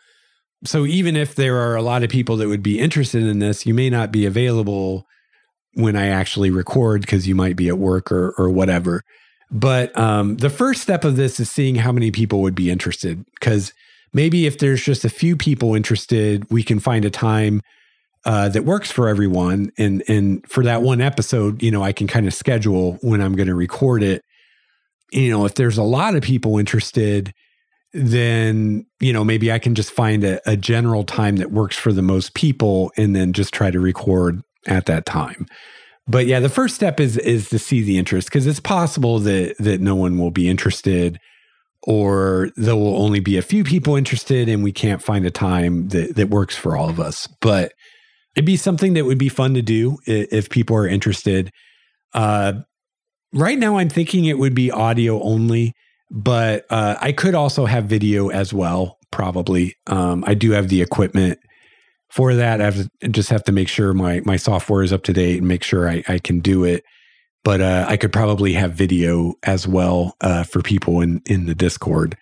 So 0.64 0.86
even 0.86 1.16
if 1.16 1.36
there 1.36 1.58
are 1.58 1.76
a 1.76 1.82
lot 1.82 2.04
of 2.04 2.10
people 2.10 2.38
that 2.38 2.48
would 2.48 2.64
be 2.64 2.80
interested 2.80 3.24
in 3.24 3.40
this, 3.40 3.66
you 3.66 3.74
may 3.74 3.90
not 3.90 4.12
be 4.12 4.26
available 4.26 5.06
when 5.74 5.96
I 5.96 6.08
actually 6.08 6.52
record 6.52 7.02
because 7.02 7.28
you 7.28 7.36
might 7.36 7.56
be 7.56 7.68
at 7.68 7.78
work 7.78 8.12
or 8.12 8.34
or 8.38 8.50
whatever. 8.50 9.04
But 9.50 9.98
um, 9.98 10.38
the 10.38 10.50
first 10.50 10.82
step 10.82 11.04
of 11.04 11.18
this 11.18 11.40
is 11.40 11.52
seeing 11.52 11.76
how 11.76 11.92
many 11.92 12.10
people 12.10 12.42
would 12.42 12.56
be 12.56 12.72
interested. 12.72 13.26
Because 13.40 13.74
maybe 14.14 14.46
if 14.46 14.60
there's 14.60 14.84
just 14.84 15.04
a 15.04 15.10
few 15.10 15.36
people 15.36 15.76
interested, 15.76 16.50
we 16.50 16.64
can 16.64 16.80
find 16.80 17.04
a 17.06 17.10
time 17.10 17.62
uh, 18.24 18.50
that 18.50 18.64
works 18.64 18.92
for 18.92 19.08
everyone. 19.08 19.72
And 19.78 20.04
and 20.08 20.48
for 20.48 20.64
that 20.64 20.82
one 20.82 21.02
episode, 21.02 21.62
you 21.62 21.72
know, 21.72 21.84
I 21.84 21.92
can 21.92 22.08
kind 22.08 22.28
of 22.28 22.34
schedule 22.34 22.98
when 23.02 23.22
I'm 23.22 23.36
going 23.36 23.48
to 23.48 23.56
record 23.56 24.04
it. 24.04 24.24
You 25.12 25.30
know, 25.30 25.46
if 25.46 25.56
there's 25.56 25.78
a 25.78 25.84
lot 25.84 26.16
of 26.16 26.24
people 26.24 26.58
interested, 26.58 27.34
then 27.94 28.86
you 29.00 29.12
know 29.12 29.24
maybe 29.24 29.52
I 29.52 29.60
can 29.60 29.76
just 29.76 29.92
find 29.92 30.24
a, 30.24 30.50
a 30.50 30.56
general 30.56 31.04
time 31.04 31.38
that 31.38 31.52
works 31.52 31.76
for 31.76 31.92
the 31.92 32.02
most 32.02 32.34
people, 32.34 32.92
and 32.98 33.16
then 33.16 33.34
just 33.34 33.54
try 33.54 33.72
to 33.72 33.80
record 33.80 34.42
at 34.68 34.86
that 34.86 35.06
time. 35.06 35.48
But 36.08 36.26
yeah, 36.26 36.40
the 36.40 36.50
first 36.50 36.76
step 36.76 37.00
is 37.00 37.18
is 37.18 37.50
to 37.50 37.60
see 37.60 37.82
the 37.82 37.98
interest 37.98 38.28
because 38.28 38.48
it's 38.48 38.60
possible 38.60 39.20
that 39.20 39.58
that 39.60 39.82
no 39.82 39.96
one 39.96 40.18
will 40.18 40.32
be 40.32 40.50
interested 40.50 41.20
or 41.84 42.50
there 42.56 42.76
will 42.76 43.02
only 43.02 43.20
be 43.20 43.38
a 43.38 43.42
few 43.42 43.64
people 43.64 43.96
interested 43.96 44.48
and 44.48 44.64
we 44.64 44.72
can't 44.72 45.02
find 45.02 45.26
a 45.26 45.32
time 45.32 45.88
that, 45.90 46.16
that 46.16 46.30
works 46.30 46.56
for 46.56 46.78
all 46.78 46.90
of 46.90 47.00
us. 47.00 47.28
But 47.42 47.74
it'd 48.36 48.46
be 48.46 48.58
something 48.58 48.94
that 48.94 49.06
would 49.06 49.18
be 49.18 49.30
fun 49.30 49.56
to 49.56 49.62
do 49.62 49.98
if 50.06 50.50
people 50.50 50.76
are 50.76 50.88
interested. 50.88 51.52
Uh, 52.14 52.54
right 53.34 53.58
now, 53.58 53.78
I'm 53.78 53.90
thinking 53.90 54.26
it 54.26 54.38
would 54.38 54.56
be 54.56 54.72
audio 54.72 55.22
only, 55.22 55.74
but 56.10 56.66
uh, 56.70 56.98
I 57.00 57.12
could 57.12 57.36
also 57.36 57.66
have 57.66 57.86
video 57.86 58.30
as 58.30 58.54
well, 58.54 58.98
probably. 59.12 59.76
Um, 59.88 60.24
I 60.28 60.34
do 60.34 60.52
have 60.52 60.70
the 60.70 60.82
equipment 60.82 61.40
for 62.10 62.36
that. 62.36 62.62
I 62.62 62.66
have 62.66 62.90
to, 63.02 63.08
just 63.10 63.30
have 63.30 63.44
to 63.46 63.52
make 63.52 63.68
sure 63.68 63.94
my, 63.94 64.22
my 64.26 64.36
software 64.36 64.84
is 64.84 64.92
up 64.92 65.04
to 65.04 65.14
date 65.14 65.40
and 65.40 65.48
make 65.48 65.64
sure 65.64 65.90
I, 65.90 66.04
I 66.08 66.20
can 66.20 66.40
do 66.40 66.64
it 66.64 66.84
but 67.44 67.62
uh, 67.62 67.86
I 67.88 67.98
could 67.98 68.14
probably 68.14 68.54
have 68.54 68.74
video 68.74 69.34
as 69.44 69.68
well 69.68 70.16
uh, 70.22 70.44
for 70.44 70.62
people 70.62 71.02
in 71.02 71.22
in 71.26 71.46
the 71.46 71.56
Discord. 71.56 72.18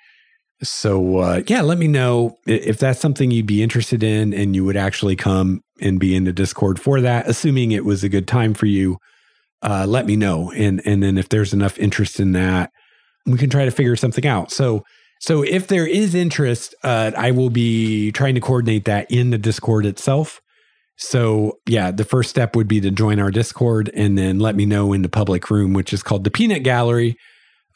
So 0.61 1.17
uh, 1.19 1.41
yeah, 1.47 1.61
let 1.61 1.77
me 1.77 1.87
know 1.87 2.37
if 2.45 2.79
that's 2.79 2.99
something 2.99 3.31
you'd 3.31 3.45
be 3.45 3.63
interested 3.63 4.03
in, 4.03 4.33
and 4.33 4.55
you 4.55 4.65
would 4.65 4.77
actually 4.77 5.15
come 5.15 5.61
and 5.81 5.99
be 5.99 6.15
in 6.15 6.25
the 6.25 6.33
Discord 6.33 6.79
for 6.79 7.01
that. 7.01 7.27
Assuming 7.27 7.71
it 7.71 7.85
was 7.85 8.03
a 8.03 8.09
good 8.09 8.27
time 8.27 8.53
for 8.53 8.65
you, 8.65 8.97
uh, 9.61 9.85
let 9.87 10.05
me 10.05 10.15
know, 10.15 10.51
and 10.51 10.81
and 10.85 11.03
then 11.03 11.17
if 11.17 11.29
there's 11.29 11.53
enough 11.53 11.77
interest 11.77 12.19
in 12.19 12.31
that, 12.33 12.71
we 13.25 13.37
can 13.37 13.49
try 13.49 13.65
to 13.65 13.71
figure 13.71 13.95
something 13.95 14.25
out. 14.25 14.51
So. 14.51 14.83
So 15.21 15.43
if 15.43 15.67
there 15.67 15.85
is 15.85 16.15
interest, 16.15 16.73
uh, 16.81 17.11
I 17.17 17.31
will 17.31 17.49
be 17.49 18.09
trying 18.13 18.35
to 18.35 18.39
coordinate 18.39 18.85
that 18.85 19.11
in 19.11 19.31
the 19.31 19.37
Discord 19.37 19.85
itself. 19.85 20.39
So, 20.95 21.59
yeah, 21.65 21.91
the 21.91 22.05
first 22.05 22.29
step 22.29 22.55
would 22.55 22.69
be 22.69 22.79
to 22.79 22.89
join 22.89 23.19
our 23.19 23.29
Discord 23.31 23.89
and 23.93 24.17
then 24.17 24.39
let 24.39 24.55
me 24.55 24.65
know 24.65 24.93
in 24.93 25.01
the 25.01 25.09
public 25.09 25.49
room, 25.49 25.73
which 25.73 25.91
is 25.91 26.03
called 26.03 26.23
the 26.23 26.31
Peanut 26.31 26.63
Gallery, 26.63 27.17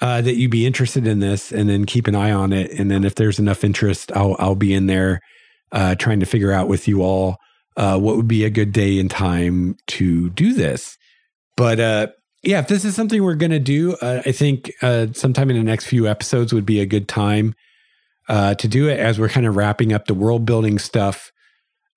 uh, 0.02 0.22
that 0.22 0.36
you'd 0.36 0.52
be 0.52 0.66
interested 0.66 1.08
in 1.08 1.20
this, 1.20 1.52
and 1.52 1.70
then 1.70 1.86
keep 1.86 2.08
an 2.08 2.16
eye 2.16 2.32
on 2.32 2.52
it. 2.52 2.72
And 2.72 2.92
then 2.92 3.06
if 3.06 3.16
there's 3.16 3.40
enough 3.40 3.64
interest, 3.64 4.12
I'll 4.14 4.36
I'll 4.40 4.56
be 4.56 4.74
in 4.74 4.88
there 4.88 5.22
uh, 5.72 5.96
trying 5.96 6.20
to 6.20 6.26
figure 6.26 6.52
out 6.52 6.68
with 6.68 6.88
you 6.88 7.02
all 7.02 7.38
uh, 7.78 7.98
what 7.98 8.18
would 8.18 8.28
be 8.28 8.44
a 8.44 8.50
good 8.50 8.72
day 8.74 9.00
and 9.00 9.10
time 9.10 9.78
to 9.88 10.30
do 10.30 10.54
this. 10.54 10.98
But 11.56 11.80
uh, 11.80 12.08
yeah, 12.44 12.60
if 12.60 12.68
this 12.68 12.86
is 12.86 12.96
something 12.96 13.24
we're 13.24 13.36
going 13.36 13.52
to 13.52 13.60
do, 13.60 13.94
uh, 14.02 14.22
I 14.26 14.32
think 14.32 14.72
uh, 14.82 15.08
sometime 15.14 15.50
in 15.50 15.58
the 15.58 15.64
next 15.64 15.86
few 15.86 16.08
episodes 16.08 16.54
would 16.54 16.66
be 16.66 16.80
a 16.80 16.86
good 16.86 17.08
time 17.08 17.56
to 18.30 18.68
do 18.68 18.88
it 18.88 19.00
as 19.00 19.20
we're 19.20 19.30
kind 19.30 19.46
of 19.46 19.56
wrapping 19.56 19.94
up 19.94 20.06
the 20.06 20.14
world 20.14 20.46
building 20.46 20.80
stuff 20.80 21.32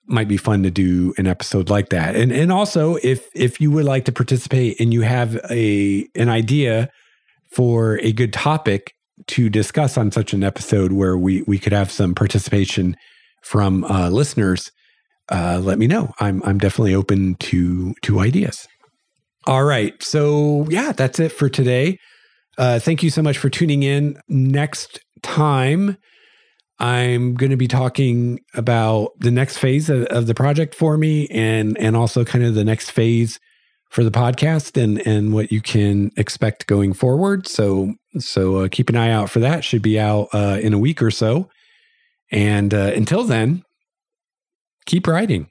might 0.07 0.29
be 0.29 0.37
fun 0.37 0.63
to 0.63 0.71
do 0.71 1.13
an 1.19 1.27
episode 1.27 1.69
like 1.69 1.89
that. 1.91 2.17
And 2.17 2.33
and 2.33 2.53
also 2.53 2.97
if 3.03 3.29
if 3.35 3.61
you 3.61 3.71
would 3.71 3.85
like 3.85 4.05
to 4.07 4.13
participate 4.13 4.81
and 4.81 4.93
you 4.93 5.03
have 5.03 5.37
a 5.51 6.07
an 6.15 6.29
idea 6.29 6.91
for 7.51 7.99
a 8.01 8.13
good 8.13 8.33
topic 8.33 8.95
to 9.29 9.49
discuss 9.49 9.97
on 9.97 10.13
such 10.13 10.33
an 10.33 10.45
episode 10.45 10.93
where 10.93 11.17
we 11.17 11.43
we 11.43 11.59
could 11.59 11.73
have 11.73 11.91
some 11.91 12.15
participation 12.15 12.97
from 13.43 13.85
uh, 13.85 14.09
listeners, 14.11 14.71
uh, 15.31 15.61
let 15.63 15.79
me 15.79 15.87
know. 15.87 16.13
I'm 16.21 16.43
I'm 16.45 16.59
definitely 16.59 16.95
open 16.95 17.35
to 17.37 17.95
to 18.03 18.21
ideas. 18.21 18.67
All 19.47 19.65
right, 19.65 20.01
so 20.03 20.67
yeah, 20.69 20.93
that's 20.93 21.21
it 21.21 21.31
for 21.31 21.49
today. 21.49 21.99
Uh, 22.59 22.79
thank 22.79 23.03
you 23.03 23.11
so 23.11 23.23
much 23.23 23.39
for 23.39 23.49
tuning 23.49 23.83
in. 23.83 24.19
Next 24.29 24.99
time 25.23 25.97
I'm 26.79 27.35
going 27.35 27.51
to 27.51 27.57
be 27.57 27.69
talking 27.69 28.41
about 28.55 29.13
the 29.19 29.31
next 29.31 29.59
phase 29.59 29.89
of, 29.89 30.05
of, 30.07 30.27
the 30.27 30.35
project 30.35 30.75
for 30.75 30.99
me 30.99 31.27
and 31.29 31.77
and 31.79 31.97
also 31.97 32.25
kind 32.25 32.45
of 32.45 32.55
the 32.55 32.65
next 32.65 32.91
phase 32.91 33.39
for 33.91 34.05
the 34.05 34.11
podcast 34.11 34.81
and 34.81 35.05
and 35.07 35.33
what 35.33 35.51
you 35.51 35.61
can 35.63 36.11
expect 36.17 36.67
going 36.67 36.93
forward. 36.93 37.47
So 37.47 37.95
so 38.19 38.57
uh, 38.57 38.69
keep 38.71 38.91
an 38.91 38.97
eye 38.97 39.11
out 39.11 39.31
for 39.31 39.41
that. 39.41 39.65
Should 39.65 39.83
be 39.83 39.99
out 39.99 40.29
uh, 40.33 40.59
in 40.61 40.75
a 40.75 40.79
week 40.79 41.03
or 41.03 41.11
so. 41.11 41.49
And 42.31 42.75
uh, 42.75 42.93
until 42.95 43.25
then, 43.25 43.63
keep 44.87 45.07
writing. 45.07 45.49